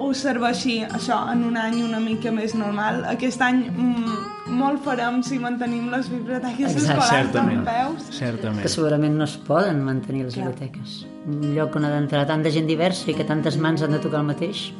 us 0.00 0.22
serveixi 0.24 0.78
això 0.86 1.18
en 1.30 1.44
un 1.50 1.58
any 1.60 1.82
una 1.84 2.00
mica 2.00 2.32
més 2.32 2.56
normal. 2.56 3.02
Aquest 3.12 3.44
any 3.44 3.60
mm, 3.68 4.14
molt 4.56 4.80
farem 4.86 5.20
si 5.26 5.36
mantenim 5.42 5.90
les 5.92 6.08
biblioteques 6.12 6.72
Exacte. 6.72 6.86
escolars 6.88 7.12
certament. 7.12 7.60
en 7.60 7.68
peus. 7.68 8.08
Certament. 8.16 8.62
que 8.64 8.72
segurament 8.72 9.20
no 9.20 9.28
es 9.28 9.36
poden 9.36 9.84
mantenir 9.84 10.24
les 10.30 10.40
biblioteques. 10.40 11.02
Un 11.28 11.52
lloc 11.56 11.76
on 11.76 11.84
ha 11.84 11.92
d'entrar 11.92 12.24
tanta 12.30 12.52
gent 12.56 12.72
diversa 12.72 13.12
i 13.12 13.18
que 13.20 13.28
tantes 13.28 13.60
mans 13.60 13.84
han 13.84 13.92
de 13.92 14.00
tocar 14.00 14.24
el 14.24 14.32
mateix 14.32 14.70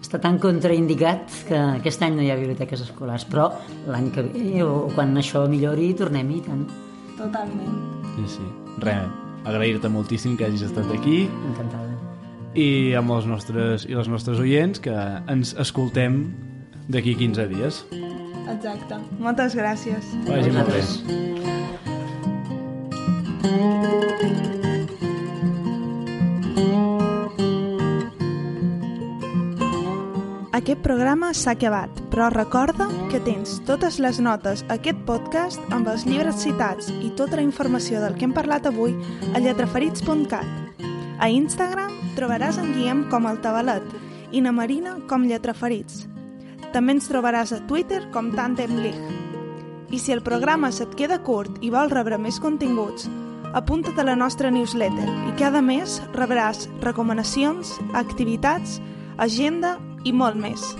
està 0.00 0.20
tan 0.22 0.38
contraindicat 0.38 1.32
que 1.48 1.58
aquest 1.78 2.02
any 2.06 2.14
no 2.16 2.22
hi 2.22 2.30
ha 2.32 2.36
biblioteques 2.38 2.80
escolars, 2.86 3.24
però 3.28 3.48
l'any 3.90 4.10
que 4.14 4.22
ve 4.22 4.62
o 4.64 4.88
quan 4.94 5.16
això 5.18 5.44
millori 5.50 5.92
tornem-hi 5.98 6.38
i 6.38 6.44
tant. 6.46 6.66
Totalment. 7.18 7.78
Sí, 8.16 8.26
sí. 8.38 8.46
Res, 8.82 9.08
agrair-te 9.48 9.90
moltíssim 9.90 10.36
que 10.38 10.46
hagis 10.46 10.62
estat 10.68 10.86
aquí 10.94 11.24
Encantada. 11.50 11.96
i 12.54 12.94
amb 12.98 13.10
els 13.16 13.26
nostres, 13.26 13.86
i 13.90 13.94
les 13.98 14.08
nostres 14.10 14.38
oients 14.42 14.78
que 14.82 14.94
ens 15.28 15.54
escoltem 15.58 16.22
d'aquí 16.88 17.16
15 17.18 17.48
dies. 17.50 17.82
Exacte. 18.48 18.96
Moltes 19.20 19.58
gràcies. 19.58 20.14
Vagi 20.28 20.54
molt 20.54 20.72
bé. 20.72 20.80
Vosaltres. 20.80 21.38
Aquest 30.58 30.80
programa 30.82 31.28
s'ha 31.38 31.52
acabat, 31.54 32.00
però 32.10 32.32
recorda 32.34 32.88
que 33.12 33.20
tens 33.22 33.60
totes 33.62 34.00
les 34.02 34.16
notes 34.18 34.64
a 34.66 34.74
aquest 34.74 35.04
podcast 35.06 35.62
amb 35.70 35.86
els 35.92 36.02
llibres 36.02 36.40
citats 36.42 36.88
i 36.90 37.12
tota 37.14 37.38
la 37.38 37.44
informació 37.46 38.00
del 38.02 38.16
que 38.18 38.26
hem 38.26 38.34
parlat 38.34 38.66
avui 38.66 38.96
a 39.30 39.38
lletraferits.cat. 39.38 40.82
A 41.22 41.30
Instagram 41.30 41.94
trobaràs 42.18 42.58
en 42.58 42.74
Guillem 42.74 43.06
com 43.06 43.30
el 43.30 43.38
Tabalet 43.38 43.86
i 44.34 44.42
na 44.42 44.50
Marina 44.50 44.96
com 45.06 45.30
Lletraferits. 45.30 46.08
També 46.74 46.96
ens 46.96 47.06
trobaràs 47.06 47.54
a 47.54 47.62
Twitter 47.70 48.02
com 48.10 48.34
Tandem 48.34 48.80
League. 48.82 49.14
I 49.94 50.02
si 50.02 50.10
el 50.10 50.26
programa 50.26 50.72
se't 50.74 50.98
queda 50.98 51.22
curt 51.22 51.62
i 51.62 51.70
vols 51.70 51.94
rebre 51.94 52.18
més 52.18 52.42
continguts, 52.42 53.06
apunta't 53.54 54.02
a 54.02 54.10
la 54.10 54.18
nostra 54.18 54.50
newsletter 54.50 55.06
i 55.06 55.38
cada 55.38 55.62
mes 55.62 56.00
rebràs 56.18 56.66
recomanacions, 56.82 57.78
activitats, 57.94 58.80
agenda 59.22 59.78
i 60.08 60.12
molt 60.16 60.40
més. 60.40 60.72